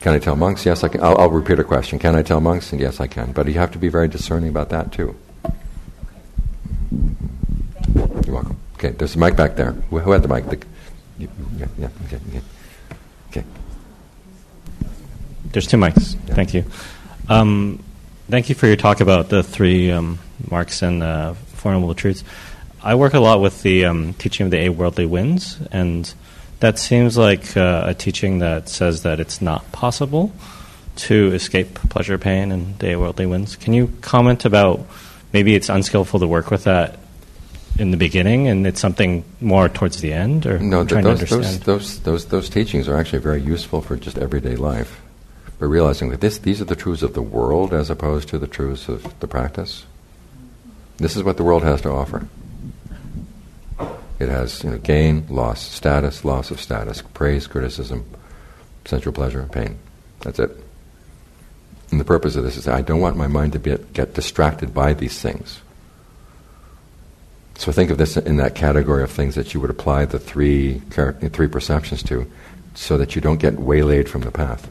Can 0.00 0.14
I 0.14 0.18
tell 0.18 0.36
monks? 0.36 0.64
Yes, 0.64 0.82
I 0.82 0.88
can. 0.88 1.02
I'll, 1.02 1.18
I'll 1.18 1.28
repeat 1.28 1.58
a 1.58 1.64
question. 1.64 1.98
Can 1.98 2.16
I 2.16 2.22
tell 2.22 2.40
monks? 2.40 2.72
And 2.72 2.80
yes, 2.80 3.00
I 3.00 3.06
can. 3.06 3.32
But 3.32 3.48
you 3.48 3.54
have 3.54 3.72
to 3.72 3.78
be 3.78 3.88
very 3.88 4.08
discerning 4.08 4.48
about 4.48 4.70
that 4.70 4.92
too. 4.92 5.14
Okay. 5.44 5.52
You're 8.24 8.34
welcome. 8.34 8.56
Okay, 8.82 8.96
there's 8.96 9.14
a 9.14 9.18
mic 9.18 9.36
back 9.36 9.54
there. 9.54 9.70
Who, 9.70 10.10
had 10.10 10.24
the 10.24 10.28
mic? 10.28 10.44
The, 10.46 10.58
yeah, 11.16 11.28
yeah, 11.78 11.88
okay, 12.06 12.16
okay. 12.16 12.42
okay. 13.30 13.44
There's 15.52 15.68
two 15.68 15.76
mics. 15.76 16.16
Yeah. 16.26 16.34
Thank 16.34 16.52
you. 16.52 16.64
Um, 17.28 17.80
thank 18.28 18.48
you 18.48 18.56
for 18.56 18.66
your 18.66 18.74
talk 18.74 19.00
about 19.00 19.28
the 19.28 19.44
three 19.44 19.92
um, 19.92 20.18
marks 20.50 20.82
and 20.82 21.00
uh, 21.00 21.34
Four 21.34 21.70
Noble 21.70 21.94
Truths. 21.94 22.24
I 22.82 22.96
work 22.96 23.14
a 23.14 23.20
lot 23.20 23.40
with 23.40 23.62
the 23.62 23.84
um, 23.84 24.14
teaching 24.14 24.46
of 24.46 24.50
the 24.50 24.58
eight 24.58 24.70
worldly 24.70 25.06
winds, 25.06 25.60
and 25.70 26.12
that 26.58 26.76
seems 26.76 27.16
like 27.16 27.56
uh, 27.56 27.84
a 27.86 27.94
teaching 27.94 28.40
that 28.40 28.68
says 28.68 29.04
that 29.04 29.20
it's 29.20 29.40
not 29.40 29.70
possible 29.70 30.32
to 30.96 31.32
escape 31.34 31.74
pleasure, 31.88 32.18
pain, 32.18 32.50
and 32.50 32.76
the 32.80 32.88
eight 32.88 32.96
worldly 32.96 33.26
winds. 33.26 33.54
Can 33.54 33.74
you 33.74 33.92
comment 34.00 34.44
about 34.44 34.84
maybe 35.32 35.54
it's 35.54 35.68
unskillful 35.68 36.18
to 36.18 36.26
work 36.26 36.50
with 36.50 36.64
that 36.64 36.98
in 37.78 37.90
the 37.90 37.96
beginning, 37.96 38.48
and 38.48 38.66
it's 38.66 38.80
something 38.80 39.24
more 39.40 39.68
towards 39.68 40.00
the 40.00 40.12
end, 40.12 40.46
or 40.46 40.58
no, 40.58 40.84
trying 40.84 41.04
those, 41.04 41.18
to 41.18 41.34
understand? 41.34 41.62
those, 41.62 42.00
those, 42.00 42.00
those, 42.00 42.26
those 42.26 42.50
teachings 42.50 42.88
are 42.88 42.96
actually 42.96 43.20
very 43.20 43.40
useful 43.40 43.80
for 43.80 43.96
just 43.96 44.18
everyday 44.18 44.56
life. 44.56 45.00
But 45.58 45.66
realizing 45.68 46.10
that 46.10 46.20
this, 46.20 46.38
these 46.38 46.60
are 46.60 46.66
the 46.66 46.76
truths 46.76 47.02
of 47.02 47.14
the 47.14 47.22
world 47.22 47.72
as 47.72 47.88
opposed 47.88 48.28
to 48.30 48.38
the 48.38 48.46
truths 48.46 48.88
of 48.88 49.18
the 49.20 49.28
practice. 49.28 49.84
This 50.96 51.16
is 51.16 51.22
what 51.22 51.36
the 51.36 51.44
world 51.44 51.62
has 51.62 51.80
to 51.82 51.90
offer. 51.90 52.28
It 54.18 54.28
has 54.28 54.62
you 54.62 54.70
know, 54.70 54.78
gain, 54.78 55.26
loss, 55.28 55.60
status, 55.62 56.24
loss 56.24 56.50
of 56.50 56.60
status, 56.60 57.02
praise, 57.02 57.46
criticism, 57.46 58.04
sensual 58.84 59.12
pleasure, 59.12 59.48
pain. 59.50 59.78
That's 60.20 60.38
it. 60.38 60.50
And 61.90 61.98
the 61.98 62.04
purpose 62.04 62.36
of 62.36 62.44
this 62.44 62.56
is 62.56 62.68
I 62.68 62.82
don't 62.82 63.00
want 63.00 63.16
my 63.16 63.26
mind 63.26 63.52
to 63.54 63.58
be, 63.58 63.76
get 63.92 64.14
distracted 64.14 64.72
by 64.72 64.94
these 64.94 65.20
things. 65.20 65.60
So 67.56 67.70
think 67.70 67.90
of 67.90 67.98
this 67.98 68.16
in 68.16 68.36
that 68.38 68.54
category 68.54 69.02
of 69.02 69.10
things 69.10 69.34
that 69.34 69.54
you 69.54 69.60
would 69.60 69.70
apply 69.70 70.06
the 70.06 70.18
three, 70.18 70.80
three 70.90 71.48
perceptions 71.48 72.02
to 72.04 72.30
so 72.74 72.96
that 72.98 73.14
you 73.14 73.20
don't 73.20 73.38
get 73.38 73.58
waylaid 73.58 74.08
from 74.08 74.22
the 74.22 74.30
path. 74.30 74.68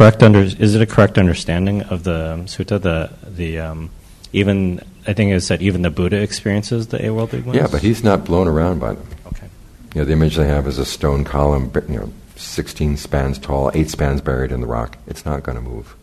correct 0.00 0.22
under 0.22 0.40
is 0.40 0.74
it 0.74 0.80
a 0.80 0.86
correct 0.86 1.18
understanding 1.18 1.82
of 1.82 2.04
the 2.04 2.32
um, 2.32 2.46
sutta 2.46 2.80
the 2.80 3.10
the 3.28 3.58
um, 3.58 3.90
even 4.32 4.80
I 5.06 5.12
think 5.12 5.30
it 5.30 5.40
said 5.42 5.60
even 5.60 5.82
the 5.82 5.90
Buddha 5.90 6.16
experiences 6.22 6.86
the 6.86 7.04
eight 7.04 7.10
worldly 7.10 7.40
winds. 7.40 7.56
Yeah, 7.56 7.66
but 7.70 7.82
he's 7.82 8.02
not 8.02 8.24
blown 8.24 8.48
around 8.48 8.78
by 8.78 8.94
them. 8.94 9.06
Okay. 9.26 9.48
You 9.94 10.00
know, 10.00 10.04
the 10.06 10.12
image 10.12 10.36
they 10.36 10.46
have 10.46 10.66
is 10.66 10.78
a 10.78 10.86
stone 10.86 11.24
column, 11.24 11.70
you 11.88 11.98
know, 11.98 12.12
16 12.36 12.96
spans 12.96 13.38
tall, 13.38 13.70
eight 13.74 13.90
spans 13.90 14.20
buried 14.20 14.52
in 14.52 14.60
the 14.60 14.66
rock. 14.66 14.96
It's 15.06 15.26
not 15.26 15.42
going 15.42 15.56
to 15.56 15.62
move. 15.62 15.96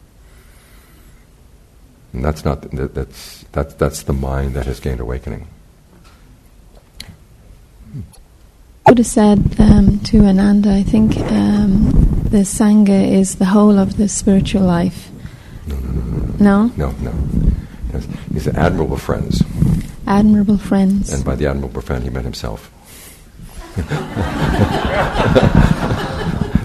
And 2.13 2.23
that's 2.23 2.45
not 2.45 2.61
that's 2.71 3.45
that's 3.51 3.73
that's 3.75 4.03
the 4.03 4.13
mind 4.13 4.55
that 4.55 4.65
has 4.65 4.79
gained 4.79 4.99
awakening. 4.99 5.47
Buddha 8.85 9.03
said 9.03 9.59
um, 9.59 9.99
to 10.05 10.19
Ananda, 10.19 10.71
I 10.71 10.81
think 10.81 11.17
um, 11.31 11.91
the 12.29 12.45
Sangha 12.45 13.11
is 13.11 13.35
the 13.35 13.45
whole 13.45 13.77
of 13.77 13.97
the 13.97 14.07
spiritual 14.07 14.61
life. 14.61 15.09
No, 15.67 15.75
no, 15.75 15.91
no. 15.91 16.71
No? 16.71 16.71
No, 16.77 16.91
no. 17.01 17.13
Yes. 17.93 18.07
He 18.31 18.39
said 18.39 18.55
admirable 18.55 18.95
friends. 18.95 19.43
Admirable 20.07 20.57
friends. 20.57 21.11
And 21.11 21.25
by 21.25 21.35
the 21.35 21.47
admirable 21.47 21.81
friend, 21.81 22.01
he 22.01 22.09
meant 22.09 22.23
himself. 22.23 22.71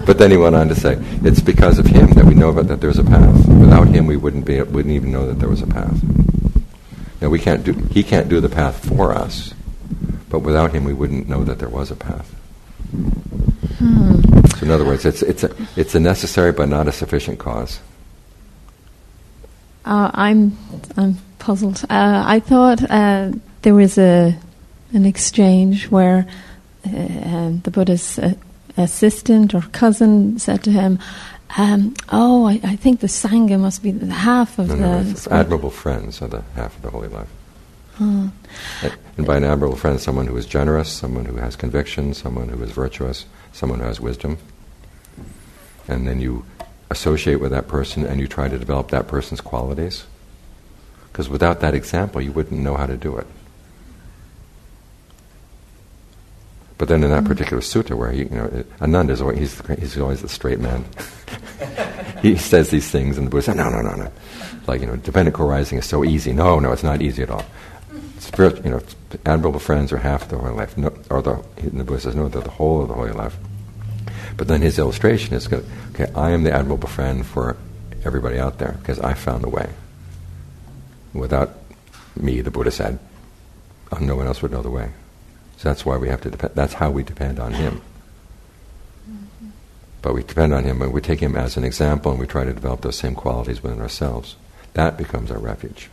but 0.07 0.19
then 0.19 0.31
he 0.31 0.37
went 0.37 0.55
on 0.55 0.69
to 0.69 0.75
say, 0.75 0.97
it's 1.23 1.41
because 1.41 1.79
of 1.79 1.87
him 1.87 2.11
that 2.13 2.25
we 2.25 2.35
know 2.35 2.51
about 2.51 2.69
that 2.69 2.81
there's 2.81 2.99
a 2.99 3.05
path. 3.05 3.49
Without 3.49 3.89
him, 3.89 4.07
we 4.07 4.17
wouldn't 4.17 4.45
be 4.45 4.61
wouldn't 4.61 4.95
even 4.95 5.13
know 5.13 5.27
that 5.27 5.39
there 5.39 5.49
was 5.49 5.63
a 5.63 5.67
path. 5.67 6.03
Now 7.21 7.29
we 7.29 7.39
can't 7.39 7.65
do 7.65 7.73
he 7.91 8.03
can't 8.03 8.29
do 8.29 8.41
the 8.41 8.49
path 8.49 8.85
for 8.89 9.13
us, 9.13 9.55
but 10.29 10.41
without 10.41 10.73
him, 10.73 10.85
we 10.85 10.93
wouldn't 10.93 11.29
know 11.29 11.45
that 11.45 11.59
there 11.59 11.69
was 11.69 11.91
a 11.91 11.97
path. 11.97 12.29
Hmm. 13.79 14.21
So 14.57 14.67
in 14.67 14.71
other 14.71 14.85
words, 14.85 15.05
it's 15.05 15.23
it's 15.23 15.45
a 15.45 15.55
it's 15.77 15.95
a 15.95 16.01
necessary 16.01 16.53
but 16.53 16.69
not 16.69 16.89
a 16.89 16.93
sufficient 16.93 17.39
cause. 17.39 17.81
Uh, 19.85 20.11
I'm 20.15 20.57
I'm 20.97 21.17
puzzled. 21.39 21.85
Uh, 21.91 22.23
I 22.27 22.41
thought 22.41 22.89
uh, 22.91 23.33
there 23.63 23.75
was 23.75 23.99
a 23.99 24.37
an 24.93 25.07
exchange 25.07 25.91
where 25.91 26.27
uh, 26.85 27.51
the 27.63 27.71
Buddha's 27.73 28.19
uh, 28.19 28.35
assistant 28.77 29.55
or 29.55 29.62
cousin 29.73 30.39
said 30.39 30.62
to 30.64 30.70
him, 30.70 30.99
um, 31.57 31.95
"Oh, 32.11 32.47
I, 32.47 32.61
I, 32.64 32.77
think 32.77 33.01
the 33.01 33.07
sangha 33.07 33.59
must 33.59 33.83
be 33.83 33.91
the 33.91 34.12
half 34.12 34.59
of 34.59 34.68
no, 34.68 34.77
the 34.77 34.81
no, 35.31 35.37
admirable 35.37 35.70
friends 35.70 36.23
are 36.23 36.29
the 36.29 36.43
half 36.55 36.75
of 36.77 36.83
the 36.83 36.91
holy 36.91 37.09
life." 37.09 37.29
Hmm. 37.97 38.29
And 39.16 39.27
by 39.27 39.37
an 39.37 39.45
admirable 39.45 39.77
friend, 39.77 40.01
someone 40.01 40.27
who 40.27 40.37
is 40.37 40.47
generous, 40.47 40.91
someone 40.91 41.27
who 41.27 41.37
has 41.37 41.57
conviction, 41.57 42.14
someone 42.14 42.49
who 42.49 42.62
is 42.62 42.70
virtuous, 42.70 43.27
someone 43.53 43.81
who 43.81 43.85
has 43.85 44.01
wisdom. 44.01 44.39
And 45.89 46.07
then 46.07 46.20
you 46.20 46.45
associate 46.91 47.37
with 47.37 47.51
that 47.51 47.68
person 47.68 48.07
and 48.07 48.20
you 48.20 48.29
try 48.29 48.49
to 48.49 48.59
develop 48.59 48.91
that 48.91 49.09
person's 49.09 49.41
qualities. 49.41 50.05
Because 51.11 51.29
without 51.29 51.61
that 51.61 51.75
example, 51.75 52.23
you 52.23 52.33
wouldn't 52.33 52.61
know 52.61 52.77
how 52.77 52.87
to 52.87 52.97
do 52.97 53.16
it. 53.18 53.27
But 56.83 56.89
then 56.89 57.05
in 57.05 57.11
that 57.11 57.24
particular 57.24 57.62
sutta, 57.62 57.97
where 57.97 58.11
he, 58.11 58.24
you 58.24 58.30
know, 58.30 58.64
Ananda 58.80 59.12
is 59.12 59.20
always, 59.20 59.39
he's, 59.39 59.78
he's 59.78 59.99
always 59.99 60.20
the 60.20 60.28
straight 60.28 60.59
man. 60.59 60.85
he 62.22 62.35
says 62.35 62.70
these 62.70 62.91
things, 62.91 63.16
and 63.18 63.28
the 63.28 63.30
Buddha 63.30 63.45
says, 63.45 63.55
"No, 63.55 63.70
no, 63.70 63.83
no, 63.83 63.95
no." 63.95 64.11
Like 64.66 64.80
you 64.80 64.89
know, 64.89 64.97
dependent 64.97 65.37
co-arising 65.37 65.78
is 65.78 65.87
so 65.87 66.03
easy. 66.03 66.33
No, 66.33 66.59
no, 66.59 66.72
it's 66.72 66.83
not 66.83 67.01
easy 67.01 67.22
at 67.22 67.30
all. 67.30 67.45
Spirit, 68.18 68.64
you 68.64 68.72
know, 68.72 68.83
admirable 69.24 69.61
friends 69.61 69.93
are 69.93 69.99
half 69.99 70.28
the 70.28 70.37
holy 70.37 70.55
life. 70.55 70.76
No, 70.76 70.93
or 71.09 71.22
the, 71.22 71.41
the 71.62 71.85
Buddha 71.85 72.01
says, 72.01 72.16
no, 72.16 72.26
they're 72.26 72.43
the 72.43 72.51
whole 72.51 72.83
of 72.83 72.89
the 72.89 72.95
holy 72.95 73.12
life. 73.12 73.37
But 74.37 74.49
then 74.49 74.61
his 74.61 74.76
illustration 74.76 75.37
is, 75.37 75.47
okay, 75.53 76.11
I 76.16 76.33
am 76.33 76.43
the 76.43 76.53
admirable 76.53 76.89
friend 76.89 77.24
for 77.24 77.57
everybody 78.05 78.41
out 78.41 78.59
there 78.59 78.72
because 78.80 78.99
I 78.99 79.14
found 79.14 79.45
the 79.45 79.49
way. 79.49 79.70
Without 81.14 81.59
me, 82.16 82.41
the 82.41 82.51
Buddha 82.51 82.72
said, 82.72 82.99
no 84.01 84.16
one 84.16 84.26
else 84.26 84.43
would 84.43 84.51
know 84.51 84.62
the 84.62 84.70
way. 84.70 84.91
So 85.63 85.69
that's 85.69 85.87
why 85.87 85.97
we 85.97 86.09
have 86.09 86.21
to 86.23 86.31
depend. 86.31 86.57
That's 86.57 86.73
how 86.73 86.91
we 86.91 87.05
depend 87.05 87.39
on 87.39 87.53
him. 87.53 87.83
But 90.03 90.13
we 90.13 90.25
depend 90.25 90.53
on 90.53 90.65
him 90.65 90.83
and 90.83 90.93
we 90.93 91.01
take 91.01 91.21
him 91.21 91.37
as 91.37 91.57
an 91.57 91.63
example 91.63 92.11
and 92.11 92.19
we 92.21 92.27
try 92.27 92.43
to 92.43 92.53
develop 92.53 92.81
those 92.81 92.99
same 92.99 93.15
qualities 93.15 93.63
within 93.63 93.81
ourselves. 93.81 94.35
That 94.75 94.99
becomes 94.99 95.31
our 95.31 95.39
refuge. 95.39 95.89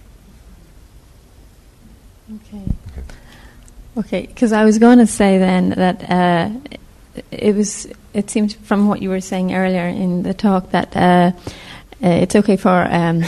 Okay. 2.33 2.63
Okay, 3.95 4.25
because 4.25 4.53
I 4.53 4.65
was 4.65 4.79
going 4.79 4.97
to 4.97 5.05
say 5.05 5.37
then 5.37 5.69
that 5.69 6.09
uh, 6.09 6.49
it 7.29 7.55
was. 7.55 7.87
It 8.15 8.31
seemed 8.31 8.55
from 8.55 8.87
what 8.87 9.03
you 9.03 9.09
were 9.09 9.21
saying 9.21 9.53
earlier 9.53 9.85
in 9.85 10.23
the 10.23 10.33
talk 10.33 10.71
that 10.71 10.95
uh, 10.97 11.31
uh, 12.03 12.07
it's 12.07 12.35
okay 12.35 12.57
for 12.57 12.87
um, 12.89 13.23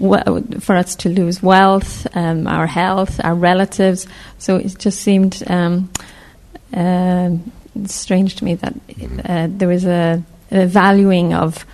for 0.00 0.76
us 0.76 0.96
to 0.96 1.08
lose 1.08 1.42
wealth, 1.42 2.06
um, 2.16 2.46
our 2.46 2.66
health, 2.66 3.20
our 3.22 3.34
relatives. 3.34 4.06
So 4.38 4.56
it 4.56 4.78
just 4.78 5.00
seemed 5.00 5.42
um, 5.46 5.90
uh, 6.74 7.30
strange 7.86 8.36
to 8.36 8.44
me 8.44 8.54
that 8.56 8.74
uh, 9.24 9.48
there 9.50 9.68
was 9.68 9.84
a, 9.84 10.22
a, 10.50 10.66
valuing 10.66 11.34
of 11.34 11.64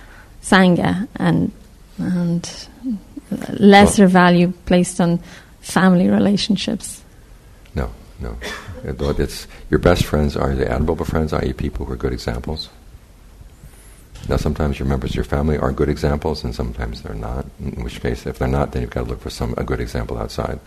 sangha 0.41 1.07
and 1.15 1.51
and 1.97 2.67
lesser 3.59 4.03
well, 4.03 4.11
value 4.11 4.53
placed 4.65 5.01
on 5.01 5.19
family 5.61 6.07
relationships. 6.07 7.03
No, 7.75 7.91
no. 8.19 8.37
It's, 8.83 9.47
your 9.69 9.79
best 9.79 10.05
friends 10.05 10.37
are 10.37 10.53
the 10.53 10.71
admirable 10.71 11.05
friends, 11.05 11.33
i.e., 11.33 11.53
people 11.53 11.85
who 11.85 11.93
are 11.93 11.97
good 11.97 12.13
examples. 12.13 12.69
Now, 14.29 14.35
sometimes 14.35 14.77
your 14.77 14.87
members 14.87 15.11
of 15.11 15.15
your 15.15 15.23
family 15.23 15.57
are 15.57 15.71
good 15.71 15.87
examples, 15.87 16.43
and 16.43 16.53
sometimes 16.53 17.01
they're 17.01 17.15
not. 17.15 17.45
In 17.59 17.83
which 17.83 18.01
case, 18.01 18.25
if 18.25 18.37
they're 18.39 18.47
not, 18.47 18.71
then 18.73 18.81
you've 18.81 18.91
got 18.91 19.03
to 19.03 19.09
look 19.09 19.21
for 19.21 19.29
some 19.29 19.53
a 19.57 19.63
good 19.63 19.79
example 19.79 20.17
outside. 20.17 20.59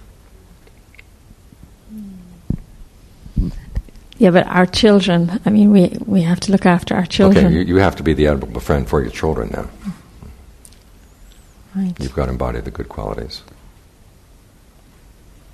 Yeah, 4.17 4.31
but 4.31 4.47
our 4.47 4.67
children. 4.67 5.41
I 5.45 5.51
mean, 5.51 5.71
we 5.71 5.97
we 6.07 6.23
have 6.23 6.41
to 6.41 6.53
look 6.53 6.67
after 6.67 6.95
our 6.95 7.07
children. 7.07 7.47
Okay, 7.47 7.55
you, 7.55 7.61
you 7.63 7.77
have 7.77 7.97
to 7.97 8.03
be 8.03 8.15
the 8.15 8.27
admirable 8.27 8.61
friend 8.61 8.89
for 8.89 9.01
your 9.03 9.11
children 9.11 9.51
now. 9.51 9.69
Right. 11.75 11.95
You've 12.01 12.15
got 12.15 12.27
to 12.27 12.33
embody 12.33 12.61
the 12.61 12.71
good 12.71 12.89
qualities. 12.89 13.43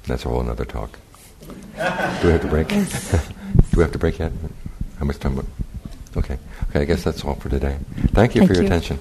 That's 0.06 0.24
a 0.24 0.28
whole 0.28 0.48
other 0.48 0.64
talk. 0.64 0.98
Do 1.40 1.54
we 2.24 2.30
have 2.30 2.42
to 2.42 2.48
break? 2.48 2.68
Do 3.70 3.76
we 3.76 3.82
have 3.82 3.92
to 3.92 3.98
break 3.98 4.18
yet? 4.18 4.32
How 4.98 5.04
much 5.04 5.18
time? 5.18 5.46
Okay. 6.16 6.38
Okay, 6.70 6.80
I 6.80 6.84
guess 6.84 7.04
that's 7.04 7.24
all 7.24 7.34
for 7.34 7.48
today. 7.48 7.78
Thank 8.12 8.34
you 8.34 8.40
Thank 8.40 8.50
for 8.50 8.54
your 8.54 8.62
you. 8.62 8.66
attention. 8.68 8.98